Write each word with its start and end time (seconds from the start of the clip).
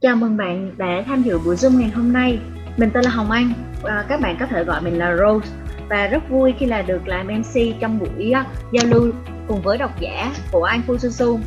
Chào 0.00 0.16
mừng 0.16 0.36
bạn 0.36 0.74
đã 0.78 1.04
tham 1.06 1.22
dự 1.22 1.38
buổi 1.38 1.56
Zoom 1.56 1.78
ngày 1.78 1.90
hôm 1.90 2.12
nay. 2.12 2.38
Mình 2.76 2.90
tên 2.94 3.04
là 3.04 3.10
Hồng 3.10 3.30
Anh, 3.30 3.52
à, 3.84 4.04
các 4.08 4.20
bạn 4.20 4.36
có 4.40 4.46
thể 4.46 4.64
gọi 4.64 4.82
mình 4.82 4.98
là 4.98 5.16
Rose 5.16 5.48
và 5.88 6.06
rất 6.06 6.30
vui 6.30 6.54
khi 6.58 6.66
là 6.66 6.82
được 6.82 7.08
làm 7.08 7.26
MC 7.26 7.80
trong 7.80 7.98
buổi 7.98 8.32
uh, 8.40 8.46
giao 8.72 8.86
lưu 8.86 9.12
cùng 9.48 9.62
với 9.62 9.78
độc 9.78 10.00
giả 10.00 10.32
của 10.52 10.64
anh 10.64 10.80
Fususu. 10.86 11.38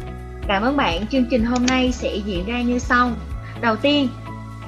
Cảm 0.48 0.64
ơn 0.64 0.78
bạn. 0.78 1.08
Chương 1.08 1.26
trình 1.30 1.46
hôm 1.46 1.66
nay 1.66 1.92
sẽ 1.92 2.16
diễn 2.26 2.46
ra 2.46 2.62
như 2.62 2.80
sau. 2.80 3.12
Đầu 3.62 3.76
tiên, 3.76 4.08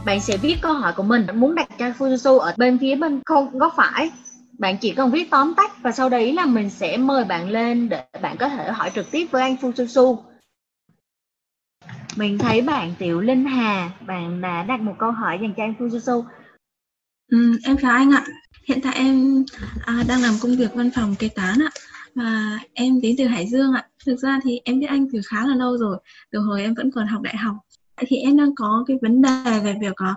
bạn 0.05 0.19
sẽ 0.19 0.37
viết 0.37 0.55
câu 0.61 0.73
hỏi 0.73 0.93
của 0.95 1.03
mình 1.03 1.27
muốn 1.33 1.55
đặt 1.55 1.69
cho 1.79 1.89
Fususu 1.89 2.37
ở 2.37 2.53
bên 2.57 2.77
phía 2.79 2.95
bên 2.95 3.21
không 3.25 3.57
góc 3.57 3.73
phải. 3.77 4.11
Bạn 4.59 4.77
chỉ 4.77 4.91
cần 4.91 5.11
viết 5.11 5.29
tóm 5.31 5.53
tắt 5.57 5.71
và 5.81 5.91
sau 5.91 6.09
đấy 6.09 6.33
là 6.33 6.45
mình 6.45 6.69
sẽ 6.69 6.97
mời 6.97 7.23
bạn 7.23 7.49
lên 7.49 7.89
để 7.89 8.03
bạn 8.21 8.37
có 8.37 8.49
thể 8.49 8.71
hỏi 8.71 8.91
trực 8.95 9.11
tiếp 9.11 9.27
với 9.31 9.41
anh 9.41 9.55
Fususu 9.61 10.17
mình 12.15 12.37
thấy 12.37 12.61
bạn 12.61 12.93
Tiểu 12.99 13.21
Linh 13.21 13.45
Hà, 13.45 13.91
bạn 14.07 14.41
đã 14.41 14.63
đặt 14.63 14.81
một 14.81 14.93
câu 14.99 15.11
hỏi 15.11 15.39
dành 15.41 15.53
cho 15.57 15.63
anh 15.63 15.73
Fujisu. 15.79 16.23
Ừ, 17.31 17.57
em 17.63 17.77
chào 17.81 17.91
anh 17.91 18.11
ạ. 18.11 18.25
Hiện 18.67 18.81
tại 18.81 18.93
em 18.95 19.45
à, 19.85 20.03
đang 20.07 20.21
làm 20.21 20.33
công 20.41 20.55
việc 20.55 20.73
văn 20.73 20.89
phòng 20.95 21.15
kế 21.19 21.29
toán 21.29 21.59
ạ. 21.61 21.71
Và 22.15 22.59
em 22.73 23.01
đến 23.01 23.15
từ 23.17 23.25
Hải 23.25 23.47
Dương 23.47 23.73
ạ. 23.73 23.87
Thực 24.05 24.19
ra 24.19 24.39
thì 24.43 24.59
em 24.65 24.79
biết 24.79 24.87
anh 24.89 25.07
từ 25.13 25.21
khá 25.25 25.47
là 25.47 25.55
lâu 25.55 25.77
rồi, 25.77 25.97
từ 26.31 26.39
hồi 26.39 26.61
em 26.61 26.73
vẫn 26.73 26.91
còn 26.91 27.07
học 27.07 27.21
đại 27.21 27.37
học. 27.37 27.55
Thì 28.07 28.17
em 28.17 28.37
đang 28.37 28.55
có 28.55 28.83
cái 28.87 28.97
vấn 29.01 29.21
đề 29.21 29.59
về 29.63 29.75
việc 29.81 29.93
có 29.95 30.15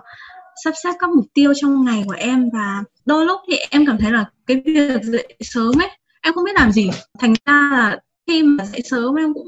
sắp 0.63 0.73
xếp 0.83 0.91
các 0.99 1.09
mục 1.09 1.25
tiêu 1.33 1.53
trong 1.61 1.85
ngày 1.85 2.03
của 2.05 2.15
em 2.17 2.49
và 2.53 2.83
đôi 3.05 3.25
lúc 3.25 3.41
thì 3.47 3.57
em 3.69 3.85
cảm 3.85 3.97
thấy 3.97 4.11
là 4.11 4.25
cái 4.47 4.61
việc 4.65 5.03
dậy 5.03 5.35
sớm 5.39 5.81
ấy 5.81 5.89
em 6.21 6.33
không 6.33 6.43
biết 6.43 6.55
làm 6.55 6.71
gì 6.71 6.89
thành 7.19 7.33
ra 7.45 7.69
là 7.71 7.99
khi 8.27 8.43
mà 8.43 8.65
dậy 8.65 8.81
sớm 8.83 9.15
em 9.15 9.33
cũng 9.33 9.47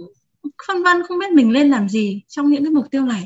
phân 0.67 0.83
vân 0.83 1.03
không 1.03 1.19
biết 1.19 1.31
mình 1.31 1.51
lên 1.51 1.69
làm 1.69 1.89
gì 1.89 2.23
trong 2.27 2.49
những 2.49 2.63
cái 2.63 2.71
mục 2.71 2.91
tiêu 2.91 3.05
này. 3.05 3.23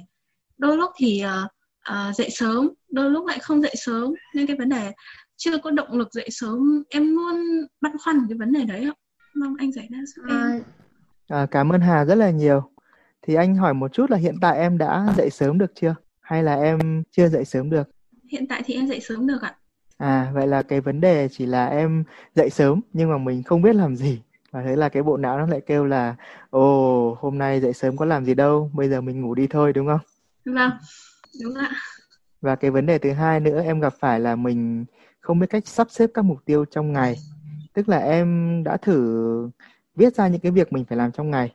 Đôi 0.58 0.78
lúc 0.78 0.92
thì 0.98 1.24
uh, 1.26 1.52
uh, 1.92 2.16
dậy 2.16 2.30
sớm 2.30 2.70
đôi 2.90 3.12
lúc 3.12 3.28
lại 3.28 3.40
không 3.40 3.62
dậy 3.62 3.76
sớm. 3.78 4.14
Nên 4.36 4.48
cái 4.48 4.56
vấn 4.56 4.70
đề 4.70 4.92
chưa 5.38 5.58
có 5.58 5.72
động 5.72 5.98
lực 5.98 6.14
dậy 6.14 6.28
sớm 6.32 6.84
em 6.90 7.16
luôn 7.16 7.36
băn 7.82 7.98
khoăn 7.98 8.26
cái 8.30 8.38
vấn 8.38 8.54
đề 8.54 8.64
đấy 8.64 8.84
ạ. 8.84 8.94
Mong 9.36 9.56
anh 9.60 9.72
giải 9.72 9.88
đáp 9.92 10.02
giúp 10.16 10.24
em. 10.30 10.38
À, 10.38 10.60
à, 11.28 11.48
cảm 11.52 11.70
ơn 11.70 11.82
Hà 11.82 12.06
rất 12.06 12.16
là 12.16 12.30
nhiều. 12.30 12.62
Thì 13.22 13.36
anh 13.36 13.56
hỏi 13.56 13.74
một 13.74 13.94
chút 13.94 14.12
là 14.12 14.18
hiện 14.18 14.36
tại 14.42 14.58
em 14.58 14.78
đã 14.78 15.14
dậy 15.18 15.30
sớm 15.30 15.58
được 15.58 15.72
chưa? 15.76 15.96
Hay 16.22 16.44
là 16.44 16.56
em 16.56 17.04
chưa 17.12 17.30
dậy 17.30 17.46
sớm 17.46 17.70
được? 17.70 17.90
Hiện 18.32 18.48
tại 18.48 18.62
thì 18.66 18.74
em 18.74 18.88
dậy 18.88 19.00
sớm 19.00 19.28
được 19.28 19.42
ạ. 19.42 19.56
À 19.98 20.32
vậy 20.34 20.48
là 20.48 20.62
cái 20.62 20.82
vấn 20.82 21.02
đề 21.02 21.28
chỉ 21.32 21.46
là 21.46 21.66
em 21.66 22.04
dậy 22.36 22.50
sớm 22.50 22.82
nhưng 22.94 23.10
mà 23.10 23.18
mình 23.18 23.44
không 23.44 23.62
biết 23.62 23.76
làm 23.76 23.96
gì 23.96 24.22
và 24.54 24.62
thế 24.66 24.76
là 24.76 24.90
cái 24.90 25.04
bộ 25.04 25.18
não 25.18 25.38
nó 25.38 25.46
lại 25.46 25.62
kêu 25.66 25.86
là 25.86 26.16
ồ 26.50 27.18
hôm 27.20 27.38
nay 27.38 27.62
dậy 27.62 27.74
sớm 27.74 27.98
có 27.98 28.06
làm 28.06 28.26
gì 28.26 28.34
đâu 28.34 28.72
bây 28.74 28.90
giờ 28.90 29.02
mình 29.02 29.22
ngủ 29.22 29.36
đi 29.36 29.48
thôi 29.48 29.74
đúng 29.74 29.88
không? 29.88 30.00
Vâng 30.46 30.72
đúng 31.44 31.56
ạ. 31.56 31.72
Và 32.42 32.56
cái 32.56 32.72
vấn 32.72 32.86
đề 32.86 32.98
thứ 32.98 33.12
hai 33.12 33.40
nữa 33.40 33.62
em 33.62 33.80
gặp 33.80 33.94
phải 34.00 34.20
là 34.20 34.36
mình 34.36 34.86
không 35.20 35.40
biết 35.40 35.48
cách 35.50 35.68
sắp 35.68 35.88
xếp 35.92 36.10
các 36.14 36.26
mục 36.26 36.38
tiêu 36.46 36.66
trong 36.66 36.94
ngày. 36.94 37.16
Tức 37.74 37.90
là 37.90 37.98
em 37.98 38.62
đã 38.64 38.78
thử 38.78 39.50
viết 39.96 40.16
ra 40.16 40.28
những 40.28 40.42
cái 40.42 40.52
việc 40.52 40.74
mình 40.74 40.86
phải 40.86 40.98
làm 40.98 41.12
trong 41.12 41.32
ngày 41.32 41.54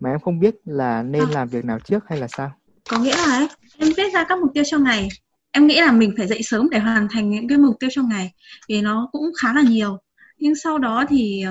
mà 0.00 0.10
em 0.10 0.20
không 0.20 0.40
biết 0.40 0.54
là 0.64 1.02
nên 1.02 1.22
à. 1.22 1.34
làm 1.34 1.48
việc 1.48 1.64
nào 1.64 1.78
trước 1.78 2.04
hay 2.08 2.18
là 2.18 2.28
sao? 2.28 2.52
Có 2.90 2.98
nghĩa 2.98 3.16
là 3.16 3.36
ấy, 3.36 3.48
em 3.78 3.88
viết 3.96 4.12
ra 4.14 4.24
các 4.28 4.38
mục 4.38 4.50
tiêu 4.54 4.64
trong 4.66 4.84
ngày. 4.84 5.08
Em 5.52 5.66
nghĩ 5.66 5.80
là 5.80 5.92
mình 5.92 6.14
phải 6.16 6.26
dậy 6.26 6.42
sớm 6.42 6.70
để 6.70 6.78
hoàn 6.78 7.08
thành 7.10 7.30
những 7.30 7.48
cái 7.48 7.58
mục 7.58 7.76
tiêu 7.80 7.90
trong 7.92 8.08
ngày 8.08 8.32
vì 8.68 8.82
nó 8.82 9.08
cũng 9.12 9.30
khá 9.42 9.54
là 9.54 9.62
nhiều. 9.62 9.98
Nhưng 10.38 10.54
sau 10.54 10.78
đó 10.78 11.04
thì 11.08 11.44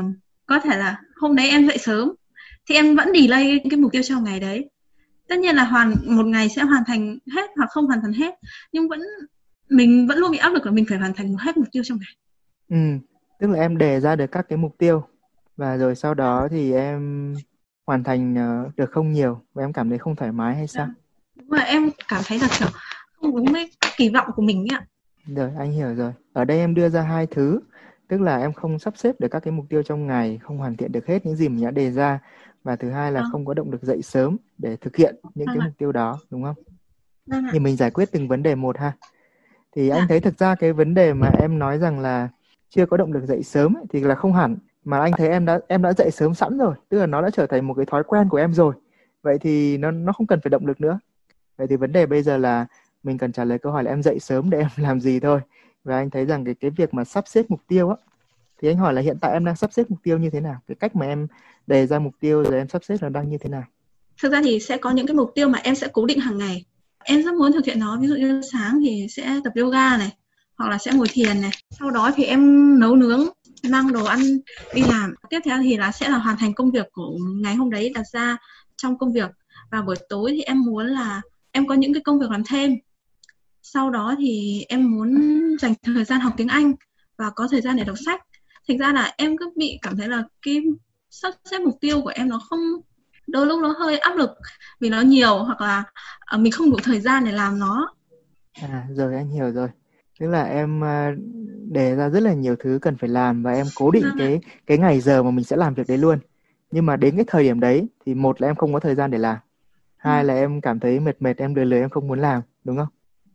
có 0.47 0.59
thể 0.59 0.77
là 0.77 1.01
hôm 1.15 1.35
đấy 1.35 1.49
em 1.49 1.67
dậy 1.67 1.77
sớm 1.77 2.11
thì 2.69 2.75
em 2.75 2.95
vẫn 2.95 3.09
delay 3.13 3.59
cái 3.69 3.79
mục 3.79 3.91
tiêu 3.91 4.01
trong 4.03 4.23
ngày 4.23 4.39
đấy. 4.39 4.69
Tất 5.27 5.39
nhiên 5.39 5.55
là 5.55 5.63
hoàn 5.63 5.93
một 6.05 6.25
ngày 6.25 6.49
sẽ 6.49 6.61
hoàn 6.61 6.83
thành 6.87 7.17
hết 7.35 7.51
hoặc 7.57 7.69
không 7.69 7.87
hoàn 7.87 8.01
thành 8.01 8.13
hết 8.13 8.35
nhưng 8.71 8.87
vẫn 8.87 9.01
mình 9.69 10.07
vẫn 10.07 10.17
luôn 10.17 10.31
bị 10.31 10.37
áp 10.37 10.49
lực 10.49 10.65
là 10.65 10.71
mình 10.71 10.85
phải 10.89 10.97
hoàn 10.97 11.13
thành 11.13 11.35
hết 11.39 11.57
mục 11.57 11.67
tiêu 11.71 11.83
trong 11.83 11.97
ngày. 11.99 12.15
Ừ 12.69 13.07
tức 13.39 13.47
là 13.47 13.59
em 13.59 13.77
đề 13.77 13.99
ra 13.99 14.15
được 14.15 14.31
các 14.31 14.45
cái 14.49 14.57
mục 14.57 14.75
tiêu 14.77 15.03
và 15.57 15.77
rồi 15.77 15.95
sau 15.95 16.13
đó 16.13 16.47
thì 16.51 16.73
em 16.73 17.33
hoàn 17.87 18.03
thành 18.03 18.35
ờ, 18.35 18.69
được 18.77 18.91
không 18.91 19.11
nhiều 19.11 19.41
và 19.53 19.63
em 19.63 19.73
cảm 19.73 19.89
thấy 19.89 19.97
không 19.97 20.15
thoải 20.15 20.31
mái 20.31 20.55
hay 20.55 20.67
sao? 20.67 20.87
Đúng 21.35 21.49
rồi 21.49 21.63
em 21.65 21.89
cảm 22.07 22.21
thấy 22.25 22.39
là 22.39 22.47
kiểu 22.59 22.67
không 23.13 23.35
đúng 23.35 23.53
với 23.53 23.71
kỳ 23.97 24.09
vọng 24.09 24.27
của 24.35 24.41
mình 24.41 24.67
ạ. 24.69 24.85
Rồi 25.35 25.51
anh 25.59 25.71
hiểu 25.71 25.95
rồi. 25.95 26.13
Ở 26.33 26.45
đây 26.45 26.57
em 26.57 26.73
đưa 26.73 26.89
ra 26.89 27.01
hai 27.01 27.27
thứ 27.27 27.59
tức 28.07 28.21
là 28.21 28.37
em 28.37 28.53
không 28.53 28.79
sắp 28.79 28.97
xếp 28.97 29.15
được 29.19 29.27
các 29.31 29.39
cái 29.39 29.51
mục 29.51 29.65
tiêu 29.69 29.83
trong 29.83 30.07
ngày 30.07 30.39
không 30.43 30.57
hoàn 30.57 30.77
thiện 30.77 30.91
được 30.91 31.07
hết 31.07 31.25
những 31.25 31.35
gì 31.35 31.49
mình 31.49 31.65
đã 31.65 31.71
đề 31.71 31.91
ra. 31.91 32.19
Và 32.63 32.75
thứ 32.75 32.89
hai 32.89 33.11
là 33.11 33.19
à. 33.19 33.25
không 33.31 33.45
có 33.45 33.53
động 33.53 33.71
lực 33.71 33.83
dậy 33.83 34.01
sớm 34.01 34.37
để 34.57 34.75
thực 34.75 34.95
hiện 34.95 35.15
những 35.35 35.47
cái 35.47 35.57
mục 35.57 35.73
tiêu 35.77 35.91
đó 35.91 36.19
đúng 36.29 36.43
không? 36.43 36.55
Thì 37.51 37.59
mình 37.59 37.75
giải 37.75 37.91
quyết 37.91 38.11
từng 38.11 38.27
vấn 38.27 38.43
đề 38.43 38.55
một 38.55 38.77
ha. 38.77 38.93
Thì 39.75 39.89
anh 39.89 40.07
thấy 40.07 40.19
thực 40.19 40.37
ra 40.37 40.55
cái 40.55 40.73
vấn 40.73 40.93
đề 40.93 41.13
mà 41.13 41.29
em 41.39 41.59
nói 41.59 41.77
rằng 41.77 41.99
là 41.99 42.29
chưa 42.69 42.85
có 42.85 42.97
động 42.97 43.13
lực 43.13 43.25
dậy 43.25 43.43
sớm 43.43 43.77
ấy, 43.77 43.83
thì 43.89 43.99
là 43.99 44.15
không 44.15 44.33
hẳn. 44.33 44.57
Mà 44.83 44.99
anh 44.99 45.11
thấy 45.17 45.29
em 45.29 45.45
đã 45.45 45.59
em 45.67 45.81
đã 45.81 45.93
dậy 45.93 46.11
sớm 46.11 46.33
sẵn 46.33 46.57
rồi 46.57 46.75
tức 46.89 46.99
là 46.99 47.05
nó 47.05 47.21
đã 47.21 47.29
trở 47.29 47.45
thành 47.45 47.67
một 47.67 47.73
cái 47.73 47.85
thói 47.85 48.03
quen 48.03 48.29
của 48.29 48.37
em 48.37 48.53
rồi. 48.53 48.75
Vậy 49.21 49.37
thì 49.39 49.77
nó 49.77 49.91
nó 49.91 50.13
không 50.13 50.27
cần 50.27 50.39
phải 50.43 50.49
động 50.49 50.65
lực 50.65 50.81
nữa. 50.81 50.99
Vậy 51.57 51.67
thì 51.67 51.75
vấn 51.75 51.91
đề 51.91 52.05
bây 52.05 52.23
giờ 52.23 52.37
là 52.37 52.65
mình 53.03 53.17
cần 53.17 53.31
trả 53.31 53.43
lời 53.43 53.59
câu 53.59 53.71
hỏi 53.71 53.83
là 53.83 53.91
em 53.91 54.03
dậy 54.03 54.19
sớm 54.19 54.49
để 54.49 54.57
em 54.57 54.69
làm 54.77 54.99
gì 54.99 55.19
thôi 55.19 55.41
và 55.87 55.97
anh 55.97 56.09
thấy 56.09 56.25
rằng 56.25 56.45
cái 56.45 56.55
cái 56.59 56.71
việc 56.71 56.93
mà 56.93 57.03
sắp 57.03 57.27
xếp 57.27 57.45
mục 57.49 57.59
tiêu 57.67 57.89
á, 57.89 57.95
thì 58.61 58.67
anh 58.67 58.77
hỏi 58.77 58.93
là 58.93 59.01
hiện 59.01 59.17
tại 59.21 59.33
em 59.33 59.45
đang 59.45 59.55
sắp 59.55 59.73
xếp 59.73 59.83
mục 59.89 59.99
tiêu 60.03 60.17
như 60.17 60.29
thế 60.29 60.39
nào? 60.39 60.61
Cái 60.67 60.75
cách 60.75 60.95
mà 60.95 61.05
em 61.05 61.27
đề 61.67 61.87
ra 61.87 61.99
mục 61.99 62.13
tiêu 62.19 62.43
rồi 62.43 62.57
em 62.57 62.67
sắp 62.67 62.83
xếp 62.83 62.97
là 63.01 63.09
đang 63.09 63.29
như 63.29 63.37
thế 63.37 63.49
nào? 63.49 63.63
Thực 64.21 64.31
ra 64.31 64.41
thì 64.43 64.59
sẽ 64.59 64.77
có 64.77 64.91
những 64.91 65.07
cái 65.07 65.15
mục 65.15 65.31
tiêu 65.35 65.49
mà 65.49 65.59
em 65.63 65.75
sẽ 65.75 65.87
cố 65.93 66.05
định 66.05 66.19
hàng 66.19 66.37
ngày. 66.37 66.65
Em 67.03 67.23
rất 67.23 67.33
muốn 67.33 67.51
thực 67.51 67.65
hiện 67.65 67.79
nó. 67.79 67.97
Ví 68.01 68.07
dụ 68.07 68.15
như 68.15 68.41
sáng 68.51 68.79
thì 68.85 69.07
sẽ 69.09 69.39
tập 69.43 69.53
yoga 69.55 69.97
này, 69.97 70.11
hoặc 70.57 70.69
là 70.69 70.77
sẽ 70.77 70.91
ngồi 70.93 71.07
thiền 71.11 71.41
này. 71.41 71.51
Sau 71.79 71.91
đó 71.91 72.11
thì 72.15 72.23
em 72.23 72.39
nấu 72.79 72.95
nướng, 72.95 73.27
mang 73.69 73.93
đồ 73.93 74.05
ăn 74.05 74.19
đi 74.73 74.81
làm. 74.81 75.15
Tiếp 75.29 75.39
theo 75.45 75.57
thì 75.63 75.77
là 75.77 75.91
sẽ 75.91 76.09
là 76.09 76.17
hoàn 76.17 76.37
thành 76.37 76.53
công 76.53 76.71
việc 76.71 76.87
của 76.91 77.17
ngày 77.41 77.55
hôm 77.55 77.69
đấy 77.69 77.91
đặt 77.95 78.05
ra 78.13 78.37
trong 78.77 78.97
công 78.97 79.13
việc. 79.13 79.31
Và 79.71 79.81
buổi 79.81 79.95
tối 80.09 80.31
thì 80.31 80.41
em 80.41 80.61
muốn 80.61 80.85
là 80.87 81.21
em 81.51 81.67
có 81.67 81.75
những 81.75 81.93
cái 81.93 82.01
công 82.01 82.19
việc 82.19 82.31
làm 82.31 82.43
thêm 82.43 82.75
sau 83.73 83.89
đó 83.89 84.15
thì 84.19 84.65
em 84.69 84.91
muốn 84.91 85.11
dành 85.59 85.73
thời 85.83 86.03
gian 86.03 86.19
học 86.19 86.33
tiếng 86.37 86.47
Anh 86.47 86.73
và 87.17 87.29
có 87.29 87.47
thời 87.51 87.61
gian 87.61 87.75
để 87.75 87.83
đọc 87.83 87.95
sách. 88.05 88.21
Thành 88.67 88.77
ra 88.77 88.93
là 88.93 89.13
em 89.17 89.37
cứ 89.37 89.51
bị 89.55 89.79
cảm 89.81 89.97
thấy 89.97 90.07
là 90.07 90.23
cái 90.41 90.63
sắp 91.09 91.33
xếp 91.51 91.59
mục 91.59 91.77
tiêu 91.81 92.01
của 92.01 92.11
em 92.15 92.29
nó 92.29 92.39
không 92.49 92.59
đôi 93.27 93.45
lúc 93.45 93.59
nó 93.61 93.75
hơi 93.79 93.97
áp 93.97 94.15
lực 94.15 94.29
vì 94.79 94.89
nó 94.89 95.01
nhiều 95.01 95.37
hoặc 95.37 95.61
là 95.61 95.83
uh, 96.35 96.41
mình 96.41 96.51
không 96.51 96.71
đủ 96.71 96.77
thời 96.83 96.99
gian 96.99 97.25
để 97.25 97.31
làm 97.31 97.59
nó. 97.59 97.93
À 98.53 98.85
rồi 98.89 99.15
anh 99.15 99.29
hiểu 99.29 99.51
rồi. 99.51 99.67
Tức 100.19 100.27
là 100.27 100.43
em 100.43 100.81
uh, 100.81 101.19
đề 101.71 101.95
ra 101.95 102.09
rất 102.09 102.23
là 102.23 102.33
nhiều 102.33 102.55
thứ 102.59 102.79
cần 102.81 102.97
phải 102.97 103.09
làm 103.09 103.43
và 103.43 103.51
em 103.51 103.65
cố 103.75 103.91
định 103.91 104.05
à. 104.05 104.15
cái 104.17 104.39
cái 104.67 104.77
ngày 104.77 104.99
giờ 104.99 105.23
mà 105.23 105.31
mình 105.31 105.45
sẽ 105.45 105.55
làm 105.55 105.73
việc 105.73 105.87
đấy 105.87 105.97
luôn. 105.97 106.19
Nhưng 106.71 106.85
mà 106.85 106.95
đến 106.95 107.15
cái 107.15 107.25
thời 107.27 107.43
điểm 107.43 107.59
đấy 107.59 107.87
thì 108.05 108.13
một 108.13 108.41
là 108.41 108.47
em 108.47 108.55
không 108.55 108.73
có 108.73 108.79
thời 108.79 108.95
gian 108.95 109.11
để 109.11 109.17
làm. 109.17 109.37
Hai 109.97 110.23
ừ. 110.23 110.27
là 110.27 110.33
em 110.33 110.61
cảm 110.61 110.79
thấy 110.79 110.99
mệt 110.99 111.21
mệt 111.21 111.37
em 111.37 111.55
lười 111.55 111.65
lười 111.65 111.79
em 111.79 111.89
không 111.89 112.07
muốn 112.07 112.19
làm 112.19 112.41
đúng 112.63 112.77
không 112.77 112.87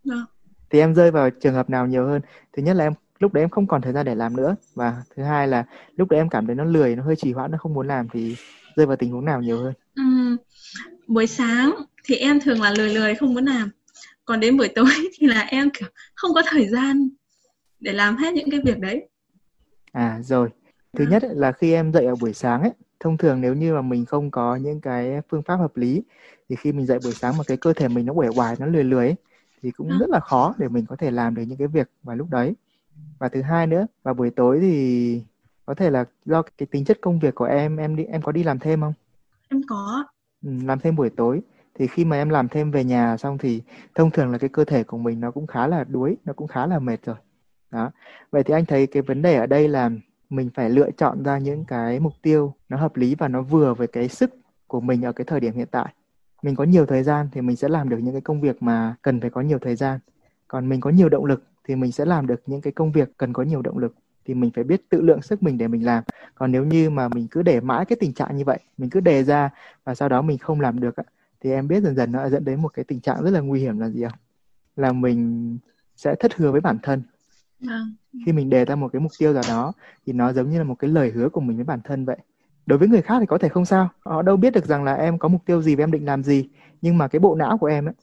Vâng. 0.04 0.24
Thì 0.70 0.78
em 0.78 0.94
rơi 0.94 1.10
vào 1.10 1.30
trường 1.30 1.54
hợp 1.54 1.70
nào 1.70 1.86
nhiều 1.86 2.06
hơn? 2.06 2.20
Thứ 2.56 2.62
nhất 2.62 2.76
là 2.76 2.84
em 2.84 2.92
lúc 3.18 3.32
đấy 3.32 3.44
em 3.44 3.50
không 3.50 3.66
còn 3.66 3.82
thời 3.82 3.92
gian 3.92 4.06
để 4.06 4.14
làm 4.14 4.36
nữa 4.36 4.56
và 4.74 5.02
thứ 5.16 5.22
hai 5.22 5.48
là 5.48 5.64
lúc 5.96 6.10
đấy 6.10 6.20
em 6.20 6.28
cảm 6.28 6.46
thấy 6.46 6.54
nó 6.54 6.64
lười, 6.64 6.96
nó 6.96 7.02
hơi 7.02 7.16
trì 7.16 7.32
hoãn, 7.32 7.50
nó 7.50 7.58
không 7.58 7.74
muốn 7.74 7.88
làm 7.88 8.08
thì 8.12 8.36
rơi 8.76 8.86
vào 8.86 8.96
tình 8.96 9.10
huống 9.10 9.24
nào 9.24 9.42
nhiều 9.42 9.58
hơn? 9.58 9.74
Ừm, 9.96 10.36
buổi 11.06 11.26
sáng 11.26 11.74
thì 12.04 12.16
em 12.16 12.40
thường 12.40 12.62
là 12.62 12.74
lười 12.78 12.94
lười 12.94 13.14
không 13.14 13.34
muốn 13.34 13.44
làm. 13.44 13.70
Còn 14.24 14.40
đến 14.40 14.56
buổi 14.56 14.68
tối 14.68 14.84
thì 15.18 15.26
là 15.26 15.40
em 15.40 15.70
kiểu 15.70 15.88
không 16.14 16.34
có 16.34 16.42
thời 16.46 16.68
gian 16.68 17.08
để 17.80 17.92
làm 17.92 18.16
hết 18.16 18.34
những 18.34 18.50
cái 18.50 18.60
việc 18.64 18.78
đấy. 18.78 19.08
À 19.92 20.18
rồi. 20.22 20.48
Thứ 20.96 21.04
à. 21.04 21.08
nhất 21.10 21.22
là 21.30 21.52
khi 21.52 21.72
em 21.72 21.92
dậy 21.92 22.06
ở 22.06 22.16
buổi 22.16 22.32
sáng 22.32 22.62
ấy, 22.62 22.72
thông 23.00 23.16
thường 23.16 23.40
nếu 23.40 23.54
như 23.54 23.74
mà 23.74 23.82
mình 23.82 24.04
không 24.04 24.30
có 24.30 24.56
những 24.56 24.80
cái 24.80 25.20
phương 25.28 25.42
pháp 25.42 25.56
hợp 25.56 25.76
lý 25.76 26.02
thì 26.48 26.56
khi 26.56 26.72
mình 26.72 26.86
dậy 26.86 26.98
buổi 26.98 27.14
sáng 27.14 27.36
mà 27.36 27.44
cái 27.44 27.56
cơ 27.56 27.72
thể 27.72 27.88
mình 27.88 28.06
nó 28.06 28.12
uể 28.12 28.28
oải 28.28 28.56
nó 28.58 28.66
lười 28.66 28.84
lười 28.84 29.06
ấy, 29.06 29.16
thì 29.62 29.70
cũng 29.70 29.88
ừ. 29.88 29.96
rất 30.00 30.10
là 30.10 30.20
khó 30.20 30.54
để 30.58 30.68
mình 30.68 30.86
có 30.86 30.96
thể 30.96 31.10
làm 31.10 31.34
được 31.34 31.42
những 31.42 31.58
cái 31.58 31.68
việc 31.68 31.90
vào 32.02 32.16
lúc 32.16 32.30
đấy. 32.30 32.54
Và 33.18 33.28
thứ 33.28 33.42
hai 33.42 33.66
nữa 33.66 33.86
vào 34.02 34.14
buổi 34.14 34.30
tối 34.30 34.58
thì 34.60 35.22
có 35.66 35.74
thể 35.74 35.90
là 35.90 36.04
do 36.24 36.42
cái 36.42 36.66
tính 36.66 36.84
chất 36.84 36.98
công 37.00 37.18
việc 37.18 37.34
của 37.34 37.44
em 37.44 37.76
em 37.76 37.96
đi 37.96 38.04
em 38.04 38.22
có 38.22 38.32
đi 38.32 38.42
làm 38.42 38.58
thêm 38.58 38.80
không? 38.80 38.92
Em 39.48 39.60
có. 39.68 40.04
Ừ, 40.44 40.50
làm 40.64 40.78
thêm 40.78 40.96
buổi 40.96 41.10
tối. 41.10 41.40
Thì 41.74 41.86
khi 41.86 42.04
mà 42.04 42.16
em 42.16 42.28
làm 42.28 42.48
thêm 42.48 42.70
về 42.70 42.84
nhà 42.84 43.16
xong 43.16 43.38
thì 43.38 43.62
thông 43.94 44.10
thường 44.10 44.32
là 44.32 44.38
cái 44.38 44.48
cơ 44.48 44.64
thể 44.64 44.84
của 44.84 44.98
mình 44.98 45.20
nó 45.20 45.30
cũng 45.30 45.46
khá 45.46 45.66
là 45.66 45.84
đuối 45.84 46.16
nó 46.24 46.32
cũng 46.32 46.48
khá 46.48 46.66
là 46.66 46.78
mệt 46.78 47.04
rồi. 47.04 47.16
Đó. 47.70 47.90
Vậy 48.30 48.42
thì 48.42 48.54
anh 48.54 48.66
thấy 48.66 48.86
cái 48.86 49.02
vấn 49.02 49.22
đề 49.22 49.36
ở 49.36 49.46
đây 49.46 49.68
là 49.68 49.90
mình 50.30 50.50
phải 50.54 50.70
lựa 50.70 50.90
chọn 50.90 51.22
ra 51.22 51.38
những 51.38 51.64
cái 51.64 52.00
mục 52.00 52.12
tiêu 52.22 52.54
nó 52.68 52.76
hợp 52.76 52.96
lý 52.96 53.14
và 53.14 53.28
nó 53.28 53.42
vừa 53.42 53.74
với 53.74 53.86
cái 53.86 54.08
sức 54.08 54.34
của 54.66 54.80
mình 54.80 55.02
ở 55.02 55.12
cái 55.12 55.24
thời 55.24 55.40
điểm 55.40 55.54
hiện 55.54 55.68
tại 55.70 55.94
mình 56.42 56.54
có 56.54 56.64
nhiều 56.64 56.86
thời 56.86 57.02
gian 57.02 57.28
thì 57.32 57.40
mình 57.40 57.56
sẽ 57.56 57.68
làm 57.68 57.88
được 57.88 57.98
những 57.98 58.12
cái 58.12 58.20
công 58.20 58.40
việc 58.40 58.62
mà 58.62 58.94
cần 59.02 59.20
phải 59.20 59.30
có 59.30 59.40
nhiều 59.40 59.58
thời 59.58 59.76
gian. 59.76 60.00
Còn 60.48 60.68
mình 60.68 60.80
có 60.80 60.90
nhiều 60.90 61.08
động 61.08 61.24
lực 61.24 61.44
thì 61.64 61.76
mình 61.76 61.92
sẽ 61.92 62.04
làm 62.04 62.26
được 62.26 62.42
những 62.46 62.60
cái 62.60 62.72
công 62.72 62.92
việc 62.92 63.16
cần 63.16 63.32
có 63.32 63.42
nhiều 63.42 63.62
động 63.62 63.78
lực 63.78 63.94
thì 64.24 64.34
mình 64.34 64.50
phải 64.54 64.64
biết 64.64 64.88
tự 64.88 65.00
lượng 65.00 65.22
sức 65.22 65.42
mình 65.42 65.58
để 65.58 65.68
mình 65.68 65.84
làm. 65.84 66.04
Còn 66.34 66.52
nếu 66.52 66.64
như 66.64 66.90
mà 66.90 67.08
mình 67.08 67.26
cứ 67.30 67.42
để 67.42 67.60
mãi 67.60 67.84
cái 67.84 67.96
tình 68.00 68.12
trạng 68.12 68.36
như 68.36 68.44
vậy 68.44 68.58
mình 68.78 68.90
cứ 68.90 69.00
đề 69.00 69.24
ra 69.24 69.50
và 69.84 69.94
sau 69.94 70.08
đó 70.08 70.22
mình 70.22 70.38
không 70.38 70.60
làm 70.60 70.80
được 70.80 70.94
thì 71.40 71.50
em 71.50 71.68
biết 71.68 71.82
dần 71.82 71.96
dần 71.96 72.12
nó 72.12 72.28
dẫn 72.28 72.44
đến 72.44 72.62
một 72.62 72.68
cái 72.68 72.84
tình 72.84 73.00
trạng 73.00 73.22
rất 73.22 73.30
là 73.30 73.40
nguy 73.40 73.60
hiểm 73.60 73.78
là 73.78 73.88
gì 73.88 74.02
không? 74.02 74.18
Là 74.76 74.92
mình 74.92 75.58
sẽ 75.96 76.14
thất 76.14 76.34
hứa 76.36 76.52
với 76.52 76.60
bản 76.60 76.78
thân. 76.82 77.02
Vâng. 77.60 77.94
khi 78.26 78.32
mình 78.32 78.50
đề 78.50 78.64
ra 78.64 78.74
một 78.74 78.88
cái 78.92 79.00
mục 79.00 79.12
tiêu 79.18 79.32
nào 79.32 79.42
đó 79.48 79.72
thì 80.06 80.12
nó 80.12 80.32
giống 80.32 80.50
như 80.50 80.58
là 80.58 80.64
một 80.64 80.74
cái 80.74 80.90
lời 80.90 81.10
hứa 81.10 81.28
của 81.28 81.40
mình 81.40 81.56
với 81.56 81.64
bản 81.64 81.80
thân 81.84 82.04
vậy 82.04 82.16
đối 82.66 82.78
với 82.78 82.88
người 82.88 83.02
khác 83.02 83.16
thì 83.20 83.26
có 83.26 83.38
thể 83.38 83.48
không 83.48 83.64
sao. 83.64 83.88
Họ 84.04 84.22
đâu 84.22 84.36
biết 84.36 84.52
được 84.52 84.66
rằng 84.66 84.84
là 84.84 84.94
em 84.94 85.18
có 85.18 85.28
mục 85.28 85.42
tiêu 85.46 85.62
gì 85.62 85.74
và 85.74 85.84
em 85.84 85.90
định 85.90 86.04
làm 86.04 86.22
gì. 86.22 86.48
Nhưng 86.82 86.98
mà 86.98 87.08
cái 87.08 87.20
bộ 87.20 87.34
não 87.34 87.58
của 87.58 87.66
em 87.66 87.88
ấy 87.88 87.94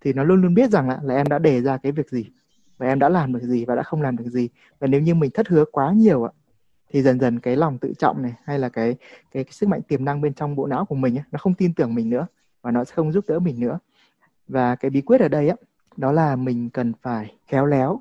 thì 0.00 0.12
nó 0.12 0.24
luôn 0.24 0.42
luôn 0.42 0.54
biết 0.54 0.70
rằng 0.70 0.88
là, 0.88 0.98
là 1.02 1.14
em 1.14 1.26
đã 1.26 1.38
đề 1.38 1.62
ra 1.62 1.76
cái 1.76 1.92
việc 1.92 2.10
gì. 2.10 2.26
Và 2.78 2.86
em 2.86 2.98
đã 2.98 3.08
làm 3.08 3.32
được 3.32 3.42
gì 3.42 3.64
và 3.64 3.74
đã 3.74 3.82
không 3.82 4.02
làm 4.02 4.16
được 4.16 4.26
gì. 4.26 4.48
Và 4.78 4.86
nếu 4.86 5.00
như 5.00 5.14
mình 5.14 5.30
thất 5.34 5.48
hứa 5.48 5.64
quá 5.72 5.92
nhiều 5.92 6.24
ạ 6.24 6.32
thì 6.90 7.02
dần 7.02 7.20
dần 7.20 7.40
cái 7.40 7.56
lòng 7.56 7.78
tự 7.78 7.92
trọng 7.98 8.22
này 8.22 8.34
hay 8.44 8.58
là 8.58 8.68
cái 8.68 8.96
cái, 9.32 9.44
cái 9.44 9.52
sức 9.52 9.68
mạnh 9.68 9.82
tiềm 9.82 10.04
năng 10.04 10.20
bên 10.20 10.34
trong 10.34 10.56
bộ 10.56 10.66
não 10.66 10.84
của 10.84 10.94
mình 10.94 11.18
ấy, 11.18 11.24
nó 11.32 11.38
không 11.38 11.54
tin 11.54 11.74
tưởng 11.74 11.94
mình 11.94 12.10
nữa. 12.10 12.26
Và 12.62 12.70
nó 12.70 12.84
sẽ 12.84 12.92
không 12.94 13.12
giúp 13.12 13.24
đỡ 13.28 13.38
mình 13.38 13.60
nữa. 13.60 13.78
Và 14.48 14.76
cái 14.76 14.90
bí 14.90 15.00
quyết 15.00 15.20
ở 15.20 15.28
đây 15.28 15.48
á 15.48 15.56
đó 15.96 16.12
là 16.12 16.36
mình 16.36 16.70
cần 16.70 16.92
phải 17.02 17.34
khéo 17.46 17.66
léo 17.66 18.00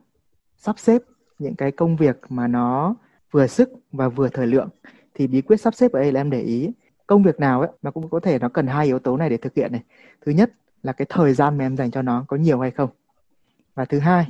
sắp 0.58 0.80
xếp 0.80 1.02
những 1.40 1.56
cái 1.56 1.72
công 1.72 1.96
việc 1.96 2.22
mà 2.30 2.48
nó 2.48 2.96
vừa 3.32 3.48
sức 3.48 3.70
và 3.92 4.10
vừa 4.10 4.30
thời 4.30 4.48
lượng 4.48 4.70
thì 5.18 5.28
bí 5.28 5.42
quyết 5.42 5.58
sắp 5.58 5.76
xếp 5.76 5.92
ở 5.92 6.00
đây 6.00 6.12
là 6.12 6.22
em 6.22 6.30
để 6.30 6.42
ý 6.42 6.72
công 7.08 7.24
việc 7.24 7.40
nào 7.40 7.62
ấy 7.62 7.70
nó 7.82 7.92
cũng 7.92 8.10
có 8.10 8.20
thể 8.20 8.40
nó 8.40 8.50
cần 8.50 8.68
hai 8.68 8.86
yếu 8.86 9.00
tố 9.00 9.18
này 9.18 9.30
để 9.30 9.38
thực 9.38 9.54
hiện 9.56 9.72
này. 9.72 9.84
Thứ 10.26 10.32
nhất 10.32 10.52
là 10.84 10.94
cái 10.94 11.06
thời 11.10 11.34
gian 11.34 11.58
mà 11.58 11.66
em 11.66 11.78
dành 11.78 11.92
cho 11.92 12.02
nó 12.02 12.26
có 12.28 12.38
nhiều 12.38 12.60
hay 12.60 12.72
không? 12.72 12.90
Và 13.76 13.86
thứ 13.86 14.00
hai, 14.00 14.28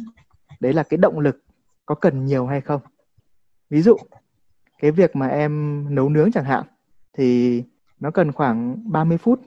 đấy 0.60 0.74
là 0.74 0.84
cái 0.84 0.98
động 0.98 1.20
lực 1.20 1.44
có 1.86 1.96
cần 1.96 2.26
nhiều 2.26 2.46
hay 2.46 2.62
không? 2.62 2.82
Ví 3.70 3.82
dụ, 3.82 3.96
cái 4.80 4.92
việc 4.92 5.16
mà 5.16 5.28
em 5.28 5.86
nấu 5.96 6.10
nướng 6.10 6.32
chẳng 6.32 6.46
hạn 6.46 6.64
thì 7.14 7.64
nó 8.00 8.12
cần 8.12 8.32
khoảng 8.32 8.84
30 8.92 9.18
phút 9.18 9.42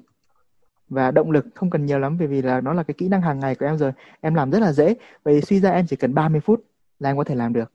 và 0.88 1.10
động 1.10 1.30
lực 1.30 1.46
không 1.54 1.70
cần 1.70 1.86
nhiều 1.86 1.98
lắm 1.98 2.18
bởi 2.18 2.28
vì 2.28 2.42
là 2.42 2.60
nó 2.60 2.72
là 2.72 2.82
cái 2.82 2.94
kỹ 2.98 3.08
năng 3.08 3.22
hàng 3.22 3.40
ngày 3.40 3.54
của 3.54 3.66
em 3.66 3.78
rồi. 3.78 3.92
Em 4.20 4.34
làm 4.34 4.50
rất 4.50 4.58
là 4.58 4.72
dễ. 4.72 4.94
Vậy 5.22 5.40
suy 5.40 5.60
ra 5.60 5.70
em 5.70 5.86
chỉ 5.86 5.96
cần 5.96 6.14
30 6.14 6.40
phút 6.40 6.64
là 6.98 7.10
em 7.10 7.16
có 7.16 7.24
thể 7.24 7.34
làm 7.34 7.52
được 7.52 7.72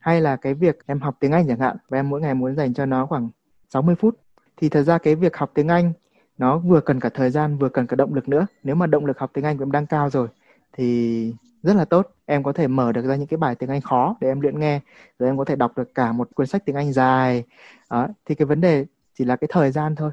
hay 0.00 0.20
là 0.20 0.36
cái 0.36 0.54
việc 0.54 0.78
em 0.86 1.00
học 1.00 1.16
tiếng 1.20 1.32
Anh 1.32 1.48
chẳng 1.48 1.58
hạn 1.58 1.76
và 1.88 1.98
em 1.98 2.08
mỗi 2.08 2.20
ngày 2.20 2.34
muốn 2.34 2.56
dành 2.56 2.74
cho 2.74 2.86
nó 2.86 3.06
khoảng 3.06 3.28
60 3.68 3.94
phút. 3.94 4.18
Thì 4.56 4.68
thật 4.68 4.82
ra 4.82 4.98
cái 4.98 5.14
việc 5.14 5.36
học 5.36 5.50
tiếng 5.54 5.68
Anh 5.68 5.92
nó 6.38 6.58
vừa 6.58 6.80
cần 6.80 7.00
cả 7.00 7.08
thời 7.14 7.30
gian 7.30 7.58
vừa 7.58 7.68
cần 7.68 7.86
cả 7.86 7.96
động 7.96 8.14
lực 8.14 8.28
nữa. 8.28 8.46
Nếu 8.62 8.74
mà 8.74 8.86
động 8.86 9.06
lực 9.06 9.18
học 9.18 9.30
tiếng 9.34 9.44
Anh 9.44 9.58
của 9.58 9.62
em 9.62 9.72
đang 9.72 9.86
cao 9.86 10.10
rồi 10.10 10.28
thì 10.72 11.34
rất 11.62 11.76
là 11.76 11.84
tốt. 11.84 12.14
Em 12.26 12.42
có 12.42 12.52
thể 12.52 12.68
mở 12.68 12.92
được 12.92 13.04
ra 13.04 13.16
những 13.16 13.26
cái 13.26 13.38
bài 13.38 13.54
tiếng 13.54 13.70
Anh 13.70 13.80
khó 13.80 14.16
để 14.20 14.28
em 14.28 14.40
luyện 14.40 14.60
nghe. 14.60 14.80
Rồi 15.18 15.28
em 15.28 15.38
có 15.38 15.44
thể 15.44 15.56
đọc 15.56 15.72
được 15.76 15.94
cả 15.94 16.12
một 16.12 16.28
cuốn 16.34 16.46
sách 16.46 16.62
tiếng 16.64 16.76
Anh 16.76 16.92
dài. 16.92 17.44
Đó 17.90 18.08
thì 18.24 18.34
cái 18.34 18.46
vấn 18.46 18.60
đề 18.60 18.86
chỉ 19.18 19.24
là 19.24 19.36
cái 19.36 19.48
thời 19.52 19.70
gian 19.70 19.94
thôi. 19.96 20.10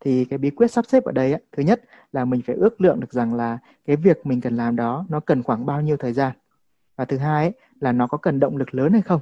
Thì 0.00 0.24
cái 0.24 0.38
bí 0.38 0.50
quyết 0.50 0.70
sắp 0.70 0.84
xếp 0.88 1.04
ở 1.04 1.12
đây 1.12 1.32
ấy, 1.32 1.42
thứ 1.56 1.62
nhất 1.62 1.82
là 2.12 2.24
mình 2.24 2.42
phải 2.46 2.56
ước 2.56 2.80
lượng 2.80 3.00
được 3.00 3.12
rằng 3.12 3.34
là 3.34 3.58
cái 3.86 3.96
việc 3.96 4.26
mình 4.26 4.40
cần 4.40 4.56
làm 4.56 4.76
đó 4.76 5.06
nó 5.08 5.20
cần 5.20 5.42
khoảng 5.42 5.66
bao 5.66 5.80
nhiêu 5.80 5.96
thời 5.96 6.12
gian 6.12 6.32
và 6.98 7.04
thứ 7.04 7.16
hai 7.16 7.44
ấy, 7.44 7.52
là 7.80 7.92
nó 7.92 8.06
có 8.06 8.18
cần 8.18 8.40
động 8.40 8.56
lực 8.56 8.74
lớn 8.74 8.92
hay 8.92 9.02
không? 9.02 9.20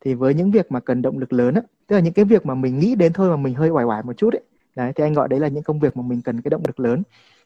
Thì 0.00 0.14
với 0.14 0.34
những 0.34 0.50
việc 0.50 0.72
mà 0.72 0.80
cần 0.80 1.02
động 1.02 1.18
lực 1.18 1.32
lớn 1.32 1.54
á 1.54 1.62
tức 1.86 1.96
là 1.96 2.02
những 2.02 2.12
cái 2.12 2.24
việc 2.24 2.46
mà 2.46 2.54
mình 2.54 2.78
nghĩ 2.78 2.94
đến 2.94 3.12
thôi 3.12 3.30
mà 3.30 3.36
mình 3.36 3.54
hơi 3.54 3.70
oải 3.70 3.84
oải 3.84 4.02
một 4.02 4.12
chút 4.16 4.34
ấy 4.34 4.42
đấy 4.76 4.92
thì 4.96 5.04
anh 5.04 5.12
gọi 5.12 5.28
đấy 5.28 5.40
là 5.40 5.48
những 5.48 5.62
công 5.62 5.80
việc 5.80 5.96
mà 5.96 6.02
mình 6.02 6.22
cần 6.22 6.40
cái 6.40 6.50
động 6.50 6.62
lực 6.66 6.80
lớn 6.80 7.02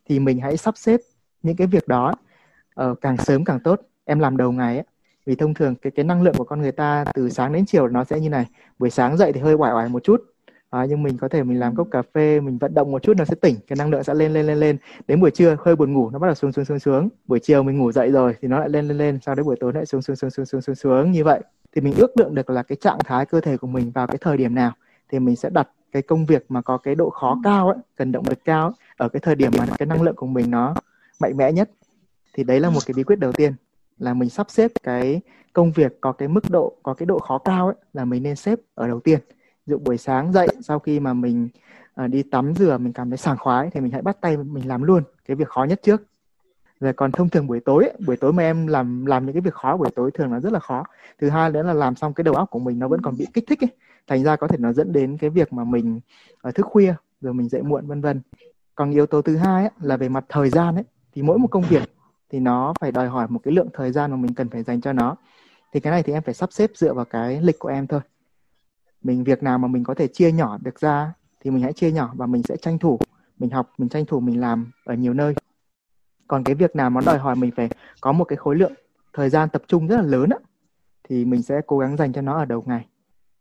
thì 0.08 0.19
mình 0.19 0.40
hãy 0.40 0.56
sắp 0.56 0.76
xếp 0.76 1.00
những 1.43 1.56
cái 1.56 1.66
việc 1.66 1.88
đó 1.88 2.14
uh, 2.81 3.00
càng 3.00 3.16
sớm 3.16 3.44
càng 3.44 3.61
tốt. 3.61 3.81
Em 4.05 4.19
làm 4.19 4.37
đầu 4.37 4.52
ngày 4.52 4.75
ấy 4.76 4.84
vì 5.26 5.34
thông 5.34 5.55
thường 5.55 5.75
cái 5.75 5.90
cái 5.90 6.05
năng 6.05 6.22
lượng 6.22 6.34
của 6.38 6.44
con 6.44 6.61
người 6.61 6.72
ta 6.72 7.05
từ 7.14 7.31
sáng 7.31 7.52
đến 7.52 7.66
chiều 7.66 7.88
nó 7.88 8.05
sẽ 8.05 8.20
như 8.20 8.28
này 8.28 8.46
buổi 8.78 8.90
sáng 8.90 9.16
dậy 9.16 9.32
thì 9.32 9.40
hơi 9.40 9.55
oải 9.55 9.72
oải 9.72 9.88
một 9.88 10.05
chút 10.05 10.33
à, 10.75 10.87
nhưng 10.88 11.03
mình 11.03 11.19
có 11.19 11.29
thể 11.29 11.43
mình 11.43 11.61
làm 11.61 11.76
cốc 11.76 11.88
cà 11.91 12.03
phê 12.15 12.41
mình 12.41 12.59
vận 12.59 12.75
động 12.75 12.93
một 12.93 13.03
chút 13.03 13.17
nó 13.17 13.25
sẽ 13.25 13.35
tỉnh 13.35 13.56
cái 13.67 13.76
năng 13.76 13.91
lượng 13.91 14.05
sẽ 14.05 14.15
lên 14.15 14.32
lên 14.32 14.47
lên 14.47 14.59
lên. 14.59 14.76
Đến 15.09 15.21
buổi 15.21 15.31
trưa 15.31 15.56
hơi 15.61 15.76
buồn 15.76 15.93
ngủ 15.93 16.11
nó 16.11 16.19
bắt 16.19 16.26
đầu 16.26 16.35
xuống 16.35 16.53
xuống 16.53 16.65
xuống 16.65 16.79
xuống. 16.79 17.09
Buổi 17.26 17.41
chiều 17.41 17.62
mình 17.62 17.79
ngủ 17.79 17.93
dậy 17.93 18.11
rồi 18.11 18.35
thì 18.41 18.49
nó 18.49 18.59
lại 18.59 18.69
lên 18.69 18.88
lên 18.88 18.99
lên 18.99 19.19
sau 19.23 19.35
đấy 19.35 19.44
buổi 19.44 19.56
tối 19.61 19.73
lại 19.73 19.87
xuống 19.87 20.03
xuống 20.03 20.17
xuống 20.17 20.31
xuống 20.31 20.47
xuống 20.47 20.61
xuống 20.61 20.75
xuống 20.75 21.12
như 21.12 21.25
vậy. 21.25 21.41
Thì 21.75 21.81
mình 21.81 21.94
ước 21.97 22.17
lượng 22.17 22.35
được 22.35 22.50
là 22.50 22.62
cái 22.62 22.76
trạng 22.76 22.99
thái 23.05 23.26
cơ 23.26 23.41
thể 23.41 23.56
của 23.56 23.67
mình 23.67 23.91
vào 23.91 24.06
cái 24.06 24.19
thời 24.21 24.37
điểm 24.37 24.55
nào. 24.55 24.73
Thì 25.09 25.19
mình 25.19 25.37
sẽ 25.37 25.50
đặt 25.50 25.69
cái 25.93 26.03
công 26.03 26.26
việc 26.26 26.44
mà 26.49 26.62
có 26.62 26.79
cái 26.79 26.94
độ 26.94 27.11
khó 27.11 27.38
cao 27.44 27.69
ấy, 27.69 27.76
cần 27.97 28.12
động 28.12 28.25
lực 28.29 28.44
cao 28.44 28.67
ấy, 28.67 28.73
ở 28.97 29.09
cái 29.09 29.21
thời 29.21 29.35
điểm 29.35 29.53
mà 29.59 29.67
cái 29.79 29.87
năng 29.87 30.03
lượng 30.03 30.17
của 30.17 30.26
mình 30.26 30.50
nó 30.50 30.75
mạnh 31.21 31.37
mẽ 31.37 31.53
nhất. 31.53 31.71
Thì 32.35 32.44
đấy 32.44 32.61
là 32.61 32.71
một 32.71 32.81
cái 32.87 32.94
bí 32.97 33.03
quyết 33.03 33.19
đầu 33.19 33.32
tiên 33.32 33.53
là 33.99 34.15
mình 34.15 34.29
sắp 34.29 34.50
xếp 34.50 34.71
cái 34.82 35.21
công 35.53 35.73
việc 35.73 36.00
có 36.00 36.12
cái 36.12 36.29
mức 36.29 36.50
độ 36.50 36.76
có 36.82 36.94
cái 36.94 37.06
độ 37.06 37.19
khó 37.19 37.38
cao 37.38 37.67
ấy 37.67 37.76
là 37.93 38.05
mình 38.05 38.23
nên 38.23 38.37
xếp 38.37 38.59
ở 38.75 38.88
đầu 38.88 39.00
tiên 39.00 39.21
dụ 39.66 39.78
buổi 39.78 39.99
sáng 39.99 40.32
dậy 40.32 40.49
sau 40.61 40.78
khi 40.78 41.00
mà 41.00 41.12
mình 41.12 41.49
uh, 42.05 42.11
đi 42.11 42.22
tắm 42.22 42.55
rửa 42.55 42.78
mình 42.78 42.93
cảm 42.93 43.11
thấy 43.11 43.19
sảng 43.19 43.37
khoái 43.38 43.70
thì 43.70 43.81
mình 43.81 43.93
hãy 43.93 44.02
bắt 44.02 44.16
tay 44.20 44.37
mình 44.37 44.69
làm 44.69 44.82
luôn 44.82 45.02
cái 45.26 45.34
việc 45.34 45.49
khó 45.49 45.64
nhất 45.64 45.81
trước. 45.82 46.02
Rồi 46.81 46.93
còn 46.93 47.12
thông 47.12 47.28
thường 47.28 47.46
buổi 47.46 47.61
tối 47.61 47.84
ấy, 47.84 47.94
buổi 48.06 48.16
tối 48.16 48.32
mà 48.32 48.43
em 48.43 48.66
làm 48.66 49.06
làm 49.06 49.26
những 49.26 49.32
cái 49.32 49.40
việc 49.40 49.55
khó 49.55 49.76
buổi 49.76 49.90
tối 49.90 50.11
thường 50.11 50.32
là 50.32 50.40
rất 50.40 50.52
là 50.52 50.58
khó. 50.58 50.84
Thứ 51.19 51.28
hai 51.28 51.50
nữa 51.50 51.62
là 51.62 51.72
làm 51.72 51.96
xong 51.96 52.14
cái 52.14 52.25
đầu 52.25 52.34
óc 52.34 52.50
của 52.50 52.58
mình 52.58 52.78
nó 52.78 52.88
vẫn 52.88 53.02
còn 53.02 53.16
bị 53.16 53.26
kích 53.34 53.44
thích 53.49 53.64
ấy 53.64 53.70
thành 54.06 54.25
ra 54.25 54.37
có 54.37 54.49
thể 54.49 54.56
nó 54.58 54.72
dẫn 54.72 54.93
đến 54.93 55.16
cái 55.19 55.31
việc 55.31 55.52
mà 55.52 55.64
mình 55.64 56.00
ở 56.40 56.50
thức 56.50 56.66
khuya 56.66 56.94
rồi 57.20 57.34
mình 57.34 57.49
dậy 57.49 57.62
muộn 57.62 57.87
vân 57.87 58.00
vân. 58.00 58.20
Còn 58.75 58.90
yếu 58.90 59.06
tố 59.06 59.22
thứ 59.22 59.37
hai 59.37 59.62
ấy, 59.62 59.72
là 59.81 59.96
về 59.96 60.08
mặt 60.08 60.25
thời 60.28 60.50
gian 60.50 60.75
ấy 60.75 60.84
thì 61.12 61.22
mỗi 61.22 61.38
một 61.38 61.49
công 61.50 61.62
việc 61.62 61.82
thì 62.31 62.40
nó 62.40 62.75
phải 62.81 62.93
đòi 62.93 63.08
hỏi 63.08 63.26
một 63.28 63.40
cái 63.44 63.55
lượng 63.55 63.69
thời 63.72 63.93
gian 63.93 64.11
mà 64.11 64.16
mình 64.16 64.34
cần 64.34 64.49
phải 64.49 64.62
dành 64.62 64.81
cho 64.81 64.93
nó. 64.93 65.16
Thì 65.72 65.81
cái 65.81 65.90
này 65.90 66.02
thì 66.02 66.12
em 66.12 66.22
phải 66.22 66.34
sắp 66.34 66.52
xếp 66.52 66.70
dựa 66.75 66.94
vào 66.94 67.05
cái 67.05 67.40
lịch 67.43 67.58
của 67.58 67.69
em 67.69 67.87
thôi 67.87 68.00
mình 69.04 69.24
việc 69.24 69.42
nào 69.42 69.58
mà 69.58 69.68
mình 69.68 69.84
có 69.84 69.94
thể 69.94 70.08
chia 70.08 70.32
nhỏ 70.32 70.58
được 70.62 70.80
ra 70.80 71.12
thì 71.40 71.50
mình 71.50 71.62
hãy 71.62 71.72
chia 71.72 71.92
nhỏ 71.92 72.12
và 72.16 72.26
mình 72.26 72.42
sẽ 72.42 72.56
tranh 72.56 72.78
thủ. 72.78 72.98
Mình 73.38 73.50
học, 73.50 73.72
mình 73.78 73.88
tranh 73.88 74.04
thủ, 74.04 74.20
mình 74.20 74.40
làm 74.40 74.70
ở 74.84 74.94
nhiều 74.94 75.14
nơi. 75.14 75.34
Còn 76.28 76.44
cái 76.44 76.54
việc 76.54 76.76
nào 76.76 76.90
mà 76.90 77.00
đòi 77.06 77.18
hỏi 77.18 77.36
mình 77.36 77.50
phải 77.56 77.68
có 78.00 78.12
một 78.12 78.24
cái 78.24 78.36
khối 78.36 78.56
lượng 78.56 78.72
thời 79.12 79.30
gian 79.30 79.48
tập 79.48 79.62
trung 79.66 79.86
rất 79.86 79.96
là 79.96 80.02
lớn 80.02 80.30
á, 80.30 80.38
thì 81.08 81.24
mình 81.24 81.42
sẽ 81.42 81.60
cố 81.66 81.78
gắng 81.78 81.96
dành 81.96 82.12
cho 82.12 82.20
nó 82.20 82.38
ở 82.38 82.44
đầu 82.44 82.64
ngày. 82.66 82.86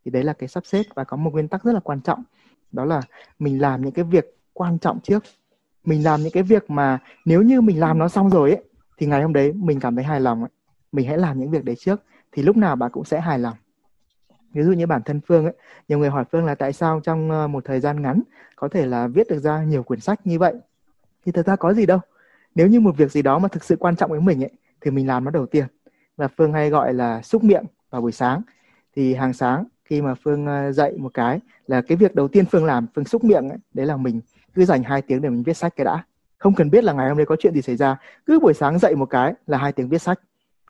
Thì 0.06 0.12
đấy 0.12 0.24
là 0.24 0.34
cái 0.34 0.50
sắp 0.50 0.66
xếp 0.66 0.84
và 0.96 1.04
có 1.04 1.18
một 1.18 1.34
nguyên 1.34 1.48
tắc 1.48 1.64
rất 1.64 1.72
là 1.72 1.80
quan 1.80 2.02
trọng. 2.02 2.24
Đó 2.72 2.86
là 2.86 3.02
mình 3.40 3.62
làm 3.62 3.82
những 3.82 3.94
cái 3.94 4.06
việc 4.06 4.38
quan 4.54 4.80
trọng 4.80 5.00
trước. 5.00 5.24
Mình 5.86 6.04
làm 6.04 6.22
những 6.22 6.32
cái 6.32 6.44
việc 6.44 6.70
mà 6.70 7.00
nếu 7.26 7.42
như 7.42 7.62
mình 7.62 7.80
làm 7.80 7.98
nó 7.98 8.08
xong 8.08 8.30
rồi 8.30 8.52
ấy, 8.52 8.64
thì 8.98 9.06
ngày 9.06 9.22
hôm 9.22 9.34
đấy 9.34 9.54
mình 9.54 9.80
cảm 9.80 9.96
thấy 9.96 10.06
hài 10.06 10.20
lòng 10.20 10.42
ấy. 10.42 10.50
mình 10.92 11.08
hãy 11.08 11.18
làm 11.18 11.40
những 11.40 11.52
việc 11.52 11.64
đấy 11.64 11.76
trước, 11.76 12.04
thì 12.32 12.44
lúc 12.44 12.58
nào 12.58 12.76
bạn 12.76 12.92
cũng 12.92 13.06
sẽ 13.06 13.20
hài 13.20 13.40
lòng 13.40 13.54
ví 14.54 14.64
dụ 14.64 14.72
như 14.72 14.88
bản 14.88 15.02
thân 15.04 15.22
phương 15.28 15.46
ấy 15.46 15.54
nhiều 15.88 16.00
người 16.00 16.10
hỏi 16.10 16.26
phương 16.32 16.46
là 16.46 16.56
tại 16.56 16.74
sao 16.74 17.02
trong 17.04 17.32
ờ, 17.32 17.48
một 17.48 17.66
thời 17.66 17.80
gian 17.80 18.02
ngắn 18.02 18.22
có 18.56 18.68
thể 18.68 18.86
là 18.86 19.08
viết 19.08 19.28
được 19.30 19.40
ra 19.40 19.64
nhiều 19.64 19.84
quyển 19.84 20.00
sách 20.00 20.28
như 20.28 20.40
vậy? 20.40 20.54
Thì 21.26 21.32
thật 21.32 21.46
ra 21.46 21.56
có 21.56 21.74
gì 21.74 21.86
đâu. 21.86 22.00
Nếu 22.56 22.68
như 22.68 22.80
một 22.80 22.98
việc 22.98 23.12
gì 23.12 23.22
đó 23.22 23.40
mà 23.40 23.48
thực 23.48 23.64
sự 23.64 23.76
quan 23.76 23.96
trọng 23.96 24.12
với 24.12 24.22
mình 24.22 24.44
ấy 24.44 24.52
thì 24.82 24.92
mình 24.92 25.08
làm 25.08 25.24
nó 25.24 25.32
đầu 25.32 25.46
tiên. 25.46 25.66
Và 26.18 26.28
phương 26.28 26.54
hay 26.54 26.70
gọi 26.70 26.94
là 26.94 27.22
xúc 27.22 27.44
miệng 27.44 27.64
vào 27.90 28.02
buổi 28.02 28.12
sáng. 28.12 28.42
Thì 28.96 29.14
hàng 29.14 29.34
sáng 29.34 29.66
khi 29.86 30.02
mà 30.02 30.14
phương 30.24 30.46
dạy 30.46 30.74
dậy 30.74 30.98
một 30.98 31.14
cái 31.14 31.40
là 31.68 31.82
cái 31.82 31.96
việc 31.96 32.16
đầu 32.16 32.28
tiên 32.28 32.46
phương 32.46 32.66
làm 32.66 32.88
phương 32.96 33.06
xúc 33.06 33.24
miệng 33.24 33.50
ấy, 33.50 33.58
đấy 33.74 33.86
là 33.86 33.98
mình 33.98 34.22
cứ 34.54 34.66
dành 34.66 34.84
hai 34.84 35.02
tiếng 35.02 35.22
để 35.22 35.30
mình 35.30 35.44
viết 35.44 35.58
sách 35.58 35.74
cái 35.76 35.86
đã. 35.86 36.04
Không 36.38 36.56
cần 36.56 36.70
biết 36.70 36.84
là 36.84 36.94
ngày 36.94 37.08
hôm 37.10 37.18
nay 37.18 37.26
có 37.26 37.36
chuyện 37.40 37.54
gì 37.54 37.62
xảy 37.62 37.76
ra 37.76 37.98
cứ 38.26 38.40
buổi 38.40 38.54
sáng 38.54 38.80
dậy 38.80 38.96
một 38.96 39.06
cái 39.06 39.34
là 39.48 39.58
hai 39.58 39.72
tiếng 39.72 39.90
viết 39.90 40.02
sách. 40.02 40.20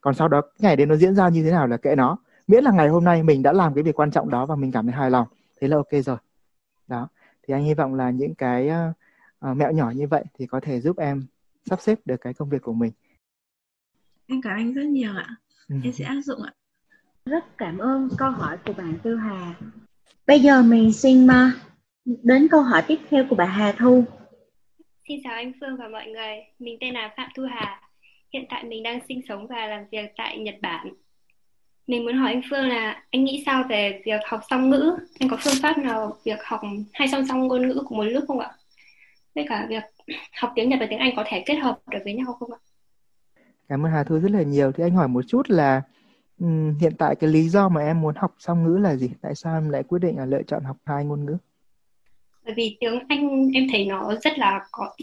Còn 0.01 0.13
sau 0.13 0.27
đó 0.27 0.41
ngày 0.59 0.75
đấy 0.75 0.85
nó 0.85 0.95
diễn 0.95 1.15
ra 1.15 1.29
như 1.29 1.43
thế 1.43 1.51
nào 1.51 1.67
là 1.67 1.77
kệ 1.77 1.95
nó 1.95 2.17
miễn 2.47 2.63
là 2.63 2.71
ngày 2.71 2.89
hôm 2.89 3.03
nay 3.03 3.23
mình 3.23 3.43
đã 3.43 3.53
làm 3.53 3.73
cái 3.73 3.83
việc 3.83 3.99
quan 3.99 4.11
trọng 4.11 4.29
đó 4.29 4.45
và 4.45 4.55
mình 4.55 4.71
cảm 4.71 4.85
thấy 4.85 4.95
hài 4.95 5.11
lòng 5.11 5.27
thế 5.61 5.67
là 5.67 5.75
ok 5.77 5.91
rồi. 6.05 6.17
Đó 6.87 7.07
thì 7.43 7.53
anh 7.53 7.63
hy 7.63 7.73
vọng 7.73 7.93
là 7.93 8.09
những 8.09 8.35
cái 8.35 8.69
uh, 8.69 9.57
mẹo 9.57 9.71
nhỏ 9.71 9.91
như 9.95 10.07
vậy 10.07 10.23
thì 10.33 10.45
có 10.45 10.59
thể 10.59 10.81
giúp 10.81 10.97
em 10.97 11.25
sắp 11.65 11.81
xếp 11.81 11.99
được 12.05 12.17
cái 12.21 12.33
công 12.33 12.49
việc 12.49 12.61
của 12.61 12.73
mình. 12.73 12.91
Em 14.27 14.41
cảm 14.41 14.53
ơn 14.53 14.57
anh 14.57 14.73
rất 14.73 14.85
nhiều 14.85 15.11
ạ. 15.17 15.35
Ừ. 15.69 15.75
em 15.83 15.93
sẽ 15.93 16.05
áp 16.05 16.21
dụng 16.21 16.41
ạ. 16.41 16.53
Rất 17.25 17.57
cảm 17.57 17.77
ơn 17.77 18.09
câu 18.17 18.31
hỏi 18.31 18.57
của 18.65 18.73
bạn 18.73 18.93
Tư 19.03 19.15
Hà. 19.15 19.55
Bây 20.27 20.39
giờ 20.39 20.61
mình 20.61 20.93
xin 20.93 21.25
uh, 21.25 21.31
đến 22.23 22.47
câu 22.51 22.61
hỏi 22.61 22.83
tiếp 22.87 22.99
theo 23.09 23.25
của 23.29 23.35
bà 23.35 23.45
Hà 23.45 23.71
Thu. 23.71 24.03
Xin 25.07 25.19
chào 25.23 25.33
anh 25.33 25.51
Phương 25.61 25.77
và 25.77 25.87
mọi 25.87 26.05
người, 26.05 26.35
mình 26.59 26.77
tên 26.81 26.93
là 26.93 27.13
Phạm 27.17 27.29
Thu 27.35 27.43
Hà. 27.49 27.81
Hiện 28.33 28.45
tại 28.49 28.63
mình 28.63 28.83
đang 28.83 28.99
sinh 29.07 29.21
sống 29.29 29.47
và 29.47 29.67
làm 29.67 29.85
việc 29.91 30.13
tại 30.17 30.39
Nhật 30.39 30.55
Bản. 30.61 30.93
Mình 31.87 32.05
muốn 32.05 32.15
hỏi 32.15 32.33
anh 32.33 32.41
Phương 32.49 32.67
là 32.67 33.03
anh 33.11 33.23
nghĩ 33.23 33.43
sao 33.45 33.63
về 33.69 34.01
việc 34.05 34.21
học 34.25 34.41
song 34.49 34.69
ngữ? 34.69 34.97
Anh 35.19 35.29
có 35.29 35.37
phương 35.43 35.53
pháp 35.61 35.77
nào 35.77 36.17
việc 36.23 36.43
học 36.43 36.61
hai 36.93 37.07
song 37.07 37.27
song 37.27 37.47
ngôn 37.47 37.67
ngữ 37.67 37.83
cùng 37.87 37.97
một 37.97 38.03
lúc 38.03 38.23
không 38.27 38.39
ạ? 38.39 38.51
Với 39.35 39.45
cả 39.49 39.65
việc 39.69 39.83
học 40.41 40.51
tiếng 40.55 40.69
Nhật 40.69 40.79
và 40.79 40.87
tiếng 40.89 40.99
Anh 40.99 41.15
có 41.15 41.23
thể 41.27 41.43
kết 41.45 41.55
hợp 41.55 41.79
được 41.91 41.99
với 42.03 42.13
nhau 42.13 42.33
không 42.39 42.51
ạ? 42.51 42.59
Cảm 43.69 43.85
ơn 43.85 43.91
Hà 43.91 44.03
Thu 44.03 44.19
rất 44.19 44.31
là 44.31 44.41
nhiều. 44.41 44.71
Thì 44.71 44.83
anh 44.83 44.95
hỏi 44.95 45.07
một 45.07 45.21
chút 45.27 45.49
là 45.49 45.81
um, 46.39 46.77
hiện 46.79 46.93
tại 46.97 47.15
cái 47.15 47.29
lý 47.29 47.49
do 47.49 47.69
mà 47.69 47.81
em 47.81 48.01
muốn 48.01 48.15
học 48.15 48.35
song 48.39 48.63
ngữ 48.63 48.77
là 48.77 48.95
gì? 48.95 49.09
Tại 49.21 49.35
sao 49.35 49.57
em 49.57 49.69
lại 49.69 49.83
quyết 49.83 49.99
định 49.99 50.17
là 50.17 50.25
lựa 50.25 50.43
chọn 50.43 50.63
học 50.63 50.77
hai 50.85 51.05
ngôn 51.05 51.25
ngữ? 51.25 51.37
bởi 52.45 52.53
vì 52.57 52.77
tiếng 52.79 52.99
Anh 53.09 53.49
em 53.53 53.67
thấy 53.71 53.85
nó 53.85 54.13
rất 54.23 54.37
là 54.37 54.65
có 54.71 54.95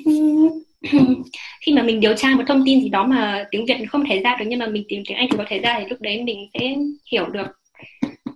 khi 1.61 1.73
mà 1.73 1.83
mình 1.83 2.01
điều 2.01 2.15
tra 2.17 2.29
một 2.37 2.43
thông 2.47 2.63
tin 2.65 2.81
gì 2.81 2.89
đó 2.89 3.07
mà 3.07 3.47
tiếng 3.51 3.67
Việt 3.67 3.87
không 3.91 4.05
thể 4.09 4.21
ra 4.21 4.37
được 4.39 4.45
nhưng 4.49 4.59
mà 4.59 4.67
mình 4.67 4.85
tìm 4.89 5.03
tiếng 5.09 5.17
Anh 5.17 5.29
thì 5.31 5.37
có 5.37 5.45
thể 5.49 5.59
ra 5.59 5.77
thì 5.79 5.87
lúc 5.87 6.01
đấy 6.01 6.23
mình 6.25 6.49
sẽ 6.55 6.75
hiểu 7.13 7.27
được 7.27 7.47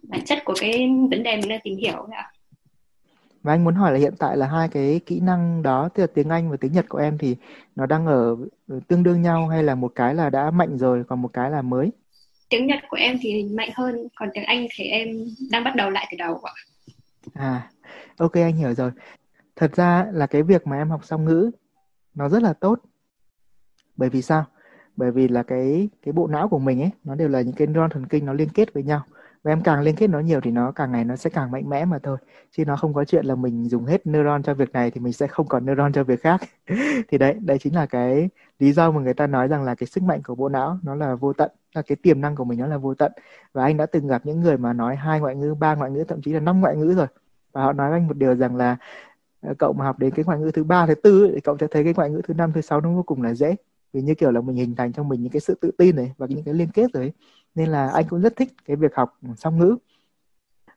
bản 0.02 0.24
chất 0.24 0.38
của 0.44 0.54
cái 0.60 0.88
vấn 1.10 1.22
đề 1.22 1.36
mình 1.36 1.48
đang 1.48 1.60
tìm 1.64 1.76
hiểu 1.76 2.06
ạ. 2.12 2.30
và 3.42 3.52
anh 3.52 3.64
muốn 3.64 3.74
hỏi 3.74 3.92
là 3.92 3.98
hiện 3.98 4.14
tại 4.18 4.36
là 4.36 4.46
hai 4.46 4.68
cái 4.68 5.00
kỹ 5.06 5.20
năng 5.20 5.62
đó 5.62 5.88
tức 5.94 6.02
là 6.02 6.06
tiếng 6.14 6.28
Anh 6.28 6.50
và 6.50 6.56
tiếng 6.60 6.72
Nhật 6.72 6.88
của 6.88 6.98
em 6.98 7.18
thì 7.18 7.36
nó 7.76 7.86
đang 7.86 8.06
ở 8.06 8.36
tương 8.88 9.02
đương 9.02 9.22
nhau 9.22 9.48
hay 9.48 9.62
là 9.62 9.74
một 9.74 9.92
cái 9.94 10.14
là 10.14 10.30
đã 10.30 10.50
mạnh 10.50 10.78
rồi 10.78 11.04
còn 11.08 11.22
một 11.22 11.30
cái 11.32 11.50
là 11.50 11.62
mới? 11.62 11.90
Tiếng 12.48 12.66
Nhật 12.66 12.78
của 12.88 12.96
em 12.96 13.18
thì 13.20 13.44
mạnh 13.44 13.70
hơn 13.74 14.08
còn 14.14 14.28
tiếng 14.34 14.44
Anh 14.44 14.66
thì 14.74 14.84
em 14.84 15.08
đang 15.50 15.64
bắt 15.64 15.76
đầu 15.76 15.90
lại 15.90 16.08
từ 16.10 16.16
đầu 16.18 16.40
ạ. 16.42 16.52
À 17.34 17.70
ok 18.16 18.32
anh 18.32 18.56
hiểu 18.56 18.74
rồi. 18.74 18.90
Thật 19.56 19.76
ra 19.76 20.06
là 20.12 20.26
cái 20.26 20.42
việc 20.42 20.66
mà 20.66 20.76
em 20.76 20.90
học 20.90 21.00
song 21.04 21.24
ngữ 21.24 21.50
nó 22.14 22.28
rất 22.28 22.42
là 22.42 22.52
tốt. 22.52 22.80
Bởi 23.96 24.08
vì 24.08 24.22
sao? 24.22 24.44
Bởi 24.96 25.10
vì 25.10 25.28
là 25.28 25.42
cái 25.42 25.88
cái 26.02 26.12
bộ 26.12 26.26
não 26.26 26.48
của 26.48 26.58
mình 26.58 26.80
ấy, 26.80 26.90
nó 27.04 27.14
đều 27.14 27.28
là 27.28 27.40
những 27.40 27.54
cái 27.54 27.66
neuron 27.66 27.90
thần 27.90 28.06
kinh 28.06 28.26
nó 28.26 28.32
liên 28.32 28.48
kết 28.48 28.74
với 28.74 28.82
nhau. 28.82 29.02
Và 29.42 29.52
em 29.52 29.62
càng 29.62 29.82
liên 29.82 29.96
kết 29.96 30.06
nó 30.06 30.20
nhiều 30.20 30.40
thì 30.40 30.50
nó 30.50 30.72
càng 30.72 30.92
ngày 30.92 31.04
nó 31.04 31.16
sẽ 31.16 31.30
càng 31.30 31.50
mạnh 31.50 31.68
mẽ 31.68 31.84
mà 31.84 31.98
thôi. 32.02 32.18
Chứ 32.50 32.64
nó 32.64 32.76
không 32.76 32.94
có 32.94 33.04
chuyện 33.04 33.26
là 33.26 33.34
mình 33.34 33.68
dùng 33.68 33.84
hết 33.84 34.06
neuron 34.06 34.42
cho 34.42 34.54
việc 34.54 34.72
này 34.72 34.90
thì 34.90 35.00
mình 35.00 35.12
sẽ 35.12 35.26
không 35.26 35.48
còn 35.48 35.66
neuron 35.66 35.92
cho 35.92 36.04
việc 36.04 36.20
khác. 36.22 36.40
Thì 37.08 37.18
đấy 37.18 37.36
đấy 37.40 37.58
chính 37.58 37.74
là 37.74 37.86
cái 37.86 38.28
lý 38.58 38.72
do 38.72 38.90
mà 38.90 39.00
người 39.00 39.14
ta 39.14 39.26
nói 39.26 39.48
rằng 39.48 39.62
là 39.62 39.74
cái 39.74 39.86
sức 39.86 40.02
mạnh 40.02 40.22
của 40.24 40.34
bộ 40.34 40.48
não 40.48 40.78
nó 40.82 40.94
là 40.94 41.14
vô 41.14 41.32
tận, 41.32 41.50
là 41.74 41.82
cái 41.82 41.96
tiềm 41.96 42.20
năng 42.20 42.36
của 42.36 42.44
mình 42.44 42.60
nó 42.60 42.66
là 42.66 42.78
vô 42.78 42.94
tận. 42.94 43.12
Và 43.52 43.64
anh 43.64 43.76
đã 43.76 43.86
từng 43.86 44.06
gặp 44.06 44.26
những 44.26 44.40
người 44.40 44.58
mà 44.58 44.72
nói 44.72 44.96
hai 44.96 45.20
ngoại 45.20 45.34
ngữ, 45.36 45.54
ba 45.54 45.74
ngoại 45.74 45.90
ngữ, 45.90 46.04
thậm 46.08 46.22
chí 46.22 46.32
là 46.32 46.40
năm 46.40 46.60
ngoại 46.60 46.76
ngữ 46.76 46.94
rồi. 46.94 47.06
Và 47.52 47.62
họ 47.62 47.72
nói 47.72 47.90
với 47.90 47.98
anh 47.98 48.08
một 48.08 48.16
điều 48.16 48.34
rằng 48.34 48.56
là 48.56 48.76
Ờ, 49.44 49.54
cậu 49.58 49.72
mà 49.72 49.84
học 49.84 49.98
đến 49.98 50.10
cái 50.14 50.24
ngoại 50.24 50.38
ngữ 50.38 50.50
thứ 50.50 50.64
ba 50.64 50.86
thứ 50.86 50.94
tư 50.94 51.30
thì 51.34 51.40
cậu 51.40 51.56
sẽ 51.60 51.66
thấy 51.70 51.84
cái 51.84 51.94
ngoại 51.96 52.10
ngữ 52.10 52.20
thứ 52.24 52.34
năm 52.34 52.52
thứ 52.52 52.60
sáu 52.60 52.80
nó 52.80 52.90
vô 52.94 53.02
cùng 53.02 53.22
là 53.22 53.34
dễ. 53.34 53.56
Vì 53.92 54.02
như 54.02 54.14
kiểu 54.14 54.30
là 54.30 54.40
mình 54.40 54.56
hình 54.56 54.76
thành 54.76 54.92
trong 54.92 55.08
mình 55.08 55.22
những 55.22 55.32
cái 55.32 55.40
sự 55.40 55.54
tự 55.60 55.70
tin 55.78 55.96
này 55.96 56.12
và 56.18 56.26
những 56.26 56.44
cái 56.44 56.54
liên 56.54 56.68
kết 56.74 56.86
rồi 56.94 57.02
ấy. 57.02 57.12
nên 57.54 57.68
là 57.68 57.88
anh 57.88 58.04
cũng 58.08 58.20
rất 58.20 58.36
thích 58.36 58.54
cái 58.64 58.76
việc 58.76 58.94
học 58.94 59.18
song 59.36 59.58
ngữ. 59.58 59.76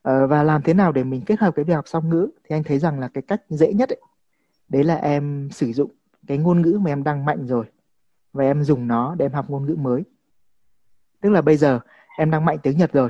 Ờ, 0.02 0.28
và 0.28 0.44
làm 0.44 0.62
thế 0.62 0.74
nào 0.74 0.92
để 0.92 1.04
mình 1.04 1.22
kết 1.26 1.40
hợp 1.40 1.56
cái 1.56 1.66
việc 1.66 1.74
học 1.74 1.88
song 1.88 2.10
ngữ 2.10 2.30
thì 2.44 2.56
anh 2.56 2.64
thấy 2.64 2.80
rằng 2.80 3.00
là 3.00 3.08
cái 3.08 3.22
cách 3.22 3.42
dễ 3.50 3.74
nhất 3.74 3.90
ấy, 3.90 4.00
đấy 4.70 4.84
là 4.84 4.96
em 4.96 5.50
sử 5.52 5.74
dụng 5.74 5.92
cái 6.28 6.38
ngôn 6.38 6.62
ngữ 6.62 6.80
mà 6.82 6.92
em 6.92 7.04
đang 7.04 7.26
mạnh 7.26 7.48
rồi 7.48 7.66
và 8.34 8.44
em 8.44 8.64
dùng 8.64 8.88
nó 8.88 9.16
để 9.16 9.26
em 9.26 9.32
học 9.32 9.50
ngôn 9.50 9.66
ngữ 9.66 9.76
mới. 9.76 10.04
Tức 11.22 11.30
là 11.30 11.42
bây 11.42 11.58
giờ 11.58 11.80
em 12.18 12.32
đang 12.32 12.46
mạnh 12.46 12.58
tiếng 12.64 12.78
Nhật 12.78 12.94
rồi 12.94 13.10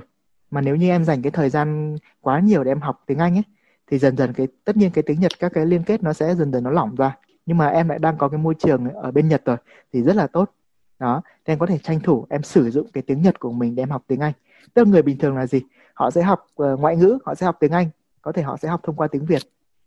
mà 0.51 0.61
nếu 0.61 0.75
như 0.75 0.89
em 0.89 1.05
dành 1.05 1.21
cái 1.21 1.31
thời 1.31 1.49
gian 1.49 1.95
quá 2.21 2.39
nhiều 2.39 2.63
để 2.63 2.71
em 2.71 2.81
học 2.81 3.03
tiếng 3.05 3.17
Anh 3.17 3.37
ấy 3.37 3.43
thì 3.91 3.97
dần 3.97 4.17
dần 4.17 4.33
cái 4.33 4.47
tất 4.65 4.77
nhiên 4.77 4.91
cái 4.91 5.03
tiếng 5.03 5.19
Nhật 5.19 5.39
các 5.39 5.51
cái 5.53 5.65
liên 5.65 5.83
kết 5.83 6.03
nó 6.03 6.13
sẽ 6.13 6.35
dần 6.35 6.51
dần 6.51 6.63
nó 6.63 6.71
lỏng 6.71 6.95
ra. 6.95 7.17
Nhưng 7.45 7.57
mà 7.57 7.67
em 7.67 7.89
lại 7.89 7.99
đang 7.99 8.17
có 8.17 8.29
cái 8.29 8.37
môi 8.37 8.55
trường 8.59 8.93
ở 8.93 9.11
bên 9.11 9.27
Nhật 9.27 9.41
rồi 9.45 9.57
thì 9.93 10.01
rất 10.01 10.15
là 10.15 10.27
tốt. 10.27 10.51
Đó 10.99 11.21
thì 11.45 11.53
em 11.53 11.59
có 11.59 11.65
thể 11.65 11.77
tranh 11.77 11.99
thủ 11.99 12.25
em 12.29 12.43
sử 12.43 12.69
dụng 12.69 12.87
cái 12.93 13.03
tiếng 13.07 13.21
Nhật 13.21 13.39
của 13.39 13.51
mình 13.51 13.75
để 13.75 13.83
em 13.83 13.89
học 13.89 14.03
tiếng 14.07 14.19
Anh. 14.19 14.33
Tức 14.73 14.83
là 14.83 14.91
người 14.91 15.01
bình 15.01 15.17
thường 15.17 15.35
là 15.35 15.47
gì? 15.47 15.61
Họ 15.93 16.11
sẽ 16.11 16.21
học 16.21 16.45
uh, 16.63 16.79
ngoại 16.79 16.95
ngữ 16.95 17.17
họ 17.25 17.35
sẽ 17.35 17.45
học 17.45 17.57
tiếng 17.59 17.71
Anh 17.71 17.89
có 18.21 18.31
thể 18.31 18.41
họ 18.41 18.57
sẽ 18.57 18.67
học 18.67 18.79
thông 18.83 18.95
qua 18.95 19.07
tiếng 19.07 19.25
Việt. 19.25 19.41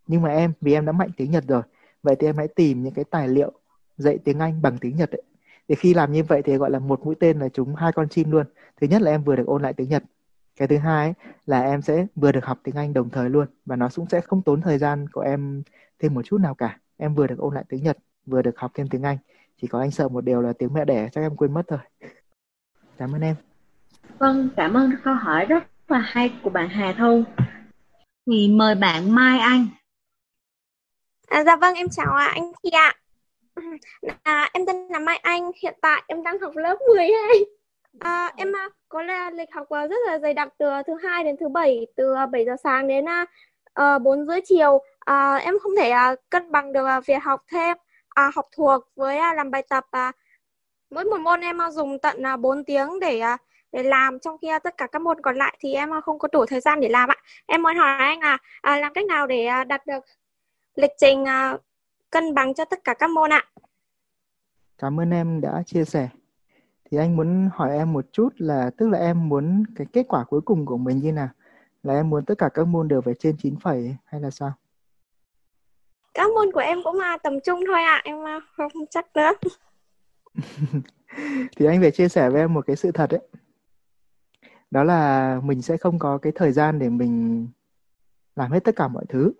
Nhưng 0.06 0.22
mà 0.22 0.28
em 0.28 0.52
vì 0.60 0.72
em 0.72 0.86
đã 0.86 0.92
mạnh 0.92 1.10
tiếng 1.16 1.30
Nhật 1.30 1.44
rồi 1.48 1.62
vậy 2.02 2.16
thì 2.18 2.26
em 2.26 2.36
hãy 2.36 2.48
tìm 2.48 2.82
những 2.82 2.94
cái 2.94 3.04
tài 3.04 3.28
liệu 3.28 3.52
dạy 3.96 4.18
tiếng 4.24 4.38
Anh 4.38 4.62
bằng 4.62 4.78
tiếng 4.78 4.96
Nhật 4.96 5.10
ấy. 5.10 5.22
thì 5.68 5.74
khi 5.74 5.94
làm 5.94 6.12
như 6.12 6.22
vậy 6.24 6.42
thì 6.42 6.56
gọi 6.56 6.70
là 6.70 6.78
một 6.78 7.04
mũi 7.04 7.14
tên 7.20 7.38
là 7.38 7.48
chúng 7.48 7.74
hai 7.74 7.92
con 7.92 8.08
chim 8.08 8.30
luôn. 8.30 8.46
Thứ 8.80 8.86
nhất 8.86 9.02
là 9.02 9.10
em 9.10 9.22
vừa 9.22 9.36
được 9.36 9.46
ôn 9.46 9.62
lại 9.62 9.72
tiếng 9.72 9.88
Nhật 9.88 10.02
cái 10.60 10.68
thứ 10.68 10.78
hai 10.78 11.14
là 11.46 11.62
em 11.62 11.82
sẽ 11.82 12.06
vừa 12.16 12.32
được 12.32 12.44
học 12.44 12.58
tiếng 12.62 12.74
Anh 12.74 12.92
đồng 12.92 13.10
thời 13.10 13.30
luôn 13.30 13.46
và 13.66 13.76
nó 13.76 13.88
cũng 13.94 14.06
sẽ 14.08 14.20
không 14.20 14.42
tốn 14.42 14.60
thời 14.60 14.78
gian 14.78 15.08
của 15.08 15.20
em 15.20 15.62
thêm 15.98 16.14
một 16.14 16.22
chút 16.24 16.38
nào 16.38 16.54
cả. 16.54 16.78
Em 16.96 17.14
vừa 17.14 17.26
được 17.26 17.38
ôn 17.38 17.54
lại 17.54 17.64
tiếng 17.68 17.82
Nhật 17.82 17.96
vừa 18.26 18.42
được 18.42 18.58
học 18.58 18.70
thêm 18.74 18.88
tiếng 18.88 19.02
Anh. 19.02 19.18
Chỉ 19.60 19.66
có 19.66 19.80
anh 19.80 19.90
sợ 19.90 20.08
một 20.08 20.24
điều 20.24 20.40
là 20.40 20.52
tiếng 20.58 20.74
mẹ 20.74 20.84
đẻ 20.84 21.08
chắc 21.12 21.20
em 21.20 21.36
quên 21.36 21.54
mất 21.54 21.62
thôi 21.68 21.78
cảm 22.98 23.12
ơn 23.12 23.20
em. 23.20 23.36
Vâng 24.18 24.48
cảm 24.56 24.74
ơn 24.74 24.90
câu 25.04 25.14
hỏi 25.14 25.44
rất 25.44 25.64
là 25.88 25.98
hay 25.98 26.32
của 26.42 26.50
bạn 26.50 26.68
Hà 26.68 26.94
Thu. 26.98 27.24
Thì 28.26 28.48
mời 28.48 28.74
bạn 28.74 29.10
Mai 29.14 29.38
Anh. 29.38 29.66
À, 31.28 31.44
dạ 31.44 31.56
vâng 31.56 31.74
em 31.74 31.88
chào 31.88 32.14
à, 32.14 32.26
anh 32.26 32.52
Thi 32.62 32.70
ạ. 32.70 32.94
À, 34.22 34.50
em 34.52 34.66
tên 34.66 34.76
là 34.90 34.98
Mai 34.98 35.16
Anh 35.16 35.50
hiện 35.62 35.78
tại 35.82 36.02
em 36.06 36.22
đang 36.22 36.40
học 36.40 36.52
lớp 36.56 36.76
12 36.94 37.16
à, 37.98 38.32
em 38.36 38.56
à, 38.56 38.68
có 38.88 39.02
là 39.02 39.30
lịch 39.30 39.48
học 39.52 39.66
rất 39.70 39.96
là 40.06 40.18
dày 40.18 40.34
đặc 40.34 40.48
từ 40.58 40.70
thứ 40.86 40.94
hai 41.02 41.24
đến 41.24 41.36
thứ 41.40 41.48
bảy 41.48 41.86
từ 41.96 42.14
à, 42.14 42.26
7 42.26 42.44
giờ 42.44 42.56
sáng 42.62 42.88
đến 42.88 43.08
à, 43.08 43.26
ờ, 43.72 43.94
uh, 43.96 44.02
4 44.02 44.26
rưỡi 44.26 44.40
chiều. 44.44 44.82
À, 44.98 45.36
em 45.36 45.58
không 45.58 45.72
thể 45.76 45.92
uh, 46.12 46.18
cân 46.30 46.52
bằng 46.52 46.72
được 46.72 46.86
uh, 46.98 47.06
việc 47.06 47.22
học 47.22 47.44
thêm 47.52 47.76
uh, 48.26 48.34
học 48.34 48.48
thuộc 48.56 48.84
với 48.96 49.18
uh, 49.18 49.36
làm 49.36 49.50
bài 49.50 49.62
tập 49.68 49.86
uh, 50.08 50.14
mỗi 50.90 51.04
một 51.04 51.20
môn 51.20 51.40
em 51.40 51.58
uh, 51.68 51.72
dùng 51.72 51.98
tận 51.98 52.22
uh, 52.34 52.40
4 52.40 52.64
tiếng 52.64 53.00
để 53.00 53.20
uh, 53.34 53.40
để 53.72 53.82
làm 53.82 54.18
trong 54.18 54.36
khi 54.42 54.54
uh, 54.56 54.62
tất 54.62 54.76
cả 54.76 54.86
các 54.86 55.02
môn 55.02 55.20
còn 55.22 55.36
lại 55.36 55.56
thì 55.60 55.74
em 55.74 55.90
uh, 55.98 56.04
không 56.04 56.18
có 56.18 56.28
đủ 56.32 56.46
thời 56.46 56.60
gian 56.60 56.80
để 56.80 56.88
làm 56.88 57.08
ạ. 57.08 57.16
Em 57.46 57.62
muốn 57.62 57.76
hỏi 57.76 57.96
anh 57.98 58.20
là 58.20 58.34
uh, 58.34 58.80
làm 58.80 58.92
cách 58.92 59.06
nào 59.06 59.26
để 59.26 59.48
uh, 59.60 59.66
đạt 59.66 59.86
được 59.86 60.04
lịch 60.74 60.92
trình 60.98 61.22
uh, 61.22 61.60
cân 62.10 62.34
bằng 62.34 62.54
cho 62.54 62.64
tất 62.64 62.84
cả 62.84 62.94
các 62.94 63.10
môn 63.10 63.32
ạ? 63.32 63.44
Cảm 64.78 65.00
ơn 65.00 65.10
em 65.10 65.40
đã 65.40 65.62
chia 65.66 65.84
sẻ 65.84 66.08
thì 66.90 66.98
anh 66.98 67.16
muốn 67.16 67.48
hỏi 67.54 67.76
em 67.76 67.92
một 67.92 68.04
chút 68.12 68.28
là 68.36 68.70
tức 68.76 68.88
là 68.88 68.98
em 68.98 69.28
muốn 69.28 69.64
cái 69.76 69.86
kết 69.92 70.06
quả 70.08 70.24
cuối 70.24 70.40
cùng 70.40 70.66
của 70.66 70.76
mình 70.76 70.98
như 70.98 71.12
nào? 71.12 71.28
Là 71.82 71.94
em 71.94 72.10
muốn 72.10 72.24
tất 72.24 72.34
cả 72.38 72.48
các 72.54 72.66
môn 72.66 72.88
đều 72.88 73.00
phải 73.00 73.14
trên 73.18 73.36
9 73.36 73.56
phẩy 73.60 73.96
hay 74.04 74.20
là 74.20 74.30
sao? 74.30 74.52
Các 76.14 76.30
môn 76.34 76.52
của 76.52 76.60
em 76.60 76.78
cũng 76.84 76.96
là 76.96 77.18
tầm 77.22 77.40
trung 77.44 77.60
thôi 77.66 77.82
ạ 77.82 77.94
à. 77.94 78.02
em 78.04 78.16
không 78.56 78.72
chắc 78.90 79.06
nữa. 79.14 79.30
Thì 81.56 81.66
anh 81.66 81.80
phải 81.80 81.90
chia 81.90 82.08
sẻ 82.08 82.30
với 82.30 82.40
em 82.40 82.54
một 82.54 82.66
cái 82.66 82.76
sự 82.76 82.92
thật 82.92 83.10
ấy. 83.10 83.28
Đó 84.70 84.84
là 84.84 85.40
mình 85.44 85.62
sẽ 85.62 85.76
không 85.76 85.98
có 85.98 86.18
cái 86.18 86.32
thời 86.36 86.52
gian 86.52 86.78
để 86.78 86.88
mình 86.88 87.48
làm 88.36 88.50
hết 88.50 88.64
tất 88.64 88.76
cả 88.76 88.88
mọi 88.88 89.04
thứ 89.08 89.32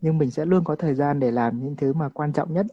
nhưng 0.00 0.18
mình 0.18 0.30
sẽ 0.30 0.44
luôn 0.44 0.64
có 0.64 0.76
thời 0.76 0.94
gian 0.94 1.20
để 1.20 1.30
làm 1.30 1.60
những 1.60 1.76
thứ 1.76 1.92
mà 1.92 2.08
quan 2.08 2.32
trọng 2.32 2.54
nhất 2.54 2.66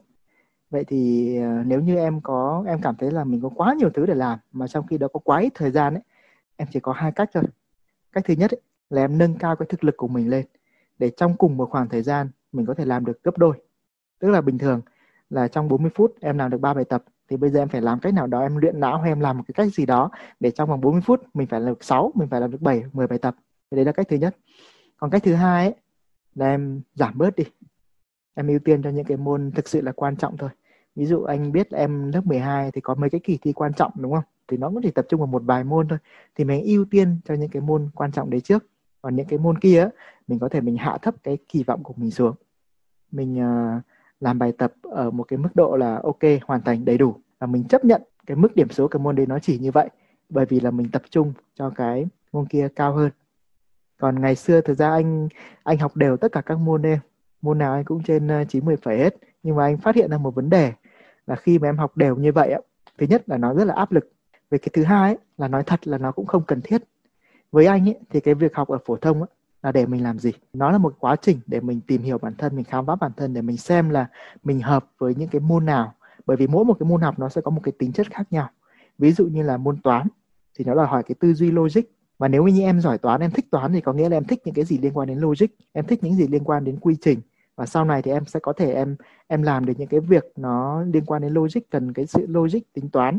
vậy 0.76 0.84
thì 0.84 1.36
ờ, 1.36 1.62
nếu 1.66 1.80
như 1.80 1.96
em 1.96 2.20
có 2.20 2.64
em 2.66 2.80
cảm 2.82 2.96
thấy 2.96 3.10
là 3.10 3.24
mình 3.24 3.40
có 3.40 3.48
quá 3.48 3.74
nhiều 3.78 3.90
thứ 3.94 4.06
để 4.06 4.14
làm 4.14 4.38
mà 4.52 4.68
trong 4.68 4.86
khi 4.86 4.98
đó 4.98 5.08
có 5.12 5.20
quá 5.24 5.40
ít 5.40 5.52
thời 5.54 5.70
gian 5.70 5.94
ấy 5.94 6.02
em 6.56 6.68
chỉ 6.72 6.80
có 6.80 6.92
hai 6.92 7.12
cách 7.12 7.30
thôi 7.34 7.44
cách 8.12 8.24
thứ 8.26 8.34
nhất 8.34 8.50
ấy, 8.50 8.60
là 8.90 9.04
em 9.04 9.18
nâng 9.18 9.34
cao 9.34 9.56
cái 9.56 9.66
thực 9.70 9.84
lực 9.84 9.96
của 9.96 10.08
mình 10.08 10.30
lên 10.30 10.46
để 10.98 11.10
trong 11.16 11.36
cùng 11.36 11.56
một 11.56 11.70
khoảng 11.70 11.88
thời 11.88 12.02
gian 12.02 12.30
mình 12.52 12.66
có 12.66 12.74
thể 12.74 12.84
làm 12.84 13.04
được 13.04 13.22
gấp 13.22 13.38
đôi 13.38 13.56
tức 14.18 14.30
là 14.30 14.40
bình 14.40 14.58
thường 14.58 14.80
là 15.30 15.48
trong 15.48 15.68
40 15.68 15.90
phút 15.94 16.14
em 16.20 16.38
làm 16.38 16.50
được 16.50 16.60
3 16.60 16.74
bài 16.74 16.84
tập 16.84 17.04
thì 17.28 17.36
bây 17.36 17.50
giờ 17.50 17.60
em 17.60 17.68
phải 17.68 17.80
làm 17.80 18.00
cách 18.00 18.14
nào 18.14 18.26
đó 18.26 18.40
em 18.40 18.56
luyện 18.56 18.80
não 18.80 19.00
hay 19.00 19.10
em 19.10 19.20
làm 19.20 19.38
một 19.38 19.44
cái 19.48 19.54
cách 19.54 19.74
gì 19.74 19.86
đó 19.86 20.10
để 20.40 20.50
trong 20.50 20.68
vòng 20.68 20.80
40 20.80 21.00
phút 21.04 21.22
mình 21.34 21.46
phải 21.46 21.60
làm 21.60 21.68
được 21.68 21.84
6, 21.84 22.12
mình 22.14 22.28
phải 22.28 22.40
làm 22.40 22.50
được 22.50 22.60
7, 22.60 22.82
10 22.92 23.06
bài 23.06 23.18
tập. 23.18 23.36
Thì 23.70 23.76
đấy 23.76 23.84
là 23.84 23.92
cách 23.92 24.06
thứ 24.08 24.16
nhất. 24.16 24.36
Còn 24.96 25.10
cách 25.10 25.22
thứ 25.24 25.34
hai 25.34 25.64
ấy, 25.64 25.74
là 26.34 26.46
em 26.46 26.80
giảm 26.94 27.18
bớt 27.18 27.36
đi. 27.36 27.44
Em 28.34 28.48
ưu 28.48 28.58
tiên 28.58 28.82
cho 28.82 28.90
những 28.90 29.04
cái 29.04 29.16
môn 29.16 29.52
thực 29.54 29.68
sự 29.68 29.80
là 29.80 29.92
quan 29.92 30.16
trọng 30.16 30.36
thôi. 30.36 30.50
Ví 30.96 31.06
dụ 31.06 31.22
anh 31.22 31.52
biết 31.52 31.70
em 31.70 32.12
lớp 32.12 32.26
12 32.26 32.70
thì 32.70 32.80
có 32.80 32.94
mấy 32.94 33.10
cái 33.10 33.20
kỳ 33.24 33.38
thi 33.42 33.52
quan 33.52 33.72
trọng 33.74 33.92
đúng 33.94 34.12
không? 34.12 34.24
Thì 34.48 34.56
nó 34.56 34.70
cũng 34.70 34.82
chỉ 34.82 34.90
tập 34.90 35.06
trung 35.08 35.20
vào 35.20 35.26
một 35.26 35.42
vài 35.44 35.64
môn 35.64 35.88
thôi. 35.88 35.98
Thì 36.34 36.44
mình 36.44 36.64
ưu 36.64 36.84
tiên 36.84 37.20
cho 37.24 37.34
những 37.34 37.50
cái 37.50 37.62
môn 37.62 37.90
quan 37.94 38.12
trọng 38.12 38.30
đấy 38.30 38.40
trước. 38.40 38.66
Còn 39.02 39.16
những 39.16 39.26
cái 39.26 39.38
môn 39.38 39.58
kia 39.58 39.88
mình 40.28 40.38
có 40.38 40.48
thể 40.48 40.60
mình 40.60 40.76
hạ 40.76 40.98
thấp 41.02 41.14
cái 41.22 41.38
kỳ 41.48 41.62
vọng 41.62 41.82
của 41.82 41.94
mình 41.96 42.10
xuống. 42.10 42.34
Mình 43.12 43.40
uh, 43.40 43.82
làm 44.20 44.38
bài 44.38 44.52
tập 44.52 44.72
ở 44.82 45.10
một 45.10 45.24
cái 45.24 45.38
mức 45.38 45.48
độ 45.54 45.76
là 45.76 46.00
ok 46.02 46.22
hoàn 46.46 46.62
thành 46.62 46.84
đầy 46.84 46.98
đủ 46.98 47.16
và 47.38 47.46
mình 47.46 47.64
chấp 47.64 47.84
nhận 47.84 48.02
cái 48.26 48.36
mức 48.36 48.56
điểm 48.56 48.68
số 48.70 48.88
cái 48.88 49.00
môn 49.00 49.16
đấy 49.16 49.26
nó 49.26 49.38
chỉ 49.38 49.58
như 49.58 49.70
vậy 49.70 49.88
bởi 50.28 50.46
vì 50.46 50.60
là 50.60 50.70
mình 50.70 50.88
tập 50.90 51.02
trung 51.10 51.32
cho 51.54 51.70
cái 51.70 52.06
môn 52.32 52.46
kia 52.46 52.68
cao 52.76 52.92
hơn 52.92 53.10
còn 53.98 54.20
ngày 54.20 54.34
xưa 54.34 54.60
thực 54.60 54.74
ra 54.74 54.90
anh 54.90 55.28
anh 55.62 55.78
học 55.78 55.96
đều 55.96 56.16
tất 56.16 56.32
cả 56.32 56.40
các 56.40 56.58
môn 56.58 56.82
em 56.82 56.98
môn 57.42 57.58
nào 57.58 57.72
anh 57.72 57.84
cũng 57.84 58.02
trên 58.02 58.28
à, 58.28 58.44
90 58.44 58.76
phẩy 58.76 58.98
hết 58.98 59.16
nhưng 59.42 59.56
mà 59.56 59.64
anh 59.64 59.78
phát 59.78 59.94
hiện 59.94 60.10
ra 60.10 60.18
một 60.18 60.34
vấn 60.34 60.50
đề 60.50 60.72
là 61.26 61.36
khi 61.36 61.58
mà 61.58 61.68
em 61.68 61.78
học 61.78 61.96
đều 61.96 62.16
như 62.16 62.32
vậy 62.32 62.52
á 62.52 62.58
thứ 62.98 63.06
nhất 63.06 63.22
là 63.26 63.36
nó 63.36 63.54
rất 63.54 63.64
là 63.64 63.74
áp 63.74 63.92
lực. 63.92 64.12
Về 64.50 64.58
cái 64.58 64.68
thứ 64.72 64.84
hai 64.84 65.14
ấy, 65.14 65.18
là 65.38 65.48
nói 65.48 65.62
thật 65.66 65.88
là 65.88 65.98
nó 65.98 66.12
cũng 66.12 66.26
không 66.26 66.42
cần 66.46 66.60
thiết. 66.64 66.82
Với 67.52 67.66
anh 67.66 67.88
ấy 67.88 67.96
thì 68.10 68.20
cái 68.20 68.34
việc 68.34 68.54
học 68.54 68.68
ở 68.68 68.78
phổ 68.86 68.96
thông 68.96 69.22
ấy, 69.22 69.28
là 69.62 69.72
để 69.72 69.86
mình 69.86 70.02
làm 70.02 70.18
gì? 70.18 70.32
Nó 70.52 70.70
là 70.70 70.78
một 70.78 70.96
quá 70.98 71.16
trình 71.16 71.40
để 71.46 71.60
mình 71.60 71.80
tìm 71.86 72.02
hiểu 72.02 72.18
bản 72.18 72.34
thân 72.38 72.56
mình 72.56 72.64
khám 72.64 72.86
phá 72.86 72.94
bản 72.96 73.12
thân 73.16 73.34
để 73.34 73.42
mình 73.42 73.56
xem 73.56 73.90
là 73.90 74.06
mình 74.42 74.60
hợp 74.60 74.86
với 74.98 75.14
những 75.14 75.28
cái 75.28 75.40
môn 75.40 75.66
nào. 75.66 75.94
Bởi 76.26 76.36
vì 76.36 76.46
mỗi 76.46 76.64
một 76.64 76.76
cái 76.80 76.88
môn 76.88 77.00
học 77.00 77.18
nó 77.18 77.28
sẽ 77.28 77.40
có 77.40 77.50
một 77.50 77.60
cái 77.64 77.72
tính 77.78 77.92
chất 77.92 78.10
khác 78.10 78.26
nhau. 78.30 78.48
Ví 78.98 79.12
dụ 79.12 79.26
như 79.26 79.42
là 79.42 79.56
môn 79.56 79.80
toán 79.80 80.06
thì 80.58 80.64
nó 80.64 80.74
đòi 80.74 80.86
hỏi 80.86 81.02
cái 81.02 81.14
tư 81.20 81.34
duy 81.34 81.50
logic. 81.50 81.82
Và 82.18 82.28
nếu 82.28 82.44
như 82.44 82.62
em 82.62 82.80
giỏi 82.80 82.98
toán 82.98 83.20
em 83.20 83.30
thích 83.30 83.50
toán 83.50 83.72
thì 83.72 83.80
có 83.80 83.92
nghĩa 83.92 84.08
là 84.08 84.16
em 84.16 84.24
thích 84.24 84.42
những 84.44 84.54
cái 84.54 84.64
gì 84.64 84.78
liên 84.78 84.92
quan 84.92 85.08
đến 85.08 85.18
logic 85.18 85.46
em 85.72 85.84
thích 85.84 86.04
những 86.04 86.14
gì 86.14 86.26
liên 86.26 86.44
quan 86.44 86.64
đến 86.64 86.76
quy 86.80 86.96
trình 87.00 87.20
và 87.56 87.66
sau 87.66 87.84
này 87.84 88.02
thì 88.02 88.10
em 88.10 88.24
sẽ 88.24 88.40
có 88.40 88.52
thể 88.52 88.72
em 88.72 88.96
em 89.26 89.42
làm 89.42 89.66
được 89.66 89.72
những 89.78 89.88
cái 89.88 90.00
việc 90.00 90.24
nó 90.36 90.82
liên 90.82 91.04
quan 91.06 91.22
đến 91.22 91.32
logic 91.32 91.60
cần 91.70 91.92
cái 91.92 92.06
sự 92.06 92.26
logic 92.28 92.72
tính 92.72 92.90
toán 92.90 93.18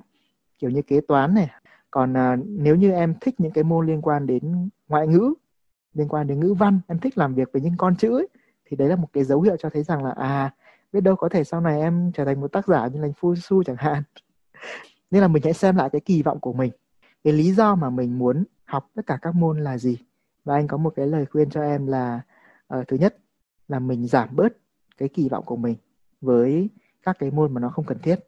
kiểu 0.59 0.69
như 0.69 0.81
kế 0.81 1.01
toán 1.01 1.33
này. 1.33 1.49
Còn 1.91 2.17
à, 2.17 2.37
nếu 2.45 2.75
như 2.75 2.91
em 2.91 3.13
thích 3.21 3.35
những 3.39 3.51
cái 3.51 3.63
môn 3.63 3.87
liên 3.87 4.01
quan 4.01 4.27
đến 4.27 4.69
ngoại 4.87 5.07
ngữ 5.07 5.33
liên 5.93 6.07
quan 6.07 6.27
đến 6.27 6.39
ngữ 6.39 6.53
văn 6.53 6.79
em 6.87 6.99
thích 6.99 7.17
làm 7.17 7.35
việc 7.35 7.49
với 7.53 7.61
những 7.61 7.77
con 7.77 7.95
chữ 7.95 8.17
ấy, 8.17 8.27
thì 8.65 8.77
đấy 8.77 8.89
là 8.89 8.95
một 8.95 9.07
cái 9.13 9.23
dấu 9.23 9.41
hiệu 9.41 9.57
cho 9.57 9.69
thấy 9.69 9.83
rằng 9.83 10.03
là 10.03 10.11
à 10.11 10.53
biết 10.93 11.01
đâu 11.01 11.15
có 11.15 11.29
thể 11.29 11.43
sau 11.43 11.61
này 11.61 11.81
em 11.81 12.11
trở 12.13 12.25
thành 12.25 12.41
một 12.41 12.51
tác 12.51 12.67
giả 12.67 12.87
như 12.87 13.01
là 13.01 13.07
Phu 13.17 13.35
Su 13.35 13.63
chẳng 13.63 13.75
hạn. 13.79 14.03
Nên 15.11 15.21
là 15.21 15.27
mình 15.27 15.43
hãy 15.43 15.53
xem 15.53 15.75
lại 15.75 15.89
cái 15.89 16.01
kỳ 16.01 16.21
vọng 16.21 16.39
của 16.39 16.53
mình. 16.53 16.71
Cái 17.23 17.33
lý 17.33 17.51
do 17.51 17.75
mà 17.75 17.89
mình 17.89 18.17
muốn 18.19 18.43
học 18.65 18.89
tất 18.95 19.01
cả 19.05 19.17
các 19.21 19.35
môn 19.35 19.59
là 19.63 19.77
gì? 19.77 19.97
Và 20.43 20.55
anh 20.55 20.67
có 20.67 20.77
một 20.77 20.93
cái 20.95 21.07
lời 21.07 21.25
khuyên 21.25 21.49
cho 21.49 21.61
em 21.61 21.87
là 21.87 22.21
uh, 22.77 22.87
thứ 22.87 22.97
nhất 22.97 23.17
là 23.67 23.79
mình 23.79 24.07
giảm 24.07 24.29
bớt 24.35 24.57
cái 24.97 25.09
kỳ 25.09 25.29
vọng 25.29 25.45
của 25.45 25.55
mình 25.55 25.75
với 26.21 26.69
các 27.03 27.19
cái 27.19 27.31
môn 27.31 27.53
mà 27.53 27.61
nó 27.61 27.69
không 27.69 27.85
cần 27.85 27.99
thiết. 27.99 28.19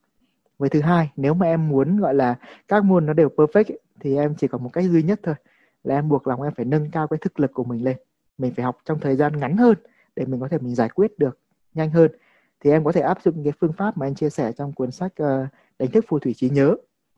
Với 0.57 0.69
thứ 0.69 0.81
hai 0.81 1.11
nếu 1.15 1.33
mà 1.33 1.45
em 1.45 1.69
muốn 1.69 1.97
gọi 1.97 2.13
là 2.13 2.35
các 2.67 2.83
môn 2.83 3.05
nó 3.05 3.13
đều 3.13 3.29
perfect 3.29 3.71
ấy, 3.71 3.79
thì 3.99 4.15
em 4.15 4.35
chỉ 4.37 4.47
có 4.47 4.57
một 4.57 4.69
cách 4.73 4.85
duy 4.85 5.03
nhất 5.03 5.19
thôi 5.23 5.35
là 5.83 5.95
em 5.95 6.09
buộc 6.09 6.27
lòng 6.27 6.41
em 6.41 6.53
phải 6.53 6.65
nâng 6.65 6.91
cao 6.91 7.07
cái 7.07 7.17
thực 7.21 7.39
lực 7.39 7.51
của 7.53 7.63
mình 7.63 7.83
lên. 7.83 7.97
Mình 8.37 8.53
phải 8.55 8.65
học 8.65 8.77
trong 8.85 8.99
thời 8.99 9.15
gian 9.15 9.39
ngắn 9.39 9.57
hơn 9.57 9.77
để 10.15 10.25
mình 10.25 10.39
có 10.39 10.47
thể 10.47 10.57
mình 10.57 10.75
giải 10.75 10.89
quyết 10.89 11.19
được 11.19 11.39
nhanh 11.73 11.89
hơn. 11.89 12.11
Thì 12.59 12.71
em 12.71 12.83
có 12.83 12.91
thể 12.91 13.01
áp 13.01 13.17
dụng 13.23 13.43
cái 13.43 13.53
phương 13.61 13.73
pháp 13.73 13.97
mà 13.97 14.05
anh 14.05 14.15
chia 14.15 14.29
sẻ 14.29 14.51
trong 14.51 14.73
cuốn 14.73 14.91
sách 14.91 15.13
uh, 15.23 15.47
đánh 15.79 15.91
thức 15.91 16.05
phù 16.07 16.19
thủy 16.19 16.33
trí 16.37 16.49
nhớ. 16.49 16.75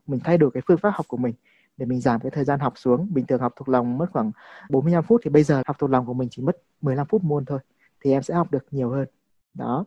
Mình 0.08 0.20
thay 0.24 0.38
đổi 0.38 0.52
cái 0.52 0.64
phương 0.68 0.78
pháp 0.78 0.90
học 0.90 1.08
của 1.08 1.18
mình 1.18 1.34
để 1.78 1.86
mình 1.86 2.02
giảm 2.02 2.20
cái 2.20 2.32
thời 2.32 2.44
gian 2.44 2.60
học 2.60 2.74
xuống. 2.76 3.08
Bình 3.14 3.26
thường 3.26 3.42
học 3.42 3.54
thuộc 3.56 3.70
lòng 3.70 3.98
mất 3.98 4.06
khoảng 4.14 4.32
45 4.70 5.04
phút 5.04 5.22
thì 5.24 5.30
bây 5.30 5.44
giờ 5.44 5.62
học 5.66 5.76
thuộc 5.80 5.90
lòng 5.90 6.06
của 6.06 6.14
mình 6.14 6.30
chỉ 6.32 6.42
mất 6.42 6.58
15 6.82 7.08
phút 7.08 7.24
môn 7.24 7.46
thôi 7.46 7.60
thì 8.02 8.12
em 8.12 8.24
sẽ 8.24 8.34
học 8.34 8.52
được 8.52 8.66
nhiều 8.72 8.90
hơn. 8.90 9.06
Đó. 9.54 9.86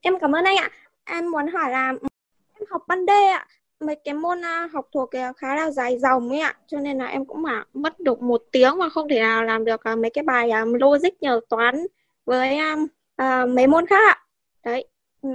Em 0.00 0.14
cảm 0.20 0.32
ơn 0.32 0.44
anh 0.44 0.56
ạ. 0.56 0.70
Em 1.04 1.30
muốn 1.30 1.46
hỏi 1.46 1.70
là 1.70 1.88
em 1.88 2.66
học 2.70 2.82
ban 2.88 3.06
đê 3.06 3.26
ạ. 3.26 3.46
Mấy 3.80 3.96
cái 4.04 4.14
môn 4.14 4.38
uh, 4.38 4.72
học 4.72 4.88
thuộc 4.94 5.10
khá 5.36 5.56
là 5.56 5.70
dài 5.70 5.98
dòng 5.98 6.28
ấy 6.28 6.40
ạ. 6.40 6.54
Cho 6.66 6.80
nên 6.80 6.98
là 6.98 7.06
em 7.06 7.24
cũng 7.24 7.42
mà 7.42 7.64
mất 7.72 8.00
được 8.00 8.22
một 8.22 8.42
tiếng 8.52 8.78
mà 8.78 8.88
không 8.88 9.08
thể 9.08 9.20
nào 9.20 9.44
làm 9.44 9.64
được 9.64 9.80
uh, 9.92 9.98
mấy 9.98 10.10
cái 10.10 10.24
bài 10.24 10.50
logic 10.80 11.20
nhờ 11.20 11.40
toán 11.48 11.86
với 12.24 12.58
uh, 12.74 13.48
mấy 13.48 13.66
môn 13.66 13.86
khác 13.86 14.08
ạ. 14.08 14.18
Đấy 14.64 14.88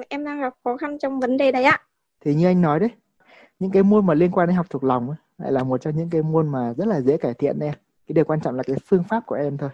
em 0.09 0.25
đang 0.25 0.41
gặp 0.41 0.53
khó 0.63 0.77
khăn 0.77 0.99
trong 0.99 1.19
vấn 1.19 1.37
đề 1.37 1.51
đấy 1.51 1.63
ạ. 1.63 1.81
Thì 2.21 2.33
như 2.33 2.45
anh 2.45 2.61
nói 2.61 2.79
đấy 2.79 2.89
những 3.59 3.71
cái 3.71 3.83
môn 3.83 4.05
mà 4.05 4.13
liên 4.13 4.31
quan 4.31 4.47
đến 4.47 4.55
học 4.55 4.65
thuộc 4.69 4.83
lòng 4.83 5.09
ấy, 5.09 5.17
lại 5.37 5.51
là 5.51 5.63
một 5.63 5.81
trong 5.81 5.97
những 5.97 6.09
cái 6.09 6.21
môn 6.21 6.51
mà 6.51 6.73
rất 6.77 6.87
là 6.87 7.01
dễ 7.01 7.17
cải 7.17 7.33
thiện 7.33 7.59
em 7.59 7.73
cái 8.07 8.13
điều 8.13 8.25
quan 8.25 8.41
trọng 8.41 8.55
là 8.55 8.63
cái 8.63 8.75
phương 8.85 9.03
pháp 9.09 9.23
của 9.25 9.35
em 9.35 9.57
thôi. 9.57 9.69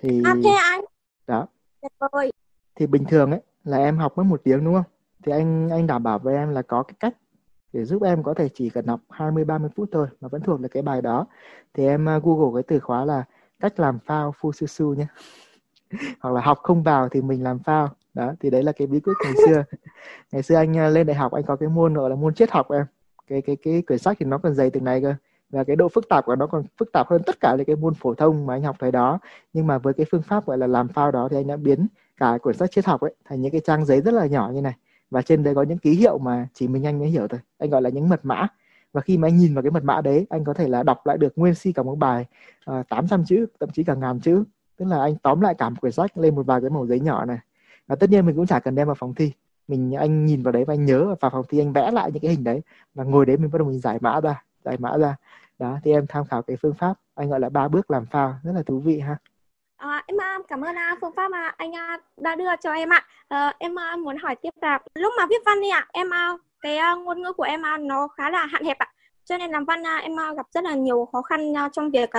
Thì 0.00 0.22
à 0.24 0.36
thế 0.44 0.50
anh 0.50 0.84
đó. 1.30 1.46
Tuyệt 1.82 1.92
vời. 2.12 2.32
thì 2.74 2.86
bình 2.86 3.04
thường 3.04 3.30
ấy 3.30 3.40
là 3.64 3.76
em 3.76 3.98
học 3.98 4.12
mất 4.16 4.24
một 4.24 4.40
tiếng 4.44 4.64
đúng 4.64 4.74
không? 4.74 4.84
Thì 5.24 5.32
anh 5.32 5.68
anh 5.70 5.86
đảm 5.86 6.02
bảo 6.02 6.18
với 6.18 6.34
em 6.34 6.50
là 6.50 6.62
có 6.62 6.82
cái 6.82 6.94
cách 7.00 7.14
để 7.72 7.84
giúp 7.84 8.02
em 8.02 8.22
có 8.22 8.34
thể 8.34 8.48
chỉ 8.54 8.70
cần 8.70 8.86
học 8.86 9.00
20 9.10 9.44
30 9.44 9.70
phút 9.76 9.88
thôi 9.92 10.06
mà 10.20 10.28
vẫn 10.28 10.42
thuộc 10.42 10.60
được 10.60 10.68
cái 10.68 10.82
bài 10.82 11.02
đó. 11.02 11.26
Thì 11.74 11.86
em 11.86 12.08
uh, 12.16 12.24
google 12.24 12.50
cái 12.54 12.62
từ 12.68 12.80
khóa 12.80 13.04
là 13.04 13.24
cách 13.60 13.80
làm 13.80 13.98
phao 13.98 14.34
phu 14.40 14.52
su 14.52 14.66
su 14.66 14.94
nhé. 14.94 15.06
Hoặc 16.20 16.30
là 16.34 16.40
học 16.40 16.58
không 16.62 16.82
vào 16.82 17.08
thì 17.08 17.22
mình 17.22 17.42
làm 17.44 17.58
phao. 17.58 17.88
Đó 18.14 18.32
thì 18.40 18.50
đấy 18.50 18.62
là 18.62 18.72
cái 18.72 18.86
bí 18.86 19.00
quyết 19.00 19.14
ngày 19.24 19.32
xưa. 19.46 19.64
Ngày 20.32 20.42
xưa 20.42 20.54
anh 20.54 20.72
uh, 20.72 20.94
lên 20.94 21.06
đại 21.06 21.16
học 21.16 21.32
anh 21.32 21.44
có 21.44 21.56
cái 21.56 21.68
môn 21.68 21.94
gọi 21.94 22.10
là 22.10 22.16
môn 22.16 22.34
triết 22.34 22.50
học 22.50 22.70
em. 22.70 22.84
Cái 23.26 23.42
cái 23.42 23.56
cái 23.62 23.82
quyển 23.82 23.98
sách 23.98 24.16
thì 24.20 24.26
nó 24.26 24.38
còn 24.38 24.54
dày 24.54 24.70
từng 24.70 24.84
này 24.84 25.02
cơ 25.02 25.14
và 25.50 25.64
cái 25.64 25.76
độ 25.76 25.88
phức 25.88 26.08
tạp 26.08 26.26
của 26.26 26.36
nó 26.36 26.46
còn 26.46 26.62
phức 26.78 26.92
tạp 26.92 27.08
hơn 27.08 27.22
tất 27.26 27.40
cả 27.40 27.54
những 27.56 27.66
cái 27.66 27.76
môn 27.76 27.94
phổ 27.94 28.14
thông 28.14 28.46
mà 28.46 28.54
anh 28.54 28.62
học 28.62 28.76
thời 28.78 28.92
đó. 28.92 29.18
Nhưng 29.52 29.66
mà 29.66 29.78
với 29.78 29.94
cái 29.94 30.06
phương 30.10 30.22
pháp 30.22 30.46
gọi 30.46 30.58
là 30.58 30.66
làm 30.66 30.88
phao 30.88 31.10
đó 31.10 31.28
thì 31.30 31.36
anh 31.36 31.46
đã 31.46 31.56
biến 31.56 31.86
cả 32.16 32.38
quyển 32.42 32.56
sách 32.56 32.70
triết 32.70 32.86
học 32.86 33.00
ấy 33.00 33.14
thành 33.24 33.42
những 33.42 33.52
cái 33.52 33.60
trang 33.64 33.84
giấy 33.84 34.00
rất 34.00 34.14
là 34.14 34.26
nhỏ 34.26 34.50
như 34.54 34.60
này. 34.60 34.74
Và 35.10 35.22
trên 35.22 35.42
đấy 35.42 35.54
có 35.54 35.62
những 35.62 35.78
ký 35.78 35.90
hiệu 35.90 36.18
mà 36.18 36.48
chỉ 36.54 36.68
mình 36.68 36.86
anh 36.86 36.98
mới 36.98 37.08
hiểu 37.08 37.28
thôi. 37.28 37.40
Anh 37.58 37.70
gọi 37.70 37.82
là 37.82 37.90
những 37.90 38.08
mật 38.08 38.20
mã. 38.22 38.48
Và 38.92 39.00
khi 39.00 39.18
mà 39.18 39.28
anh 39.28 39.36
nhìn 39.36 39.54
vào 39.54 39.62
cái 39.62 39.70
mật 39.70 39.84
mã 39.84 40.00
đấy 40.00 40.26
anh 40.30 40.44
có 40.44 40.54
thể 40.54 40.68
là 40.68 40.82
đọc 40.82 41.06
lại 41.06 41.18
được 41.18 41.32
nguyên 41.36 41.54
si 41.54 41.72
cả 41.72 41.82
một 41.82 41.94
bài 41.94 42.26
ờ, 42.64 42.80
uh, 42.80 42.88
800 42.88 43.24
chữ 43.24 43.46
thậm 43.60 43.70
chí 43.70 43.84
cả 43.84 43.94
ngàn 43.94 44.20
chữ. 44.20 44.44
Tức 44.76 44.84
là 44.84 45.02
anh 45.02 45.16
tóm 45.22 45.40
lại 45.40 45.54
cả 45.54 45.68
một 45.68 45.76
quyển 45.80 45.92
sách 45.92 46.18
lên 46.18 46.34
một 46.34 46.46
vài 46.46 46.60
cái 46.60 46.70
mẩu 46.70 46.86
giấy 46.86 47.00
nhỏ 47.00 47.24
này. 47.24 47.38
Và 47.86 47.96
tất 47.96 48.10
nhiên 48.10 48.26
mình 48.26 48.36
cũng 48.36 48.46
chả 48.46 48.60
cần 48.60 48.74
đem 48.74 48.86
vào 48.86 48.94
phòng 48.94 49.14
thi. 49.14 49.32
Mình 49.68 49.92
anh 49.92 50.26
nhìn 50.26 50.42
vào 50.42 50.52
đấy 50.52 50.64
và 50.64 50.74
anh 50.74 50.84
nhớ 50.86 51.04
và 51.04 51.14
vào 51.20 51.30
phòng 51.30 51.44
thi 51.48 51.58
anh 51.58 51.72
vẽ 51.72 51.90
lại 51.90 52.10
những 52.12 52.22
cái 52.22 52.30
hình 52.30 52.44
đấy. 52.44 52.60
Và 52.94 53.04
ngồi 53.04 53.26
đấy 53.26 53.36
mình 53.36 53.50
bắt 53.50 53.58
đầu 53.58 53.68
mình 53.68 53.78
giải 53.78 53.98
mã 54.00 54.20
ra 54.20 54.42
giải 54.64 54.76
mã 54.78 54.98
ra 54.98 55.16
đó 55.58 55.78
thì 55.84 55.92
em 55.92 56.06
tham 56.08 56.24
khảo 56.24 56.42
cái 56.42 56.56
phương 56.62 56.74
pháp 56.74 56.94
anh 57.14 57.30
gọi 57.30 57.40
là 57.40 57.48
ba 57.48 57.68
bước 57.68 57.90
làm 57.90 58.06
phao 58.06 58.34
rất 58.42 58.52
là 58.54 58.62
thú 58.62 58.80
vị 58.80 59.00
ha 59.00 59.16
À, 59.80 60.02
em 60.06 60.20
à, 60.20 60.38
cảm 60.48 60.60
ơn 60.60 60.74
à, 60.78 60.96
phương 61.00 61.12
pháp 61.16 61.30
mà 61.30 61.52
anh 61.56 61.76
à, 61.76 61.98
đã 62.16 62.34
đưa 62.34 62.56
cho 62.62 62.72
em 62.72 62.88
ạ. 62.88 63.06
Ờ, 63.28 63.46
à, 63.46 63.54
em 63.58 63.74
muốn 64.02 64.16
hỏi 64.16 64.36
tiếp 64.42 64.50
là 64.62 64.80
lúc 64.94 65.12
mà 65.18 65.26
viết 65.26 65.42
văn 65.46 65.60
đi 65.60 65.68
ạ, 65.68 65.86
em 65.92 66.10
cái 66.60 66.78
ngôn 67.04 67.22
ngữ 67.22 67.32
của 67.32 67.42
em 67.42 67.62
nó 67.80 68.08
khá 68.08 68.30
là 68.30 68.46
hạn 68.46 68.64
hẹp 68.64 68.78
ạ. 68.78 68.86
Cho 69.24 69.38
nên 69.38 69.50
làm 69.50 69.64
văn 69.64 69.82
em 70.02 70.16
gặp 70.36 70.46
rất 70.50 70.64
là 70.64 70.74
nhiều 70.74 71.08
khó 71.12 71.22
khăn 71.22 71.54
trong 71.72 71.90
việc 71.90 72.10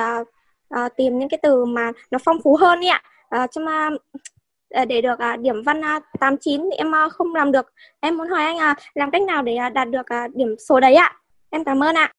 tìm 0.98 1.20
những 1.20 1.30
cái 1.30 1.39
từ 1.44 1.66
mà 1.66 1.92
nó 2.12 2.18
phong 2.26 2.42
phú 2.44 2.56
hơn 2.56 2.80
đi 2.80 2.88
ạ. 2.88 3.02
Ờ, 3.30 3.39
à, 3.39 3.48
trong 3.48 3.66
ờ, 4.70 4.86
để 4.86 5.02
được 5.02 5.20
điểm 5.42 5.63
văn 5.63 5.82
89 6.20 6.62
thì 6.72 6.78
em 6.78 6.92
không 7.12 7.36
làm 7.36 7.52
được. 7.52 7.74
Em 8.00 8.18
muốn 8.18 8.30
hỏi 8.30 8.44
anh 8.44 8.58
uh, 8.72 8.78
làm 8.94 9.12
cách 9.12 9.22
nào 9.22 9.44
để 9.44 9.58
đạt 9.74 9.89
được 9.89 10.06
điểm 10.34 10.56
số 10.70 10.80
đấy 10.80 10.96
ạ? 10.96 11.13
Em 11.50 11.63
cảm 11.63 11.84
ơn 11.84 11.96
ạ. 11.96 12.13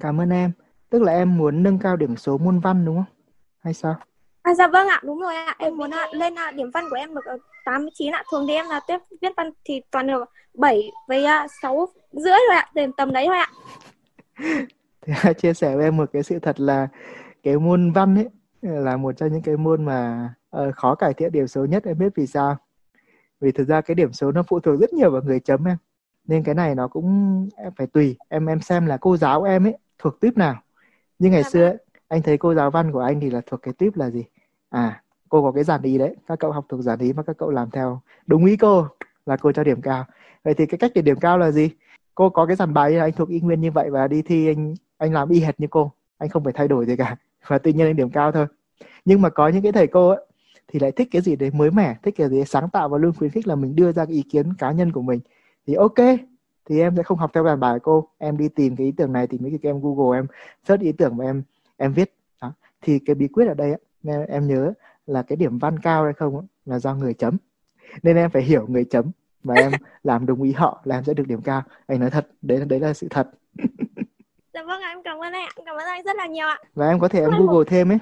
Cảm 0.00 0.20
ơn 0.20 0.30
em. 0.30 0.52
Tức 0.90 1.02
là 1.02 1.12
em 1.12 1.36
muốn 1.36 1.62
nâng 1.62 1.78
cao 1.78 1.96
điểm 1.96 2.16
số 2.16 2.38
môn 2.38 2.60
văn 2.60 2.84
đúng 2.84 2.96
không? 2.96 3.14
Hay 3.58 3.74
sao? 3.74 3.94
À, 4.42 4.54
dạ 4.54 4.68
vâng 4.68 4.88
ạ, 4.88 5.00
đúng 5.04 5.20
rồi 5.20 5.34
ạ. 5.34 5.54
Em 5.58 5.76
muốn 5.76 5.90
ạ, 5.90 6.06
lên 6.12 6.34
ạ, 6.34 6.50
điểm 6.50 6.70
văn 6.70 6.84
của 6.90 6.96
em 6.96 7.14
được 7.14 7.20
89 7.64 8.12
ạ. 8.12 8.22
Thường 8.30 8.44
thì 8.48 8.54
em 8.54 8.68
là 8.68 8.80
tiếp 8.86 8.98
viết 9.22 9.32
văn 9.36 9.50
thì 9.64 9.80
toàn 9.90 10.06
được 10.06 10.24
7 10.54 10.90
với 11.08 11.24
uh, 11.24 11.50
6 11.62 11.88
rưỡi 12.12 12.38
thôi 12.48 12.56
ạ, 12.56 12.70
tầm, 12.74 12.92
tầm 12.92 13.12
đấy 13.12 13.26
thôi 13.26 13.36
ạ. 13.36 13.48
Thì 15.06 15.12
chia 15.38 15.54
sẻ 15.54 15.76
với 15.76 15.84
em 15.84 15.96
một 15.96 16.10
cái 16.12 16.22
sự 16.22 16.38
thật 16.38 16.60
là 16.60 16.88
cái 17.42 17.58
môn 17.58 17.92
văn 17.92 18.14
ấy 18.14 18.28
là 18.62 18.96
một 18.96 19.12
trong 19.16 19.32
những 19.32 19.42
cái 19.42 19.56
môn 19.56 19.84
mà 19.84 20.30
uh, 20.56 20.74
khó 20.74 20.94
cải 20.94 21.14
thiện 21.14 21.32
điểm 21.32 21.46
số 21.46 21.64
nhất 21.64 21.84
em 21.84 21.98
biết 21.98 22.12
vì 22.14 22.26
sao? 22.26 22.56
Vì 23.40 23.52
thực 23.52 23.68
ra 23.68 23.80
cái 23.80 23.94
điểm 23.94 24.12
số 24.12 24.32
nó 24.32 24.42
phụ 24.48 24.60
thuộc 24.60 24.80
rất 24.80 24.92
nhiều 24.92 25.10
vào 25.10 25.22
người 25.22 25.40
chấm 25.40 25.64
em. 25.64 25.76
Nên 26.24 26.42
cái 26.42 26.54
này 26.54 26.74
nó 26.74 26.88
cũng 26.88 27.48
em 27.56 27.72
phải 27.76 27.86
tùy 27.86 28.16
em 28.28 28.46
em 28.46 28.60
xem 28.60 28.86
là 28.86 28.96
cô 29.00 29.16
giáo 29.16 29.42
em 29.42 29.66
ấy 29.66 29.78
thuộc 29.98 30.20
tuyếp 30.20 30.36
nào. 30.36 30.62
Như 31.18 31.30
ngày 31.30 31.42
dạ 31.42 31.50
xưa 31.50 31.60
vâng. 31.60 31.70
ấy, 31.70 31.78
anh 32.08 32.22
thấy 32.22 32.38
cô 32.38 32.54
giáo 32.54 32.70
văn 32.70 32.92
của 32.92 33.00
anh 33.00 33.20
thì 33.20 33.30
là 33.30 33.40
thuộc 33.46 33.62
cái 33.62 33.74
tuyếp 33.78 33.96
là 33.96 34.10
gì? 34.10 34.24
à 34.70 35.02
cô 35.28 35.42
có 35.42 35.52
cái 35.52 35.64
giản 35.64 35.82
ý 35.82 35.98
đấy 35.98 36.14
các 36.26 36.38
cậu 36.38 36.52
học 36.52 36.66
thuộc 36.68 36.80
giản 36.80 36.98
ý 36.98 37.12
mà 37.12 37.22
các 37.22 37.36
cậu 37.38 37.50
làm 37.50 37.70
theo 37.70 38.00
đúng 38.26 38.44
ý 38.44 38.56
cô 38.56 38.86
là 39.26 39.36
cô 39.36 39.52
cho 39.52 39.64
điểm 39.64 39.82
cao 39.82 40.04
vậy 40.44 40.54
thì 40.54 40.66
cái 40.66 40.78
cách 40.78 40.92
để 40.94 41.02
điểm 41.02 41.20
cao 41.20 41.38
là 41.38 41.50
gì 41.50 41.70
cô 42.14 42.30
có 42.30 42.46
cái 42.46 42.56
giản 42.56 42.74
bài 42.74 42.98
anh 42.98 43.12
thuộc 43.12 43.28
y 43.28 43.40
nguyên 43.40 43.60
như 43.60 43.70
vậy 43.70 43.90
và 43.90 44.08
đi 44.08 44.22
thi 44.22 44.46
anh 44.46 44.74
anh 44.98 45.12
làm 45.12 45.28
y 45.28 45.40
hệt 45.40 45.60
như 45.60 45.66
cô 45.70 45.92
anh 46.18 46.28
không 46.28 46.44
phải 46.44 46.52
thay 46.52 46.68
đổi 46.68 46.86
gì 46.86 46.96
cả 46.96 47.16
và 47.46 47.58
tự 47.58 47.72
nhiên 47.72 47.86
anh 47.86 47.96
điểm 47.96 48.10
cao 48.10 48.32
thôi 48.32 48.46
nhưng 49.04 49.22
mà 49.22 49.28
có 49.28 49.48
những 49.48 49.62
cái 49.62 49.72
thầy 49.72 49.86
cô 49.86 50.08
ấy, 50.08 50.26
thì 50.68 50.78
lại 50.78 50.92
thích 50.92 51.08
cái 51.10 51.22
gì 51.22 51.36
đấy 51.36 51.50
mới 51.50 51.70
mẻ 51.70 51.96
thích 52.02 52.14
cái 52.16 52.28
gì 52.28 52.36
đấy 52.36 52.46
sáng 52.46 52.68
tạo 52.70 52.88
và 52.88 52.98
luôn 52.98 53.12
khuyến 53.18 53.30
khích 53.30 53.46
là 53.46 53.54
mình 53.54 53.76
đưa 53.76 53.92
ra 53.92 54.04
cái 54.04 54.14
ý 54.14 54.22
kiến 54.22 54.54
cá 54.58 54.70
nhân 54.70 54.92
của 54.92 55.02
mình 55.02 55.20
thì 55.66 55.74
ok 55.74 55.98
thì 56.66 56.80
em 56.80 56.96
sẽ 56.96 57.02
không 57.02 57.18
học 57.18 57.30
theo 57.34 57.44
bài 57.44 57.56
bài 57.56 57.78
cô. 57.82 58.08
Em 58.18 58.36
đi 58.36 58.48
tìm 58.48 58.76
cái 58.76 58.86
ý 58.86 58.92
tưởng 58.92 59.12
này 59.12 59.26
tìm 59.26 59.42
mấy 59.42 59.58
cái 59.62 59.70
em 59.70 59.80
google 59.80 60.18
em 60.18 60.26
search 60.64 60.82
ý 60.82 60.92
tưởng 60.92 61.16
mà 61.16 61.24
em 61.24 61.42
em 61.76 61.92
viết. 61.92 62.12
Đó. 62.42 62.52
thì 62.82 62.98
cái 62.98 63.14
bí 63.14 63.28
quyết 63.28 63.46
ở 63.46 63.54
đây 63.54 63.74
nên 64.02 64.26
em 64.26 64.48
nhớ 64.48 64.72
là 65.06 65.22
cái 65.22 65.36
điểm 65.36 65.58
văn 65.58 65.78
cao 65.78 66.04
hay 66.04 66.12
không 66.12 66.46
là 66.64 66.78
do 66.78 66.94
người 66.94 67.14
chấm. 67.14 67.36
Nên 68.02 68.16
em 68.16 68.30
phải 68.30 68.42
hiểu 68.42 68.66
người 68.68 68.84
chấm 68.84 69.10
và 69.44 69.54
em 69.54 69.72
làm 70.02 70.26
đúng 70.26 70.42
ý 70.42 70.52
họ 70.52 70.80
là 70.84 70.98
em 70.98 71.04
sẽ 71.04 71.14
được 71.14 71.26
điểm 71.26 71.42
cao. 71.42 71.62
Anh 71.86 72.00
nói 72.00 72.10
thật 72.10 72.28
đấy 72.42 72.64
đấy 72.64 72.80
là 72.80 72.94
sự 72.94 73.06
thật. 73.10 73.30
Dạ 74.54 74.62
vâng 74.62 74.80
em 74.80 75.02
cảm 75.02 75.18
ơn 75.18 75.32
anh 75.32 75.48
cảm 75.66 75.76
ơn 75.76 75.86
anh 75.86 76.02
rất 76.04 76.16
là 76.16 76.26
nhiều 76.26 76.46
ạ. 76.46 76.58
Và 76.74 76.88
em 76.88 77.00
có 77.00 77.08
thể 77.08 77.20
em 77.20 77.30
google 77.30 77.64
thêm 77.66 77.92
ấy. 77.92 77.98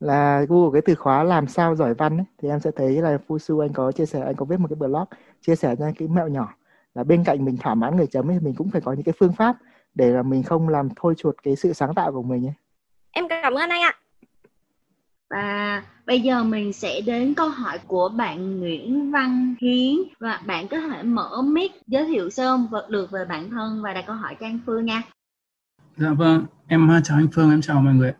Là 0.00 0.44
google 0.48 0.70
cái 0.72 0.82
từ 0.82 0.94
khóa 0.94 1.22
làm 1.22 1.46
sao 1.46 1.76
giỏi 1.76 1.94
văn 1.94 2.16
ấy 2.16 2.24
thì 2.42 2.48
em 2.48 2.60
sẽ 2.60 2.70
thấy 2.70 3.02
là 3.02 3.18
Fusu 3.28 3.60
anh 3.60 3.72
có 3.72 3.92
chia 3.92 4.06
sẻ 4.06 4.20
anh 4.20 4.34
có 4.36 4.44
viết 4.44 4.60
một 4.60 4.68
cái 4.70 4.76
blog 4.76 5.04
chia 5.40 5.56
sẻ 5.56 5.76
ra 5.76 5.92
cái 5.98 6.08
mẹo 6.08 6.28
nhỏ 6.28 6.54
là 6.96 7.04
bên 7.04 7.24
cạnh 7.24 7.44
mình 7.44 7.56
thỏa 7.56 7.74
mãn 7.74 7.96
người 7.96 8.06
chấm 8.06 8.30
ấy 8.30 8.38
mình 8.40 8.54
cũng 8.54 8.70
phải 8.70 8.80
có 8.80 8.92
những 8.92 9.02
cái 9.02 9.14
phương 9.18 9.32
pháp 9.32 9.56
để 9.94 10.10
là 10.10 10.22
mình 10.22 10.42
không 10.42 10.68
làm 10.68 10.88
thôi 10.96 11.14
chuột 11.18 11.36
cái 11.42 11.56
sự 11.56 11.72
sáng 11.72 11.94
tạo 11.94 12.12
của 12.12 12.22
mình 12.22 12.46
ấy 12.46 12.54
em 13.10 13.28
cảm 13.28 13.54
ơn 13.54 13.70
anh 13.70 13.82
ạ 13.82 13.94
và 15.30 15.82
bây 16.06 16.20
giờ 16.20 16.44
mình 16.44 16.72
sẽ 16.72 17.00
đến 17.00 17.34
câu 17.34 17.48
hỏi 17.48 17.78
của 17.86 18.08
bạn 18.08 18.60
Nguyễn 18.60 19.10
Văn 19.10 19.54
Hiến 19.60 19.96
và 20.20 20.40
bạn 20.46 20.68
có 20.68 20.80
thể 20.80 21.02
mở 21.02 21.42
mic 21.42 21.72
giới 21.86 22.06
thiệu 22.06 22.30
sơ 22.30 22.56
vật 22.56 22.90
được 22.90 23.10
về 23.10 23.24
bản 23.24 23.50
thân 23.50 23.82
và 23.82 23.92
đặt 23.92 24.04
câu 24.06 24.16
hỏi 24.16 24.36
cho 24.40 24.46
anh 24.46 24.58
Phương 24.66 24.84
nha. 24.84 25.02
Dạ 25.96 26.10
vâng, 26.10 26.44
em 26.66 26.90
chào 27.04 27.18
anh 27.18 27.28
Phương, 27.32 27.50
em 27.50 27.60
chào 27.60 27.82
mọi 27.82 27.94
người. 27.94 28.12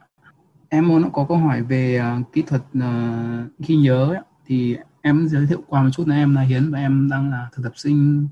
Em 0.69 0.89
muốn 0.89 1.11
có 1.13 1.27
câu 1.29 1.37
hỏi 1.37 1.63
về 1.63 2.01
uh, 2.21 2.33
kỹ 2.33 2.43
thuật 2.43 2.63
uh, 2.79 3.59
ghi 3.59 3.77
nhớ 3.77 4.07
ấy. 4.15 4.23
thì 4.47 4.77
em 5.03 5.29
giới 5.29 5.47
thiệu 5.47 5.63
qua 5.67 5.83
một 5.83 5.89
chút 5.93 6.09
là 6.09 6.17
em 6.17 6.35
là 6.35 6.41
Hiến 6.41 6.71
và 6.71 6.79
em 6.79 7.09
đang 7.11 7.31
là 7.31 7.49
thực 7.53 7.63
tập 7.63 7.73
sinh 7.77 8.29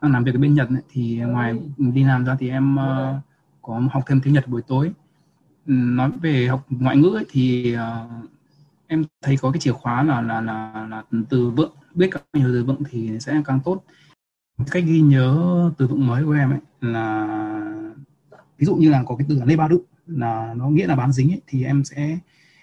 làm 0.00 0.24
việc 0.24 0.34
ở 0.34 0.38
bên 0.38 0.54
Nhật 0.54 0.68
ấy. 0.68 0.82
thì 0.90 1.16
ngoài 1.16 1.54
đi 1.78 2.04
làm 2.04 2.24
ra 2.24 2.36
thì 2.38 2.50
em 2.50 2.76
uh, 2.76 3.22
có 3.62 3.82
học 3.92 4.02
thêm 4.06 4.20
tiếng 4.20 4.32
Nhật 4.32 4.48
buổi 4.48 4.62
tối. 4.62 4.92
Nói 5.66 6.10
về 6.22 6.46
học 6.46 6.66
ngoại 6.68 6.96
ngữ 6.96 7.10
ấy, 7.14 7.26
thì 7.30 7.74
uh, 7.76 8.28
em 8.86 9.04
thấy 9.22 9.36
có 9.36 9.50
cái 9.50 9.60
chìa 9.60 9.72
khóa 9.72 10.02
là 10.02 10.20
là 10.20 10.40
là, 10.40 10.86
là 10.90 11.02
từ 11.28 11.50
vựng 11.50 11.72
biết 11.94 12.08
các 12.10 12.22
nhiều 12.32 12.48
từ 12.52 12.64
vựng 12.64 12.82
thì 12.90 13.20
sẽ 13.20 13.42
càng 13.44 13.60
tốt. 13.64 13.84
Cách 14.70 14.84
ghi 14.86 15.00
nhớ 15.00 15.70
từ 15.78 15.86
vựng 15.86 16.06
mới 16.06 16.24
của 16.24 16.32
em 16.32 16.50
ấy 16.50 16.60
là 16.80 17.26
ví 18.58 18.66
dụ 18.66 18.74
như 18.74 18.90
là 18.90 19.02
có 19.06 19.16
cái 19.16 19.26
từ 19.28 19.42
lê 19.44 19.56
ba 19.56 19.68
đụng 19.68 19.82
là 20.06 20.54
nó 20.56 20.68
nghĩa 20.68 20.86
là 20.86 20.96
bán 20.96 21.12
dính 21.12 21.32
ấy, 21.32 21.40
thì 21.46 21.64
em 21.64 21.84
sẽ 21.84 22.18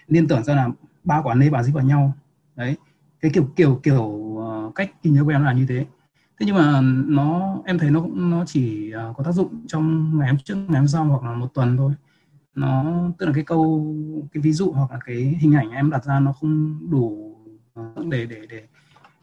liên 0.08 0.28
tưởng 0.28 0.44
ra 0.44 0.54
là 0.54 0.68
ba 1.04 1.22
quả 1.22 1.34
lê 1.34 1.50
bán 1.50 1.64
dính 1.64 1.74
vào 1.74 1.84
nhau. 1.84 2.12
Đấy 2.56 2.76
cái 3.20 3.30
kiểu 3.34 3.48
kiểu 3.56 3.80
kiểu 3.82 4.02
uh, 4.02 4.74
cách 4.74 4.90
ghi 5.02 5.10
nhớ 5.10 5.24
của 5.24 5.30
em 5.30 5.44
là 5.44 5.52
như 5.52 5.66
thế 5.68 5.86
thế 6.40 6.46
nhưng 6.46 6.54
mà 6.54 6.80
nó 7.06 7.58
em 7.64 7.78
thấy 7.78 7.90
nó 7.90 8.00
cũng 8.00 8.30
nó 8.30 8.44
chỉ 8.46 8.92
à, 8.92 9.12
có 9.16 9.24
tác 9.24 9.32
dụng 9.32 9.66
trong 9.66 10.18
ngày 10.18 10.28
hôm 10.28 10.38
trước 10.38 10.56
ngày 10.68 10.80
hôm 10.80 10.88
sau 10.88 11.04
hoặc 11.04 11.22
là 11.22 11.34
một 11.34 11.54
tuần 11.54 11.76
thôi. 11.76 11.92
Nó 12.54 12.94
tức 13.18 13.26
là 13.26 13.32
cái 13.32 13.44
câu 13.44 13.94
cái 14.32 14.40
ví 14.42 14.52
dụ 14.52 14.72
hoặc 14.72 14.90
là 14.92 14.98
cái 15.06 15.16
hình 15.16 15.52
ảnh 15.54 15.70
em 15.70 15.90
đặt 15.90 16.04
ra 16.04 16.20
nó 16.20 16.32
không 16.32 16.78
đủ 16.90 17.36
à, 17.74 17.82
để 18.08 18.26
để 18.26 18.46
để 18.50 18.66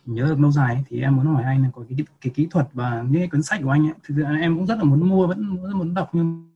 nhớ 0.06 0.26
được 0.26 0.40
lâu 0.40 0.52
dài 0.52 0.84
thì 0.90 1.02
em 1.02 1.16
muốn 1.16 1.26
hỏi 1.26 1.44
anh 1.44 1.64
là 1.64 1.70
có 1.74 1.84
cái, 1.90 1.98
cái, 1.98 2.06
cái 2.22 2.34
kỹ 2.36 2.48
thuật 2.52 2.68
và 2.74 3.02
những 3.10 3.22
cái 3.22 3.30
cuốn 3.30 3.44
sách 3.44 3.60
của 3.64 3.70
anh 3.70 3.88
ấy. 3.88 3.94
Thực 4.04 4.16
sự 4.18 4.24
em 4.24 4.58
cũng 4.58 4.66
rất 4.66 4.78
là 4.78 4.84
muốn 4.84 5.10
mua 5.10 5.28
vẫn 5.28 5.58
rất 5.64 5.76
muốn 5.76 5.94
đọc 5.94 6.10
nhưng 6.14 6.50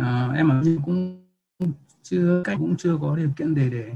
uh, 0.00 0.36
em 0.36 0.62
cũng 0.84 1.24
chưa 2.02 2.42
cách 2.44 2.56
cũng 2.58 2.76
chưa 2.76 2.98
có 3.00 3.16
điều 3.16 3.30
kiện 3.36 3.54
để 3.54 3.70
để 3.70 3.92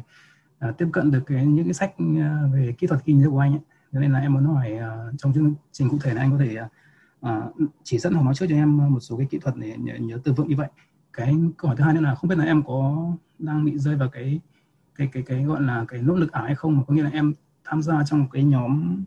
uh, 0.68 0.78
tiếp 0.78 0.86
cận 0.92 1.10
được 1.10 1.22
cái 1.26 1.46
những 1.46 1.64
cái 1.64 1.74
sách 1.74 1.94
uh, 2.02 2.54
về 2.54 2.74
kỹ 2.78 2.86
thuật 2.86 3.04
kinh 3.04 3.20
doanh 3.20 3.30
của 3.30 3.38
anh 3.38 3.52
ấy 3.52 3.60
nên 3.92 4.12
là 4.12 4.18
em 4.18 4.32
muốn 4.32 4.44
hỏi 4.44 4.72
uh, 4.72 5.18
trong 5.18 5.32
chương 5.32 5.54
trình 5.72 5.88
cụ 5.88 5.98
thể 6.02 6.14
là 6.14 6.20
anh 6.20 6.30
có 6.30 6.38
thể 6.38 6.56
uh, 7.26 7.70
chỉ 7.82 7.98
dẫn 7.98 8.14
hoặc 8.14 8.22
nói 8.22 8.34
trước 8.34 8.46
cho 8.48 8.54
em 8.54 8.92
một 8.92 9.00
số 9.00 9.16
cái 9.16 9.26
kỹ 9.30 9.38
thuật 9.38 9.56
để 9.56 9.76
nhớ, 9.78 9.94
nhớ 9.94 10.18
từ 10.24 10.32
vựng 10.32 10.48
như 10.48 10.56
vậy. 10.56 10.68
Cái 11.12 11.36
câu 11.56 11.68
hỏi 11.68 11.76
thứ 11.76 11.84
hai 11.84 11.94
nữa 11.94 12.00
là 12.00 12.14
không 12.14 12.30
biết 12.30 12.38
là 12.38 12.44
em 12.44 12.62
có 12.62 13.10
đang 13.38 13.64
bị 13.64 13.78
rơi 13.78 13.96
vào 13.96 14.08
cái 14.08 14.40
cái 14.94 15.08
cái 15.12 15.22
cái 15.22 15.44
gọi 15.44 15.62
là 15.62 15.84
cái 15.88 16.02
nỗ 16.02 16.14
lực 16.14 16.32
ảo 16.32 16.44
hay 16.44 16.54
không? 16.54 16.76
Mà 16.76 16.82
có 16.86 16.94
nghĩa 16.94 17.02
là 17.02 17.10
em 17.10 17.32
tham 17.64 17.82
gia 17.82 18.04
trong 18.04 18.20
một 18.20 18.28
cái 18.32 18.44
nhóm 18.44 19.04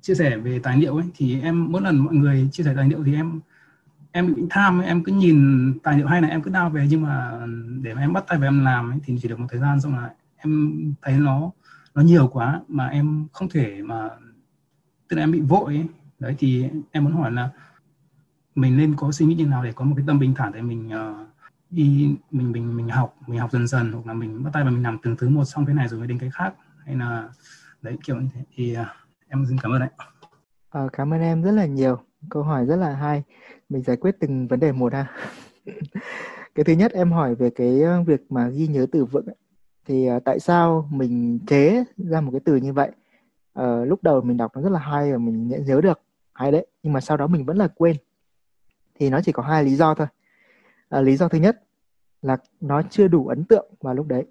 chia 0.00 0.14
sẻ 0.14 0.36
về 0.36 0.58
tài 0.58 0.76
liệu 0.76 0.96
ấy 0.96 1.06
thì 1.14 1.40
em 1.40 1.72
mỗi 1.72 1.82
lần 1.82 1.98
mọi 1.98 2.14
người 2.14 2.48
chia 2.52 2.64
sẻ 2.64 2.72
tài 2.76 2.88
liệu 2.88 3.04
thì 3.04 3.14
em 3.14 3.40
em 4.12 4.34
bị 4.34 4.42
tham 4.50 4.80
em 4.80 5.04
cứ 5.04 5.12
nhìn 5.12 5.72
tài 5.82 5.98
liệu 5.98 6.06
hay 6.06 6.22
là 6.22 6.28
em 6.28 6.42
cứ 6.42 6.50
đao 6.50 6.70
về 6.70 6.86
nhưng 6.90 7.02
mà 7.02 7.46
để 7.82 7.94
mà 7.94 8.00
em 8.00 8.12
bắt 8.12 8.24
tay 8.28 8.38
vào 8.38 8.48
em 8.48 8.64
làm 8.64 8.90
ấy, 8.90 8.98
thì 9.04 9.18
chỉ 9.22 9.28
được 9.28 9.40
một 9.40 9.46
thời 9.50 9.60
gian 9.60 9.80
xong 9.80 9.96
là 9.96 10.10
em 10.36 10.94
thấy 11.02 11.18
nó 11.18 11.50
nó 11.94 12.02
nhiều 12.02 12.28
quá 12.28 12.60
mà 12.68 12.86
em 12.86 13.26
không 13.32 13.48
thể 13.48 13.82
mà 13.82 14.10
tức 15.08 15.16
là 15.16 15.22
em 15.22 15.32
bị 15.32 15.40
vội 15.40 15.74
ấy. 15.74 15.86
đấy 16.18 16.34
thì 16.38 16.68
em 16.90 17.04
muốn 17.04 17.12
hỏi 17.12 17.32
là 17.32 17.50
mình 18.54 18.76
nên 18.76 18.94
có 18.96 19.12
suy 19.12 19.26
nghĩ 19.26 19.34
như 19.34 19.46
nào 19.46 19.64
để 19.64 19.72
có 19.72 19.84
một 19.84 19.94
cái 19.96 20.04
tâm 20.06 20.18
bình 20.18 20.34
thản 20.34 20.52
để 20.52 20.62
mình 20.62 20.88
uh, 20.88 21.28
đi 21.70 22.16
mình 22.30 22.52
mình 22.52 22.76
mình 22.76 22.88
học 22.88 23.16
mình 23.26 23.40
học 23.40 23.50
dần 23.52 23.66
dần 23.66 23.92
hoặc 23.92 24.06
là 24.06 24.12
mình 24.12 24.44
bắt 24.44 24.50
tay 24.52 24.64
và 24.64 24.70
mình 24.70 24.82
làm 24.82 24.98
từng 25.02 25.16
thứ 25.16 25.28
một 25.28 25.44
xong 25.44 25.66
cái 25.66 25.74
này 25.74 25.88
rồi 25.88 25.98
mới 25.98 26.08
đến 26.08 26.18
cái 26.18 26.30
khác. 26.30 26.54
Hay 26.86 26.96
là 26.96 27.28
đấy 27.82 27.96
kiểu 28.04 28.20
như 28.20 28.28
thế. 28.34 28.40
Thì 28.54 28.76
uh, 28.80 28.86
em 29.28 29.46
xin 29.48 29.58
cảm 29.62 29.72
ơn 29.72 29.80
đấy 29.80 29.88
à, 29.98 30.06
ờ, 30.70 30.88
cảm 30.92 31.14
ơn 31.14 31.20
em 31.20 31.42
rất 31.42 31.52
là 31.52 31.66
nhiều. 31.66 31.98
Câu 32.30 32.42
hỏi 32.42 32.66
rất 32.66 32.76
là 32.76 32.94
hay. 32.94 33.22
Mình 33.68 33.82
giải 33.82 33.96
quyết 33.96 34.16
từng 34.20 34.48
vấn 34.48 34.60
đề 34.60 34.72
một 34.72 34.92
ha. 34.92 35.06
Cái 36.54 36.64
thứ 36.64 36.72
nhất 36.72 36.92
em 36.92 37.12
hỏi 37.12 37.34
về 37.34 37.50
cái 37.50 37.80
việc 38.06 38.32
mà 38.32 38.48
ghi 38.48 38.66
nhớ 38.66 38.86
từ 38.92 39.04
vựng 39.04 39.26
thì 39.86 40.10
uh, 40.16 40.24
tại 40.24 40.40
sao 40.40 40.88
mình 40.90 41.38
chế 41.46 41.84
ra 41.96 42.20
một 42.20 42.30
cái 42.32 42.40
từ 42.44 42.56
như 42.56 42.72
vậy? 42.72 42.90
Uh, 43.60 43.88
lúc 43.88 44.02
đầu 44.02 44.20
mình 44.20 44.36
đọc 44.36 44.52
nó 44.54 44.62
rất 44.62 44.72
là 44.72 44.78
hay 44.78 45.12
và 45.12 45.18
mình 45.18 45.48
nhận 45.48 45.64
nhớ 45.64 45.80
được. 45.80 46.00
Hay 46.32 46.52
đấy 46.52 46.66
nhưng 46.82 46.92
mà 46.92 47.00
sau 47.00 47.16
đó 47.16 47.26
mình 47.26 47.44
vẫn 47.44 47.56
là 47.56 47.68
quên. 47.68 47.96
Thì 48.94 49.10
nó 49.10 49.20
chỉ 49.24 49.32
có 49.32 49.42
hai 49.42 49.64
lý 49.64 49.76
do 49.76 49.94
thôi. 49.94 50.06
À, 50.88 51.00
lý 51.00 51.16
do 51.16 51.28
thứ 51.28 51.38
nhất 51.38 51.62
là 52.22 52.36
nó 52.60 52.82
chưa 52.90 53.08
đủ 53.08 53.26
ấn 53.26 53.44
tượng 53.44 53.70
vào 53.80 53.94
lúc 53.94 54.06
đấy. 54.06 54.26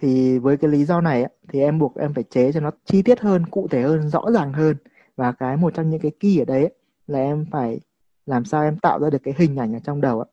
Thì 0.00 0.38
với 0.38 0.56
cái 0.56 0.70
lý 0.70 0.84
do 0.84 1.00
này 1.00 1.26
thì 1.48 1.60
em 1.60 1.78
buộc 1.78 1.96
em 1.96 2.14
phải 2.14 2.24
chế 2.24 2.52
cho 2.52 2.60
nó 2.60 2.70
chi 2.84 3.02
tiết 3.02 3.20
hơn 3.20 3.46
cụ 3.46 3.68
thể 3.68 3.82
hơn 3.82 4.08
rõ 4.08 4.30
ràng 4.34 4.52
hơn. 4.52 4.76
Và 5.16 5.32
cái 5.32 5.56
một 5.56 5.74
trong 5.74 5.90
những 5.90 6.00
cái 6.00 6.12
key 6.20 6.38
ở 6.38 6.44
đấy 6.44 6.74
là 7.06 7.18
em 7.18 7.46
phải 7.50 7.80
làm 8.26 8.44
sao 8.44 8.62
em 8.62 8.76
tạo 8.76 9.00
ra 9.00 9.10
được 9.10 9.22
cái 9.22 9.34
hình 9.38 9.56
ảnh 9.56 9.74
ở 9.74 9.78
trong 9.78 10.00
đầu 10.00 10.24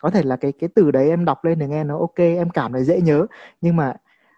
có 0.00 0.10
thể 0.10 0.22
là 0.22 0.36
cái 0.36 0.52
cái 0.52 0.68
từ 0.74 0.90
đấy 0.90 1.08
em 1.08 1.24
đọc 1.24 1.44
lên 1.44 1.58
để 1.58 1.68
nghe 1.68 1.84
nó 1.84 1.98
ok 1.98 2.16
em 2.16 2.50
cảm 2.50 2.72
thấy 2.72 2.84
dễ 2.84 3.00
nhớ. 3.00 3.26
Nhưng 3.60 3.76
mà 3.76 3.94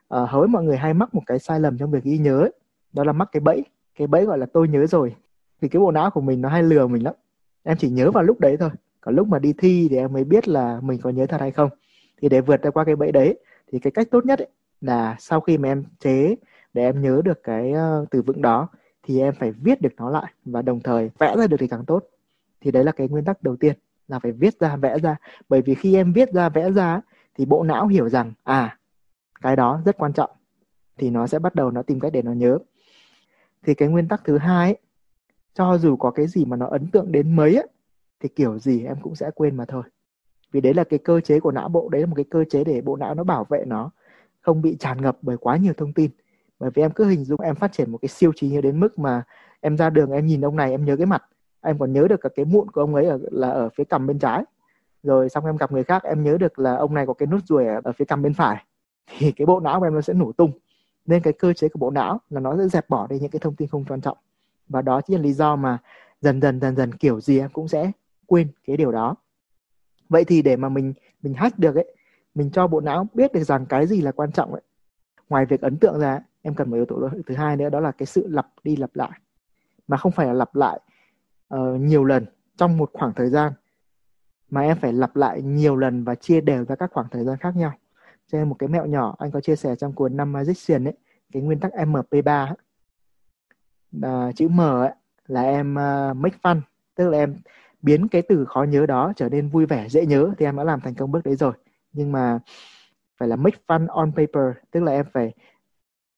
ờ, 0.09 0.23
uh, 0.23 0.31
hầu 0.31 0.47
mọi 0.47 0.65
người 0.65 0.77
hay 0.77 0.95
mắc 0.95 1.15
một 1.15 1.23
cái 1.27 1.39
sai 1.39 1.61
lầm 1.61 1.79
trong 1.79 1.91
việc 1.91 2.05
ghi 2.05 2.19
nhớ 2.19 2.41
ấy, 2.41 2.53
đó 2.93 3.05
là 3.05 3.13
mắc 3.13 3.29
cái 3.33 3.41
bẫy. 3.41 3.65
Cái 3.99 4.07
bẫy 4.07 4.25
gọi 4.25 4.39
là 4.39 4.47
tôi 4.53 4.69
nhớ 4.69 4.87
rồi. 4.87 5.15
Thì 5.61 5.69
cái 5.69 5.81
bộ 5.81 5.91
não 5.91 6.11
của 6.11 6.21
mình 6.21 6.41
nó 6.41 6.49
hay 6.49 6.63
lừa 6.63 6.87
mình 6.87 7.05
lắm. 7.05 7.15
Em 7.63 7.77
chỉ 7.77 7.91
nhớ 7.91 8.11
vào 8.11 8.23
lúc 8.25 8.41
đấy 8.41 8.57
thôi. 8.57 8.71
Còn 9.01 9.17
lúc 9.17 9.29
mà 9.29 9.39
đi 9.39 9.55
thi 9.59 9.87
thì 9.91 9.97
em 9.97 10.13
mới 10.13 10.25
biết 10.25 10.49
là 10.49 10.81
mình 10.83 11.01
có 11.03 11.11
nhớ 11.11 11.27
thật 11.27 11.41
hay 11.41 11.51
không. 11.51 11.71
Thì 12.23 12.29
để 12.29 12.41
vượt 12.41 12.61
qua 12.75 12.85
cái 12.85 12.97
bẫy 12.97 13.13
đấy 13.13 13.39
thì 13.73 13.79
cái 13.79 13.91
cách 13.91 14.09
tốt 14.11 14.27
nhất 14.27 14.39
ấy, 14.39 14.49
là 14.81 15.17
sau 15.19 15.41
khi 15.41 15.59
mà 15.59 15.69
em 15.69 15.85
chế 15.99 16.37
để 16.73 16.83
em 16.83 17.03
nhớ 17.03 17.21
được 17.25 17.43
cái 17.43 17.73
ờ, 17.73 18.07
từ 18.11 18.23
vựng 18.23 18.43
đó 18.43 18.69
thì 19.03 19.21
em 19.21 19.35
phải 19.35 19.53
viết 19.53 19.81
được 19.81 19.93
nó 19.97 20.11
lại 20.11 20.33
và 20.45 20.63
đồng 20.63 20.81
thời 20.81 21.11
vẽ 21.19 21.37
ra 21.37 21.47
được 21.47 21.57
thì 21.61 21.69
càng 21.69 21.85
tốt. 21.85 22.05
Thì 22.61 22.71
đấy 22.71 22.85
là 22.85 22.93
cái 22.93 23.09
nguyên 23.09 23.25
tắc 23.25 23.43
đầu 23.43 23.57
tiên 23.57 23.77
là 24.11 24.19
phải 24.19 24.33
viết 24.33 24.61
ra 24.61 24.77
vẽ 24.77 24.99
ra. 24.99 25.17
Bởi 25.49 25.63
vì 25.63 25.75
khi 25.75 25.95
em 25.95 26.13
viết 26.13 26.33
ra 26.33 26.49
vẽ 26.49 26.71
ra 26.71 27.01
thì 27.35 27.47
bộ 27.47 27.63
não 27.63 27.87
hiểu 27.87 28.09
rằng 28.09 28.33
à 28.45 28.79
cái 29.41 29.57
đó 29.57 29.81
rất 29.85 29.99
quan 29.99 30.13
trọng 30.13 30.31
thì 30.99 31.11
nó 31.11 31.27
sẽ 31.27 31.39
bắt 31.39 31.55
đầu 31.55 31.71
nó 31.71 31.83
tìm 31.83 32.01
cách 32.01 32.13
để 32.13 32.23
nó 32.23 32.33
nhớ. 32.33 32.59
Thì 33.63 33.75
cái 33.75 33.89
nguyên 33.89 34.09
tắc 34.09 34.25
thứ 34.25 34.39
hai 34.39 34.69
ấy, 34.69 34.79
cho 35.55 35.79
dù 35.79 35.97
có 35.97 36.11
cái 36.11 36.27
gì 36.27 36.45
mà 36.45 36.57
nó 36.57 36.67
ấn 36.67 36.87
tượng 36.87 37.13
đến 37.13 37.37
mấy 37.37 37.55
ấy, 37.55 37.69
thì 38.21 38.29
kiểu 38.29 38.59
gì 38.59 38.85
em 38.85 38.97
cũng 39.03 39.15
sẽ 39.15 39.31
quên 39.35 39.57
mà 39.57 39.65
thôi. 39.65 39.83
Vì 40.53 40.61
đấy 40.61 40.75
là 40.75 40.85
cái 40.85 40.99
cơ 40.99 41.21
chế 41.21 41.41
của 41.41 41.53
não 41.53 41.69
bộ 41.69 41.89
đấy 41.89 42.01
là 42.01 42.07
một 42.07 42.15
cái 42.17 42.25
cơ 42.31 42.45
chế 42.51 42.65
để 42.65 42.81
bộ 42.81 42.97
não 42.97 43.15
nó 43.15 43.25
bảo 43.25 43.45
vệ 43.45 43.65
nó 43.67 43.91
không 44.41 44.63
bị 44.63 44.77
tràn 44.81 45.03
ngập 45.03 45.19
bởi 45.23 45.37
quá 45.37 45.57
nhiều 45.57 45.73
thông 45.77 45.93
tin. 45.93 46.11
Bởi 46.59 46.71
vì 46.75 46.83
em 46.83 46.91
cứ 46.91 47.05
hình 47.05 47.25
dung 47.25 47.41
em 47.41 47.55
phát 47.55 47.73
triển 47.73 47.91
một 47.91 47.99
cái 48.03 48.09
siêu 48.09 48.33
trí 48.37 48.49
nhớ 48.49 48.61
đến 48.61 48.81
mức 48.81 48.99
mà 48.99 49.23
em 49.61 49.77
ra 49.77 49.91
đường 49.91 50.11
em 50.11 50.27
nhìn 50.27 50.45
ông 50.45 50.57
này 50.57 50.71
em 50.71 50.85
nhớ 50.85 50.97
cái 50.97 51.07
mặt 51.07 51.23
em 51.63 51.79
còn 51.79 51.93
nhớ 51.93 52.07
được 52.09 52.21
cả 52.21 52.29
cái 52.37 52.45
mụn 52.45 52.71
của 52.71 52.81
ông 52.81 52.95
ấy 52.95 53.07
ở, 53.07 53.19
là 53.31 53.51
ở 53.51 53.69
phía 53.69 53.85
cằm 53.85 54.07
bên 54.07 54.19
trái. 54.19 54.45
Rồi 55.03 55.29
xong 55.29 55.47
em 55.47 55.57
gặp 55.57 55.73
người 55.73 55.85
khác 55.85 56.03
em 56.03 56.25
nhớ 56.25 56.37
được 56.41 56.59
là 56.59 56.77
ông 56.77 56.95
này 56.95 57.07
có 57.07 57.13
cái 57.13 57.27
nút 57.27 57.41
ruồi 57.47 57.67
ở, 57.67 57.81
ở 57.85 57.93
phía 57.93 58.05
cằm 58.05 58.23
bên 58.23 58.35
phải. 58.35 58.65
Thì 59.19 59.33
cái 59.33 59.47
bộ 59.47 59.61
não 59.61 59.81
của 59.81 59.87
em 59.87 59.95
nó 59.95 60.01
sẽ 60.01 60.13
nổ 60.13 60.33
tung. 60.33 60.53
Nên 61.07 61.23
cái 61.23 61.33
cơ 61.33 61.53
chế 61.53 61.69
của 61.69 61.79
bộ 61.79 61.91
não 61.91 62.21
là 62.31 62.41
nó 62.41 62.57
sẽ 62.57 62.69
dẹp 62.69 62.89
bỏ 62.89 63.07
đi 63.07 63.19
những 63.19 63.31
cái 63.31 63.41
thông 63.41 63.57
tin 63.57 63.69
không 63.69 63.85
quan 63.89 64.01
trọng. 64.01 64.19
Và 64.69 64.83
đó 64.83 65.01
chính 65.01 65.17
là 65.17 65.23
lý 65.23 65.33
do 65.33 65.57
mà 65.57 65.79
dần 66.21 66.41
dần 66.41 66.61
dần 66.61 66.77
dần 66.77 66.95
kiểu 66.95 67.21
gì 67.21 67.39
em 67.39 67.51
cũng 67.51 67.69
sẽ 67.69 67.93
quên 68.27 68.49
cái 68.67 68.77
điều 68.77 68.93
đó. 68.93 69.15
Vậy 70.09 70.25
thì 70.25 70.43
để 70.43 70.57
mà 70.57 70.69
mình 70.69 70.95
mình 71.23 71.35
hack 71.35 71.59
được 71.59 71.75
ấy 71.75 71.95
mình 72.35 72.51
cho 72.51 72.67
bộ 72.67 72.81
não 72.81 73.07
biết 73.15 73.33
được 73.33 73.43
rằng 73.43 73.67
cái 73.67 73.87
gì 73.87 74.01
là 74.01 74.13
quan 74.13 74.33
trọng 74.33 74.53
ấy 74.53 74.63
ngoài 75.29 75.47
việc 75.47 75.61
ấn 75.61 75.77
tượng 75.77 76.01
ra 76.01 76.21
em 76.43 76.55
cần 76.55 76.71
một 76.71 76.77
yếu 76.77 76.85
tố 76.85 77.09
thứ 77.27 77.35
hai 77.35 77.57
nữa 77.57 77.69
đó 77.69 77.81
là 77.81 77.93
cái 77.93 78.07
sự 78.07 78.27
lặp 78.29 78.47
đi 78.65 78.77
lặp 78.77 78.91
lại. 78.97 79.11
Mà 79.89 79.97
không 79.97 80.13
phải 80.13 80.27
là 80.27 80.33
lặp 80.33 80.57
lại 80.57 80.81
uh, 81.55 81.81
nhiều 81.81 82.05
lần 82.05 82.27
trong 82.57 82.77
một 82.77 82.91
khoảng 82.93 83.13
thời 83.17 83.31
gian 83.31 83.53
mà 84.51 84.61
em 84.61 84.77
phải 84.81 84.93
lặp 84.93 85.17
lại 85.17 85.43
nhiều 85.43 85.77
lần 85.77 86.05
và 86.05 86.15
chia 86.15 86.41
đều 86.41 86.65
ra 86.65 86.75
các 86.75 86.91
khoảng 86.93 87.07
thời 87.11 87.25
gian 87.25 87.37
khác 87.37 87.57
nhau. 87.57 87.73
Cho 88.27 88.39
nên 88.39 88.49
một 88.49 88.57
cái 88.59 88.69
mẹo 88.69 88.87
nhỏ 88.87 89.17
anh 89.19 89.31
có 89.31 89.41
chia 89.41 89.57
sẻ 89.57 89.77
trong 89.77 89.93
cuốn 89.93 90.17
năm 90.17 90.33
Magician 90.33 90.85
ấy 90.85 90.95
cái 91.33 91.43
nguyên 91.43 91.61
tắc 91.61 91.73
MP3 91.73 92.47
ấy, 92.47 92.57
À, 94.03 94.33
chữ 94.37 94.49
M 94.49 94.61
ấy, 94.61 94.91
là 95.27 95.43
em 95.43 95.75
uh, 95.75 96.17
make 96.17 96.39
fun 96.43 96.61
tức 96.95 97.09
là 97.09 97.19
em 97.19 97.41
biến 97.83 98.09
cái 98.09 98.23
từ 98.23 98.45
khó 98.45 98.63
nhớ 98.63 98.87
đó 98.87 99.13
trở 99.17 99.29
nên 99.29 99.49
vui 99.49 99.67
vẻ 99.67 99.89
dễ 99.89 100.07
nhớ 100.07 100.33
thì 100.39 100.47
em 100.47 100.57
đã 100.57 100.65
làm 100.65 100.81
thành 100.81 100.95
công 100.95 101.13
bước 101.13 101.25
đấy 101.25 101.37
rồi. 101.37 101.53
Nhưng 101.93 102.13
mà 102.13 102.39
phải 103.19 103.29
là 103.29 103.37
make 103.37 103.59
fun 103.67 103.87
on 103.89 104.13
paper 104.13 104.57
tức 104.71 104.83
là 104.83 104.93
em 104.93 105.07
phải 105.13 105.33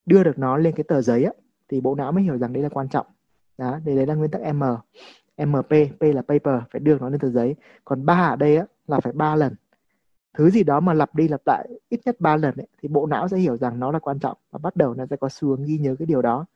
đưa 0.07 0.25
được 0.25 0.39
nó 0.39 0.57
lên 0.57 0.75
cái 0.77 0.85
tờ 0.89 1.01
giấy 1.01 1.25
á 1.25 1.33
thì 1.69 1.81
bộ 1.81 1.95
não 1.95 2.13
mới 2.13 2.23
hiểu 2.23 2.39
rằng 2.39 2.53
đấy 2.53 2.63
là 2.63 2.69
quan 2.69 2.89
trọng. 2.89 3.07
Đó 3.59 3.79
đây 3.85 3.97
đấy 3.97 4.07
là 4.07 4.15
nguyên 4.15 4.31
tắc 4.31 4.55
M. 4.55 4.63
MP 5.37 5.71
P 6.01 6.03
là 6.03 6.23
paper 6.23 6.55
phải 6.71 6.81
đưa 6.81 6.99
nó 6.99 7.09
lên 7.09 7.21
tờ 7.21 7.31
giấy. 7.31 7.57
Còn 7.85 8.07
ba 8.07 8.29
ở 8.33 8.37
đây 8.37 8.57
á 8.57 8.65
là 8.87 9.01
phải 9.01 9.13
ba 9.13 9.35
lần. 9.35 9.55
Thứ 10.35 10.51
gì 10.51 10.63
đó 10.63 10.81
mà 10.81 10.93
lặp 10.93 11.15
đi 11.15 11.29
lặp 11.29 11.41
lại 11.47 11.69
ít 11.89 12.01
nhất 12.05 12.17
ba 12.21 12.37
lần 12.37 12.57
ấy, 12.57 12.67
thì 12.83 12.89
bộ 12.89 13.07
não 13.07 13.29
sẽ 13.29 13.37
hiểu 13.37 13.57
rằng 13.57 13.81
nó 13.81 13.93
là 13.93 13.99
quan 13.99 14.19
trọng 14.19 14.37
và 14.51 14.59
bắt 14.59 14.77
đầu 14.77 14.95
nó 14.95 15.07
sẽ 15.11 15.17
có 15.17 15.29
xu 15.29 15.49
hướng 15.49 15.65
ghi 15.65 15.79
nhớ 15.79 15.97
cái 15.99 16.07
điều 16.07 16.23
đó. 16.23 16.47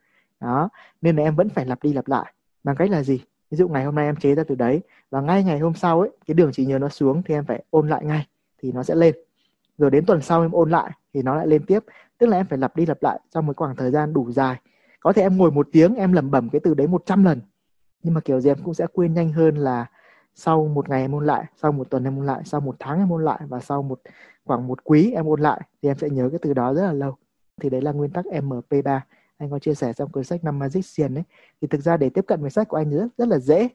Đó 0.40 0.68
nên 1.02 1.16
là 1.16 1.22
em 1.22 1.36
vẫn 1.36 1.48
phải 1.48 1.66
lặp 1.66 1.82
đi 1.82 1.92
lặp 1.92 2.08
lại. 2.08 2.32
Bằng 2.64 2.76
cách 2.76 2.90
là 2.90 3.02
gì? 3.02 3.20
Ví 3.50 3.56
dụ 3.56 3.68
ngày 3.68 3.84
hôm 3.84 3.94
nay 3.94 4.06
em 4.06 4.16
chế 4.16 4.34
ra 4.34 4.44
từ 4.48 4.54
đấy 4.54 4.80
và 5.10 5.20
ngay 5.20 5.44
ngày 5.44 5.58
hôm 5.58 5.74
sau 5.74 6.00
ấy 6.00 6.10
cái 6.26 6.34
đường 6.34 6.52
trí 6.52 6.66
nhớ 6.66 6.78
nó 6.78 6.88
xuống 6.88 7.22
thì 7.22 7.34
em 7.34 7.44
phải 7.44 7.64
ôn 7.70 7.88
lại 7.88 8.04
ngay 8.04 8.26
thì 8.62 8.72
nó 8.72 8.82
sẽ 8.82 8.94
lên. 8.94 9.14
Rồi 9.78 9.90
đến 9.90 10.06
tuần 10.06 10.22
sau 10.22 10.42
em 10.42 10.52
ôn 10.52 10.70
lại 10.70 10.90
thì 11.14 11.22
nó 11.22 11.34
lại 11.34 11.46
lên 11.46 11.66
tiếp. 11.66 11.80
Tức 12.18 12.26
là 12.26 12.36
em 12.36 12.46
phải 12.46 12.58
lặp 12.58 12.76
đi 12.76 12.86
lặp 12.86 13.02
lại 13.02 13.20
trong 13.30 13.46
một 13.46 13.56
khoảng 13.56 13.76
thời 13.76 13.90
gian 13.90 14.12
đủ 14.12 14.32
dài. 14.32 14.60
Có 15.00 15.12
thể 15.12 15.22
em 15.22 15.36
ngồi 15.36 15.50
một 15.50 15.68
tiếng 15.72 15.94
em 15.94 16.12
lẩm 16.12 16.30
bẩm 16.30 16.48
cái 16.48 16.60
từ 16.64 16.74
đấy 16.74 16.86
100 16.86 17.24
lần 17.24 17.40
nhưng 18.06 18.14
mà 18.14 18.20
kiểu 18.20 18.40
gì 18.40 18.50
em 18.50 18.56
cũng 18.64 18.74
sẽ 18.74 18.86
quên 18.92 19.14
nhanh 19.14 19.32
hơn 19.32 19.56
là 19.56 19.86
sau 20.34 20.68
một 20.68 20.88
ngày 20.88 21.00
em 21.00 21.12
ôn 21.12 21.26
lại 21.26 21.44
sau 21.56 21.72
một 21.72 21.90
tuần 21.90 22.04
em 22.04 22.18
ôn 22.18 22.26
lại 22.26 22.42
sau 22.44 22.60
một 22.60 22.76
tháng 22.78 22.98
em 22.98 23.10
ôn 23.10 23.24
lại 23.24 23.40
và 23.48 23.60
sau 23.60 23.82
một 23.82 24.00
khoảng 24.44 24.66
một 24.66 24.84
quý 24.84 25.12
em 25.12 25.26
ôn 25.26 25.40
lại 25.40 25.60
thì 25.82 25.90
em 25.90 25.98
sẽ 25.98 26.08
nhớ 26.08 26.28
cái 26.32 26.38
từ 26.42 26.54
đó 26.54 26.74
rất 26.74 26.82
là 26.82 26.92
lâu. 26.92 27.16
Thì 27.60 27.70
đấy 27.70 27.80
là 27.82 27.92
nguyên 27.92 28.10
tắc 28.10 28.24
MP3 28.24 29.00
anh 29.38 29.50
có 29.50 29.58
chia 29.58 29.74
sẻ 29.74 29.92
trong 29.92 30.12
cuốn 30.12 30.24
sách 30.24 30.44
năm 30.44 30.58
Magician 30.58 31.14
ấy. 31.14 31.24
Thì 31.60 31.68
thực 31.68 31.80
ra 31.80 31.96
để 31.96 32.10
tiếp 32.10 32.24
cận 32.26 32.40
với 32.40 32.50
sách 32.50 32.68
của 32.68 32.76
anh 32.76 32.90
rất 32.90 33.06
rất 33.18 33.28
là 33.28 33.38
dễ. 33.38 33.68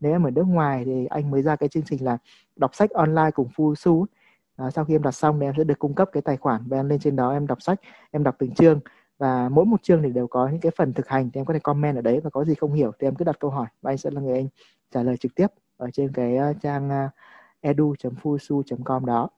Nếu 0.00 0.12
em 0.12 0.22
ở 0.26 0.30
nước 0.30 0.44
ngoài 0.44 0.82
thì 0.84 1.06
anh 1.06 1.30
mới 1.30 1.42
ra 1.42 1.56
cái 1.56 1.68
chương 1.68 1.82
trình 1.82 2.04
là 2.04 2.18
đọc 2.56 2.74
sách 2.74 2.90
online 2.90 3.30
cùng 3.34 3.48
Phu 3.54 3.74
Su 3.74 4.06
à, 4.56 4.70
sau 4.70 4.84
khi 4.84 4.94
em 4.94 5.02
đặt 5.02 5.12
xong 5.12 5.40
thì 5.40 5.46
em 5.46 5.54
sẽ 5.56 5.64
được 5.64 5.78
cung 5.78 5.94
cấp 5.94 6.08
cái 6.12 6.22
tài 6.22 6.36
khoản 6.36 6.62
và 6.66 6.76
em 6.76 6.88
lên 6.88 6.98
trên 6.98 7.16
đó 7.16 7.32
em 7.32 7.46
đọc 7.46 7.62
sách 7.62 7.80
em 8.10 8.22
đọc 8.22 8.34
từng 8.38 8.54
chương 8.54 8.80
và 9.22 9.48
mỗi 9.48 9.64
một 9.64 9.82
chương 9.82 10.02
thì 10.02 10.10
đều 10.10 10.26
có 10.26 10.48
những 10.48 10.60
cái 10.60 10.72
phần 10.76 10.92
thực 10.92 11.08
hành 11.08 11.30
thì 11.34 11.40
em 11.40 11.44
có 11.44 11.54
thể 11.54 11.60
comment 11.60 11.96
ở 11.96 12.02
đấy 12.02 12.20
và 12.24 12.30
có 12.30 12.44
gì 12.44 12.54
không 12.54 12.72
hiểu 12.72 12.92
thì 12.98 13.06
em 13.06 13.14
cứ 13.14 13.24
đặt 13.24 13.36
câu 13.40 13.50
hỏi 13.50 13.66
và 13.82 13.90
anh 13.90 13.98
sẽ 13.98 14.10
là 14.10 14.20
người 14.20 14.34
anh 14.34 14.48
trả 14.90 15.02
lời 15.02 15.16
trực 15.16 15.34
tiếp 15.34 15.46
ở 15.76 15.90
trên 15.92 16.12
cái 16.12 16.36
ờ, 16.36 16.52
trang 16.62 16.90
ờ, 16.90 17.08
edu.fusu.com 17.60 19.06
đó. 19.06 19.28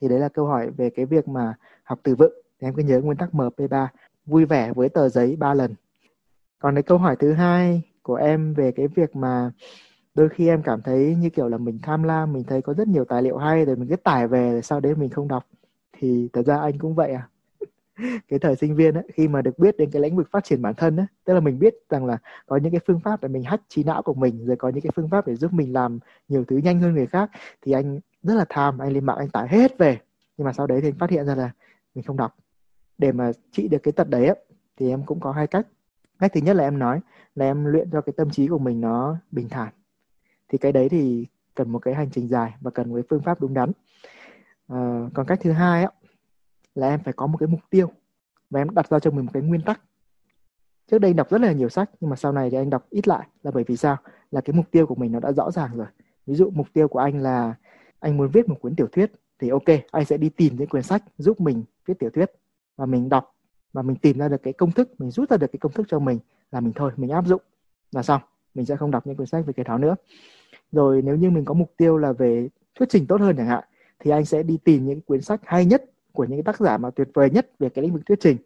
Thì 0.00 0.08
đấy 0.08 0.18
là 0.18 0.28
câu 0.28 0.46
hỏi 0.46 0.70
về 0.70 0.90
cái 0.90 1.06
việc 1.06 1.28
mà 1.28 1.54
học 1.84 1.98
từ 2.02 2.14
vựng 2.14 2.32
thì 2.60 2.68
em 2.68 2.74
cứ 2.74 2.82
nhớ 2.82 3.00
nguyên 3.00 3.16
tắc 3.16 3.32
MP3 3.32 3.88
vui 4.26 4.44
vẻ 4.44 4.72
với 4.72 4.88
tờ 4.88 5.08
giấy 5.08 5.36
ba 5.36 5.54
lần. 5.54 5.74
Còn 6.58 6.74
cái 6.74 6.82
câu 6.82 6.98
hỏi 6.98 7.16
thứ 7.16 7.32
hai 7.32 7.82
của 8.02 8.14
em 8.14 8.54
về 8.54 8.72
cái 8.72 8.88
việc 8.88 9.16
mà 9.16 9.50
đôi 10.14 10.28
khi 10.28 10.48
em 10.48 10.62
cảm 10.62 10.82
thấy 10.82 11.16
như 11.18 11.30
kiểu 11.30 11.48
là 11.48 11.58
mình 11.58 11.78
tham 11.82 12.02
lam, 12.02 12.32
mình 12.32 12.44
thấy 12.44 12.62
có 12.62 12.74
rất 12.74 12.88
nhiều 12.88 13.04
tài 13.04 13.22
liệu 13.22 13.36
hay 13.36 13.64
rồi 13.64 13.76
mình 13.76 13.88
cứ 13.88 13.96
tải 13.96 14.28
về 14.28 14.52
rồi 14.52 14.62
sau 14.62 14.80
đấy 14.80 14.94
mình 14.94 15.10
không 15.10 15.28
đọc 15.28 15.46
thì 15.92 16.28
thật 16.32 16.42
ra 16.46 16.60
anh 16.60 16.78
cũng 16.78 16.94
vậy 16.94 17.12
à 17.12 17.28
cái 18.28 18.38
thời 18.38 18.56
sinh 18.56 18.76
viên 18.76 18.94
ấy, 18.94 19.04
khi 19.14 19.28
mà 19.28 19.42
được 19.42 19.58
biết 19.58 19.76
đến 19.76 19.90
cái 19.90 20.02
lĩnh 20.02 20.16
vực 20.16 20.28
phát 20.30 20.44
triển 20.44 20.62
bản 20.62 20.74
thân 20.74 20.96
ấy, 20.96 21.06
tức 21.24 21.34
là 21.34 21.40
mình 21.40 21.58
biết 21.58 21.74
rằng 21.90 22.04
là 22.06 22.18
có 22.46 22.56
những 22.56 22.72
cái 22.72 22.80
phương 22.86 23.00
pháp 23.00 23.22
để 23.22 23.28
mình 23.28 23.42
hack 23.42 23.64
trí 23.68 23.84
não 23.84 24.02
của 24.02 24.14
mình 24.14 24.46
rồi 24.46 24.56
có 24.56 24.68
những 24.68 24.82
cái 24.82 24.90
phương 24.96 25.08
pháp 25.08 25.26
để 25.26 25.36
giúp 25.36 25.52
mình 25.52 25.72
làm 25.72 25.98
nhiều 26.28 26.44
thứ 26.44 26.56
nhanh 26.56 26.80
hơn 26.80 26.94
người 26.94 27.06
khác 27.06 27.30
thì 27.62 27.72
anh 27.72 28.00
rất 28.22 28.34
là 28.34 28.44
tham 28.48 28.78
anh 28.78 28.92
lên 28.92 29.06
mạng 29.06 29.18
anh 29.18 29.28
tải 29.28 29.48
hết 29.48 29.78
về. 29.78 30.00
Nhưng 30.36 30.44
mà 30.44 30.52
sau 30.52 30.66
đấy 30.66 30.80
thì 30.80 30.88
anh 30.88 30.98
phát 30.98 31.10
hiện 31.10 31.26
ra 31.26 31.34
là 31.34 31.50
mình 31.94 32.04
không 32.04 32.16
đọc. 32.16 32.36
Để 32.98 33.12
mà 33.12 33.32
trị 33.52 33.68
được 33.68 33.78
cái 33.82 33.92
tật 33.92 34.08
đấy 34.08 34.26
ấy, 34.26 34.36
thì 34.76 34.88
em 34.88 35.02
cũng 35.06 35.20
có 35.20 35.32
hai 35.32 35.46
cách. 35.46 35.66
Cách 36.18 36.30
thứ 36.34 36.40
nhất 36.40 36.56
là 36.56 36.64
em 36.64 36.78
nói 36.78 37.00
là 37.34 37.46
em 37.46 37.64
luyện 37.64 37.90
cho 37.90 38.00
cái 38.00 38.12
tâm 38.16 38.30
trí 38.30 38.46
của 38.46 38.58
mình 38.58 38.80
nó 38.80 39.16
bình 39.30 39.48
thản. 39.48 39.72
Thì 40.48 40.58
cái 40.58 40.72
đấy 40.72 40.88
thì 40.88 41.26
cần 41.54 41.72
một 41.72 41.78
cái 41.78 41.94
hành 41.94 42.10
trình 42.10 42.28
dài 42.28 42.54
và 42.60 42.70
cần 42.70 42.88
một 42.88 42.94
cái 42.94 43.04
phương 43.10 43.22
pháp 43.22 43.40
đúng 43.40 43.54
đắn. 43.54 43.72
À, 44.68 45.08
còn 45.14 45.26
cách 45.26 45.38
thứ 45.42 45.52
hai 45.52 45.84
ấy, 45.84 45.92
là 46.74 46.88
em 46.88 47.00
phải 47.04 47.12
có 47.12 47.26
một 47.26 47.38
cái 47.38 47.46
mục 47.46 47.60
tiêu 47.70 47.90
và 48.50 48.60
em 48.60 48.74
đặt 48.74 48.88
ra 48.88 48.98
cho 48.98 49.10
mình 49.10 49.24
một 49.24 49.30
cái 49.34 49.42
nguyên 49.42 49.62
tắc. 49.62 49.80
Trước 50.90 50.98
đây 50.98 51.10
anh 51.10 51.16
đọc 51.16 51.30
rất 51.30 51.40
là 51.40 51.52
nhiều 51.52 51.68
sách, 51.68 51.90
nhưng 52.00 52.10
mà 52.10 52.16
sau 52.16 52.32
này 52.32 52.50
thì 52.50 52.56
anh 52.56 52.70
đọc 52.70 52.86
ít 52.90 53.08
lại 53.08 53.28
là 53.42 53.50
bởi 53.50 53.64
vì 53.66 53.76
sao? 53.76 53.96
Là 54.30 54.40
cái 54.40 54.54
mục 54.54 54.66
tiêu 54.70 54.86
của 54.86 54.94
mình 54.94 55.12
nó 55.12 55.20
đã 55.20 55.32
rõ 55.32 55.50
ràng 55.50 55.76
rồi. 55.76 55.86
Ví 56.26 56.34
dụ 56.34 56.50
mục 56.50 56.66
tiêu 56.72 56.88
của 56.88 56.98
anh 56.98 57.22
là 57.22 57.54
anh 58.00 58.16
muốn 58.16 58.28
viết 58.28 58.48
một 58.48 58.56
cuốn 58.60 58.76
tiểu 58.76 58.86
thuyết 58.92 59.12
thì 59.38 59.48
ok, 59.48 59.62
anh 59.90 60.04
sẽ 60.04 60.16
đi 60.16 60.28
tìm 60.28 60.56
những 60.56 60.68
quyển 60.68 60.82
sách 60.82 61.02
giúp 61.18 61.40
mình 61.40 61.64
viết 61.86 61.98
tiểu 61.98 62.10
thuyết 62.10 62.30
và 62.76 62.86
mình 62.86 63.08
đọc 63.08 63.34
và 63.72 63.82
mình 63.82 63.96
tìm 63.96 64.18
ra 64.18 64.28
được 64.28 64.42
cái 64.42 64.52
công 64.52 64.72
thức, 64.72 65.00
mình 65.00 65.10
rút 65.10 65.30
ra 65.30 65.36
được 65.36 65.46
cái 65.52 65.58
công 65.58 65.72
thức 65.72 65.86
cho 65.88 65.98
mình 65.98 66.18
là 66.50 66.60
mình 66.60 66.72
thôi, 66.76 66.92
mình 66.96 67.10
áp 67.10 67.26
dụng 67.26 67.42
là 67.92 68.02
xong, 68.02 68.20
mình 68.54 68.66
sẽ 68.66 68.76
không 68.76 68.90
đọc 68.90 69.06
những 69.06 69.16
quyển 69.16 69.26
sách 69.26 69.46
về 69.46 69.52
cái 69.52 69.64
đó 69.64 69.78
nữa. 69.78 69.96
Rồi 70.72 71.02
nếu 71.02 71.16
như 71.16 71.30
mình 71.30 71.44
có 71.44 71.54
mục 71.54 71.72
tiêu 71.76 71.98
là 71.98 72.12
về 72.12 72.48
thuyết 72.74 72.86
trình 72.88 73.06
tốt 73.06 73.20
hơn 73.20 73.36
chẳng 73.36 73.46
hạn, 73.46 73.64
thì 73.98 74.10
anh 74.10 74.24
sẽ 74.24 74.42
đi 74.42 74.58
tìm 74.64 74.86
những 74.86 75.00
quyển 75.00 75.20
sách 75.20 75.40
hay 75.44 75.64
nhất 75.64 75.84
của 76.12 76.24
những 76.24 76.44
tác 76.44 76.60
giả 76.60 76.78
mà 76.78 76.90
tuyệt 76.90 77.08
vời 77.14 77.30
nhất 77.30 77.50
về 77.58 77.68
cái 77.68 77.82
lĩnh 77.82 77.92
vực 77.92 78.02
thuyết 78.06 78.20
trình. 78.20 78.36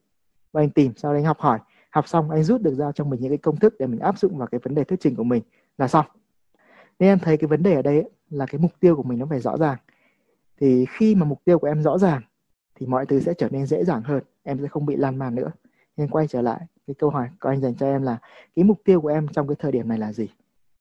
Và 0.53 0.63
anh 0.63 0.71
tìm 0.71 0.93
sau 0.97 1.13
đấy 1.13 1.21
anh 1.21 1.27
học 1.27 1.41
hỏi. 1.41 1.59
Học 1.91 2.09
xong 2.09 2.31
anh 2.31 2.43
rút 2.43 2.63
được 2.63 2.75
ra 2.75 2.93
cho 2.93 3.05
mình 3.05 3.21
những 3.21 3.31
cái 3.31 3.39
công 3.39 3.57
thức 3.57 3.75
để 3.79 3.87
mình 3.87 4.01
áp 4.01 4.19
dụng 4.19 4.39
vào 4.39 4.49
cái 4.49 4.61
vấn 4.65 4.75
đề 4.75 4.85
thuyết 4.85 5.01
trình 5.01 5.17
của 5.17 5.25
mình 5.25 5.43
là 5.79 5.89
xong. 5.89 6.07
Nên 6.99 7.09
em 7.09 7.19
thấy 7.19 7.37
cái 7.37 7.49
vấn 7.49 7.63
đề 7.63 7.75
ở 7.75 7.83
đây 7.83 8.01
ấy, 8.01 8.11
là 8.31 8.47
cái 8.47 8.61
mục 8.61 8.73
tiêu 8.81 8.97
của 8.97 9.03
mình 9.03 9.19
nó 9.19 9.27
phải 9.31 9.41
rõ 9.41 9.57
ràng. 9.57 9.77
Thì 10.61 10.87
khi 10.89 11.15
mà 11.15 11.25
mục 11.25 11.41
tiêu 11.45 11.59
của 11.59 11.67
em 11.67 11.83
rõ 11.83 11.99
ràng 11.99 12.23
thì 12.75 12.87
mọi 12.87 13.07
thứ 13.07 13.21
sẽ 13.21 13.35
trở 13.35 13.49
nên 13.49 13.67
dễ 13.67 13.85
dàng 13.85 14.03
hơn. 14.03 14.23
Em 14.43 14.59
sẽ 14.63 14.69
không 14.69 14.87
bị 14.87 14.97
lan 14.97 15.17
man 15.19 15.35
nữa. 15.35 15.51
Nên 15.97 16.09
quay 16.09 16.27
trở 16.27 16.43
lại 16.43 16.61
cái 16.87 16.95
câu 16.95 17.11
hỏi 17.11 17.29
của 17.41 17.49
anh 17.49 17.61
dành 17.61 17.75
cho 17.75 17.87
em 17.87 18.03
là 18.03 18.19
cái 18.57 18.65
mục 18.65 18.81
tiêu 18.85 19.01
của 19.01 19.09
em 19.09 19.29
trong 19.29 19.49
cái 19.49 19.57
thời 19.59 19.73
điểm 19.73 19.89
này 19.89 19.99
là 19.99 20.13
gì? 20.13 20.29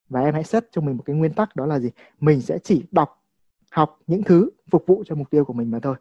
Và 0.10 0.22
em 0.22 0.34
hãy 0.34 0.44
set 0.44 0.72
cho 0.72 0.82
mình 0.82 0.98
một 0.98 1.04
cái 1.06 1.16
nguyên 1.16 1.34
tắc 1.34 1.56
đó 1.56 1.66
là 1.66 1.80
gì? 1.80 1.90
Mình 2.20 2.42
sẽ 2.42 2.60
chỉ 2.64 2.86
đọc 2.92 3.22
học 3.72 4.00
những 4.08 4.24
thứ 4.24 4.50
phục 4.72 4.84
vụ 4.88 5.04
cho 5.06 5.16
mục 5.16 5.30
tiêu 5.30 5.46
của 5.46 5.54
mình 5.54 5.72
mà 5.72 5.80
thôi 5.80 5.96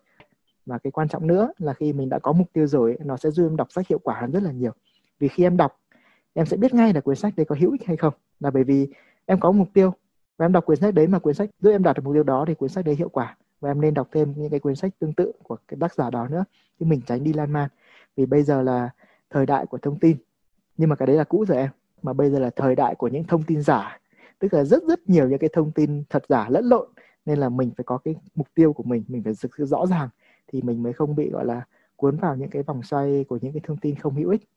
và 0.67 0.79
cái 0.79 0.91
quan 0.91 1.09
trọng 1.09 1.27
nữa 1.27 1.53
là 1.59 1.73
khi 1.73 1.93
mình 1.93 2.09
đã 2.09 2.19
có 2.19 2.33
mục 2.33 2.47
tiêu 2.53 2.67
rồi 2.67 2.97
nó 3.05 3.17
sẽ 3.17 3.31
giúp 3.31 3.47
em 3.47 3.57
đọc 3.57 3.73
sách 3.73 3.89
hiệu 3.89 3.99
quả 3.99 4.21
hơn 4.21 4.33
rất 4.33 4.43
là 4.43 4.53
nhiều. 4.53 4.73
Vì 5.19 5.29
khi 5.29 5.43
em 5.43 5.57
đọc, 5.57 5.81
em 6.33 6.47
sẽ 6.47 6.57
biết 6.57 6.75
ngay 6.75 6.93
là 6.93 7.01
quyển 7.01 7.17
sách 7.17 7.33
đấy 7.37 7.47
có 7.47 7.57
hữu 7.61 7.73
ích 7.73 7.85
hay 7.87 7.97
không. 7.97 8.15
Là 8.41 8.51
bởi 8.51 8.65
vì 8.65 8.89
em 9.27 9.41
có 9.41 9.53
mục 9.53 9.69
tiêu 9.75 9.93
và 10.37 10.47
em 10.47 10.53
đọc 10.53 10.65
quyển 10.65 10.79
sách 10.79 10.95
đấy 10.95 11.07
mà 11.07 11.19
quyển 11.19 11.35
sách 11.35 11.51
giúp 11.61 11.71
em 11.71 11.83
đạt 11.83 11.97
được 11.97 12.03
mục 12.05 12.15
tiêu 12.15 12.23
đó 12.23 12.45
thì 12.49 12.55
quyển 12.55 12.69
sách 12.69 12.85
đấy 12.85 12.95
hiệu 12.95 13.09
quả. 13.09 13.37
Và 13.61 13.71
em 13.71 13.81
nên 13.81 13.95
đọc 13.95 14.09
thêm 14.13 14.35
những 14.37 14.51
cái 14.51 14.61
quyển 14.61 14.77
sách 14.77 14.93
tương 14.99 15.13
tự 15.13 15.33
của 15.43 15.57
cái 15.69 15.79
tác 15.81 15.95
giả 15.95 16.11
đó 16.11 16.29
nữa, 16.29 16.45
chứ 16.81 16.87
mình 16.87 17.01
tránh 17.07 17.25
đi 17.25 17.33
lan 17.33 17.53
man. 17.53 17.69
Vì 18.17 18.27
bây 18.27 18.43
giờ 18.43 18.63
là 18.63 18.91
thời 19.31 19.47
đại 19.47 19.67
của 19.67 19.79
thông 19.79 19.99
tin, 19.99 20.17
nhưng 20.77 20.89
mà 20.89 20.97
cái 20.97 21.07
đấy 21.07 21.17
là 21.17 21.25
cũ 21.25 21.45
rồi 21.49 21.59
em. 21.59 21.71
Mà 22.03 22.13
bây 22.13 22.31
giờ 22.31 22.39
là 22.39 22.51
thời 22.57 22.75
đại 22.75 22.95
của 22.95 23.09
những 23.09 23.25
thông 23.25 23.43
tin 23.43 23.63
giả 23.63 23.99
tức 24.39 24.55
là 24.55 24.65
rất 24.65 24.83
rất 24.83 25.09
nhiều 25.09 25.29
những 25.29 25.39
cái 25.39 25.51
thông 25.53 25.73
tin 25.73 26.05
thật 26.11 26.25
giả 26.29 26.47
lẫn 26.49 26.65
lộn, 26.65 26.89
nên 27.27 27.39
là 27.39 27.49
mình 27.49 27.71
phải 27.77 27.85
có 27.85 27.99
cái 27.99 28.15
mục 28.35 28.49
tiêu 28.55 28.73
của 28.73 28.83
mình 28.83 29.05
mình 29.09 29.23
phải 29.23 29.33
thực 29.43 29.57
sự 29.59 29.67
rõ 29.67 29.87
ràng 29.87 30.09
thì 30.53 30.63
mình 30.63 30.83
mới 30.83 30.93
không 30.93 31.17
bị, 31.17 31.31
gọi 31.31 31.45
là, 31.45 31.63
cuốn 31.97 32.17
vào 32.17 32.37
những 32.37 32.51
cái 32.51 32.63
vòng 32.63 32.83
xoay 32.83 33.25
của 33.29 33.39
những 33.43 33.53
cái 33.53 33.61
thông 33.65 33.77
tin 33.77 33.95
không 33.95 34.15
hữu 34.15 34.31
ích. 34.31 34.49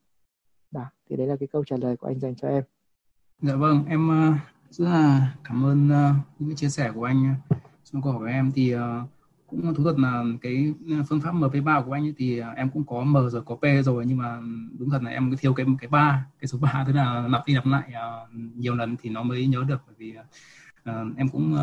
Đó, 0.70 0.84
thì 1.10 1.16
đấy 1.16 1.26
là 1.26 1.36
cái 1.40 1.48
câu 1.52 1.64
trả 1.64 1.76
lời 1.76 1.96
của 1.96 2.06
anh 2.06 2.20
dành 2.20 2.34
cho 2.34 2.48
em. 2.48 2.62
Dạ 3.42 3.56
vâng 3.56 3.84
em 3.88 4.08
ờ, 4.08 4.32
rất 4.70 4.84
là 4.84 5.32
cảm 5.44 5.64
ơn 5.64 5.90
ờ, 5.90 6.14
những 6.38 6.48
cái 6.48 6.56
chia 6.56 6.68
sẻ 6.68 6.92
của 6.94 7.04
anh 7.04 7.34
ờ, 7.48 7.56
trong 7.84 8.02
câu 8.02 8.12
hỏi 8.12 8.20
của 8.20 8.26
em. 8.26 8.52
Thì 8.54 8.74
cũng 9.46 9.74
thú 9.74 9.84
thật 9.84 9.98
là 9.98 10.24
cái 10.42 10.74
phương 11.08 11.20
pháp 11.20 11.34
MP3 11.34 11.84
của 11.84 11.92
anh 11.92 12.02
ấy 12.02 12.14
thì 12.16 12.40
em 12.56 12.70
cũng 12.70 12.84
có 12.84 13.04
M 13.04 13.14
rồi, 13.14 13.42
có 13.46 13.56
P 13.56 13.84
rồi, 13.84 14.04
nhưng 14.06 14.18
mà 14.18 14.40
đúng 14.78 14.90
thật 14.90 15.02
là 15.02 15.10
em 15.10 15.34
thiếu 15.40 15.54
cái 15.54 15.66
cái 15.80 15.88
ba, 15.88 16.26
cái 16.40 16.48
số 16.48 16.58
3 16.58 16.84
tức 16.86 16.92
là 16.92 17.28
lặp 17.28 17.42
đi 17.46 17.54
lặp 17.54 17.66
lại 17.66 17.92
nhiều 18.54 18.74
lần 18.74 18.96
thì 19.02 19.10
nó 19.10 19.22
mới 19.22 19.46
nhớ 19.46 19.64
được. 19.68 19.80
Bởi 19.86 19.94
vì 19.98 20.14
em 21.16 21.28
cũng 21.28 21.56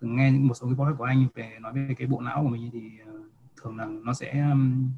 từng 0.00 0.16
nghe 0.16 0.30
một 0.30 0.54
số 0.54 0.66
cái 0.66 0.74
podcast 0.76 0.98
của 0.98 1.04
anh 1.04 1.26
về, 1.34 1.56
nói 1.60 1.72
về 1.72 1.94
cái 1.98 2.06
bộ 2.06 2.20
não 2.20 2.42
của 2.42 2.48
mình 2.48 2.70
thì 2.72 2.90
thường 3.66 3.76
là 3.76 3.86
nó 4.04 4.12
sẽ 4.12 4.40
um, 4.50 4.90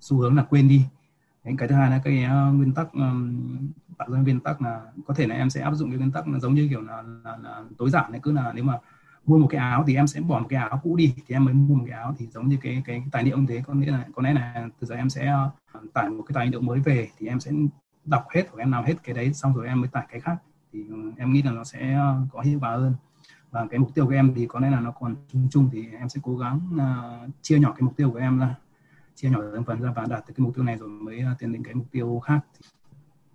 xu 0.00 0.16
hướng 0.16 0.36
là 0.36 0.42
quên 0.42 0.68
đi. 0.68 0.84
Đấy, 1.44 1.54
cái 1.58 1.68
thứ 1.68 1.74
hai 1.74 1.90
là 1.90 2.00
cái 2.04 2.24
uh, 2.24 2.54
nguyên 2.54 2.74
tắc 2.74 2.92
um, 2.92 3.38
tạo 3.98 4.10
ra 4.10 4.18
nguyên 4.18 4.40
tắc 4.40 4.62
là 4.62 4.80
có 5.06 5.14
thể 5.14 5.26
là 5.26 5.34
em 5.34 5.50
sẽ 5.50 5.60
áp 5.60 5.74
dụng 5.74 5.90
cái 5.90 5.98
nguyên 5.98 6.10
tắc 6.10 6.28
là 6.28 6.38
giống 6.38 6.54
như 6.54 6.68
kiểu 6.70 6.82
là, 6.82 7.02
là, 7.24 7.36
là 7.42 7.64
tối 7.78 7.90
giản 7.90 8.12
đấy 8.12 8.20
cứ 8.22 8.32
là 8.32 8.52
nếu 8.54 8.64
mà 8.64 8.78
mua 9.26 9.38
một 9.38 9.46
cái 9.50 9.60
áo 9.60 9.84
thì 9.86 9.94
em 9.94 10.06
sẽ 10.06 10.20
bỏ 10.20 10.38
một 10.38 10.46
cái 10.48 10.58
áo 10.60 10.80
cũ 10.82 10.96
đi 10.96 11.14
thì 11.26 11.34
em 11.34 11.44
mới 11.44 11.54
mua 11.54 11.74
một 11.74 11.84
cái 11.88 11.98
áo. 11.98 12.14
Thì 12.18 12.26
giống 12.26 12.48
như 12.48 12.56
cái 12.60 12.82
cái 12.86 13.02
tài 13.12 13.24
liệu 13.24 13.38
như 13.38 13.46
thế 13.48 13.62
có 13.66 13.74
nghĩa 13.74 13.90
là 13.90 14.04
có 14.14 14.22
lẽ 14.22 14.32
là 14.32 14.68
từ 14.80 14.86
giờ 14.86 14.94
em 14.94 15.10
sẽ 15.10 15.34
uh, 15.78 15.92
tải 15.94 16.10
một 16.10 16.24
cái 16.28 16.34
tài 16.34 16.46
liệu 16.46 16.60
mới 16.60 16.80
về 16.80 17.08
thì 17.18 17.26
em 17.26 17.40
sẽ 17.40 17.52
đọc 18.04 18.24
hết 18.34 18.42
hoặc 18.52 18.58
em 18.62 18.72
làm 18.72 18.84
hết 18.84 18.94
cái 19.02 19.14
đấy 19.14 19.32
xong 19.32 19.54
rồi 19.54 19.66
em 19.66 19.80
mới 19.80 19.88
tải 19.88 20.06
cái 20.10 20.20
khác. 20.20 20.36
Thì 20.72 20.88
um, 20.88 21.12
em 21.16 21.32
nghĩ 21.32 21.42
là 21.42 21.52
nó 21.52 21.64
sẽ 21.64 21.98
uh, 21.98 22.32
có 22.32 22.40
hiệu 22.40 22.58
quả 22.60 22.70
hơn 22.70 22.94
và 23.50 23.66
cái 23.70 23.78
mục 23.78 23.94
tiêu 23.94 24.06
của 24.06 24.12
em 24.12 24.32
thì 24.34 24.46
có 24.46 24.60
lẽ 24.60 24.70
là 24.70 24.80
nó 24.80 24.90
còn 24.90 25.16
chung 25.32 25.48
chung 25.50 25.68
thì 25.72 25.86
em 25.98 26.08
sẽ 26.08 26.20
cố 26.22 26.36
gắng 26.36 26.60
uh, 26.74 27.30
chia 27.42 27.58
nhỏ 27.58 27.72
cái 27.72 27.82
mục 27.82 27.96
tiêu 27.96 28.10
của 28.10 28.18
em 28.18 28.38
ra 28.38 28.54
chia 29.14 29.30
nhỏ 29.30 29.38
từng 29.52 29.64
phần 29.64 29.80
ra 29.80 29.92
và 29.96 30.06
đạt 30.08 30.24
được 30.28 30.34
cái 30.36 30.44
mục 30.44 30.54
tiêu 30.54 30.64
này 30.64 30.76
rồi 30.76 30.88
mới 30.88 31.24
uh, 31.32 31.38
tiến 31.38 31.52
đến 31.52 31.62
cái 31.64 31.74
mục 31.74 31.86
tiêu 31.90 32.20
khác. 32.24 32.40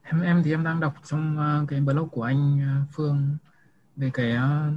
Em 0.03 0.21
em 0.21 0.41
thì 0.43 0.51
em 0.51 0.63
đang 0.63 0.79
đọc 0.79 0.93
trong 1.03 1.37
uh, 1.37 1.69
cái 1.69 1.81
blog 1.81 2.09
của 2.09 2.23
anh 2.23 2.59
Phương 2.91 3.37
về 3.95 4.09
cái 4.13 4.37
uh, 4.37 4.73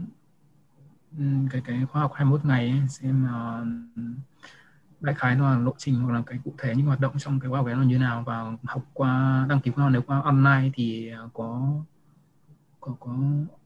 cái 1.50 1.62
cái 1.64 1.86
khoa 1.86 2.02
học 2.02 2.12
21 2.14 2.44
ngày 2.44 2.70
ấy, 2.70 2.88
xem 2.88 3.26
uh, 3.26 3.66
đại 5.00 5.14
khái 5.14 5.36
là 5.36 5.58
lộ 5.58 5.74
trình 5.78 5.94
hoặc 5.94 6.12
là 6.12 6.22
cái 6.26 6.38
cụ 6.44 6.54
thể 6.58 6.74
những 6.76 6.86
hoạt 6.86 7.00
động 7.00 7.18
trong 7.18 7.40
cái 7.40 7.50
khoa 7.50 7.58
học 7.58 7.66
ấy 7.66 7.76
là 7.76 7.84
như 7.84 7.98
nào 7.98 8.22
và 8.26 8.52
học 8.64 8.82
qua 8.94 9.46
đăng 9.48 9.60
ký 9.60 9.70
qua 9.70 9.88
nếu 9.90 10.02
qua 10.02 10.20
online 10.20 10.70
thì 10.74 11.12
có 11.32 11.72
có 12.80 12.94
có 13.00 13.16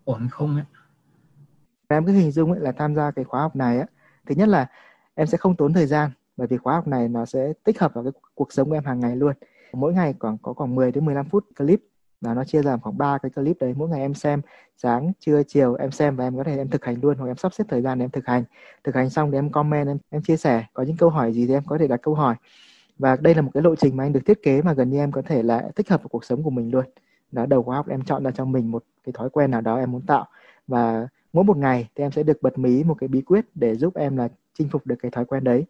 ổn 0.05 0.29
không 0.29 0.57
ấy? 0.57 0.65
Em 1.97 2.07
cứ 2.07 2.13
hình 2.13 2.31
dung 2.31 2.53
ấy 2.53 2.61
là 2.61 2.73
tham 2.73 2.95
gia 2.95 3.11
cái 3.11 3.25
khóa 3.25 3.41
học 3.41 3.57
này 3.57 3.79
á, 3.79 3.87
thứ 4.27 4.35
nhất 4.35 4.49
là 4.49 4.67
em 5.15 5.27
sẽ 5.27 5.39
không 5.39 5.57
tốn 5.57 5.73
thời 5.73 5.87
gian, 5.87 6.11
bởi 6.37 6.47
vì 6.47 6.57
khóa 6.57 6.75
học 6.75 6.87
này 6.87 7.09
nó 7.09 7.25
sẽ 7.25 7.53
tích 7.65 7.81
hợp 7.81 7.95
vào 7.95 8.05
cái 8.05 8.13
cuộc 8.35 8.53
sống 8.53 8.69
của 8.69 8.77
em 8.77 8.85
hàng 8.85 9.01
ngày 9.01 9.17
luôn. 9.17 9.35
Mỗi 9.73 9.93
ngày 9.93 10.15
khoảng 10.21 10.39
có 10.43 10.53
khoảng 10.53 10.75
10 10.75 10.93
đến 10.93 11.05
15 11.05 11.29
phút 11.29 11.45
clip, 11.59 11.81
và 12.21 12.35
nó 12.35 12.45
chia 12.45 12.63
làm 12.63 12.81
khoảng 12.81 12.99
ba 12.99 13.19
cái 13.19 13.31
clip 13.31 13.57
đấy. 13.61 13.75
Mỗi 13.77 13.89
ngày 13.89 14.01
em 14.01 14.15
xem, 14.15 14.41
sáng, 14.77 15.13
trưa, 15.21 15.43
chiều 15.43 15.75
em 15.75 15.91
xem 15.91 16.17
và 16.17 16.25
em 16.25 16.37
có 16.37 16.45
thể 16.45 16.57
em 16.57 16.69
thực 16.69 16.85
hành 16.85 16.97
luôn, 17.03 17.19
hoặc 17.19 17.27
em 17.27 17.37
sắp 17.37 17.55
xếp 17.55 17.65
thời 17.69 17.83
gian 17.83 17.99
để 17.99 18.05
em 18.05 18.11
thực 18.11 18.27
hành. 18.27 18.45
Thực 18.85 18.95
hành 18.95 19.11
xong 19.11 19.31
thì 19.31 19.39
em 19.39 19.51
comment, 19.51 19.89
em 19.89 19.99
em 20.11 20.23
chia 20.23 20.37
sẻ, 20.37 20.65
có 20.73 20.83
những 20.83 20.97
câu 20.97 21.11
hỏi 21.11 21.33
gì 21.33 21.47
thì 21.47 21.55
em 21.55 21.63
có 21.67 21.79
thể 21.79 21.89
đặt 21.89 22.03
câu 22.03 22.15
hỏi. 22.15 22.35
Và 22.99 23.17
đây 23.17 23.35
là 23.35 23.43
một 23.43 23.51
cái 23.55 23.63
lộ 23.63 23.77
trình 23.77 23.97
mà 23.97 24.05
anh 24.05 24.13
được 24.13 24.21
thiết 24.27 24.43
kế 24.43 24.63
mà 24.63 24.73
gần 24.73 24.91
như 24.91 24.99
em 24.99 25.13
có 25.13 25.23
thể 25.23 25.43
là 25.43 25.69
tích 25.75 25.89
hợp 25.89 26.03
vào 26.03 26.09
cuộc 26.09 26.25
sống 26.25 26.43
của 26.43 26.51
mình 26.51 26.71
luôn. 26.71 26.85
Đó, 27.33 27.47
đầu 27.47 27.63
khóa 27.63 27.77
học 27.77 27.89
em 27.89 28.05
chọn 28.05 28.25
ra 28.25 28.31
cho 28.31 28.45
mình 28.45 28.71
một 28.71 28.85
cái 29.05 29.13
thói 29.13 29.31
quen 29.31 29.51
nào 29.51 29.61
đó 29.61 29.77
em 29.77 29.93
muốn 29.93 30.03
tạo. 30.07 30.27
Và 30.67 31.09
mỗi 31.33 31.45
một 31.45 31.57
ngày 31.57 31.89
thì 31.97 32.05
em 32.05 32.11
sẽ 32.11 32.23
được 32.23 32.43
bật 32.43 32.59
mí 32.59 32.85
một 32.85 32.95
cái 32.95 33.09
bí 33.09 33.23
quyết 33.23 33.47
để 33.55 33.75
giúp 33.77 33.95
em 33.95 34.17
là 34.17 34.29
chinh 34.59 34.69
phục 34.69 34.87
được 34.87 34.97
cái 35.03 35.11
thói 35.11 35.25
quen 35.25 35.45
đấy. 35.45 35.65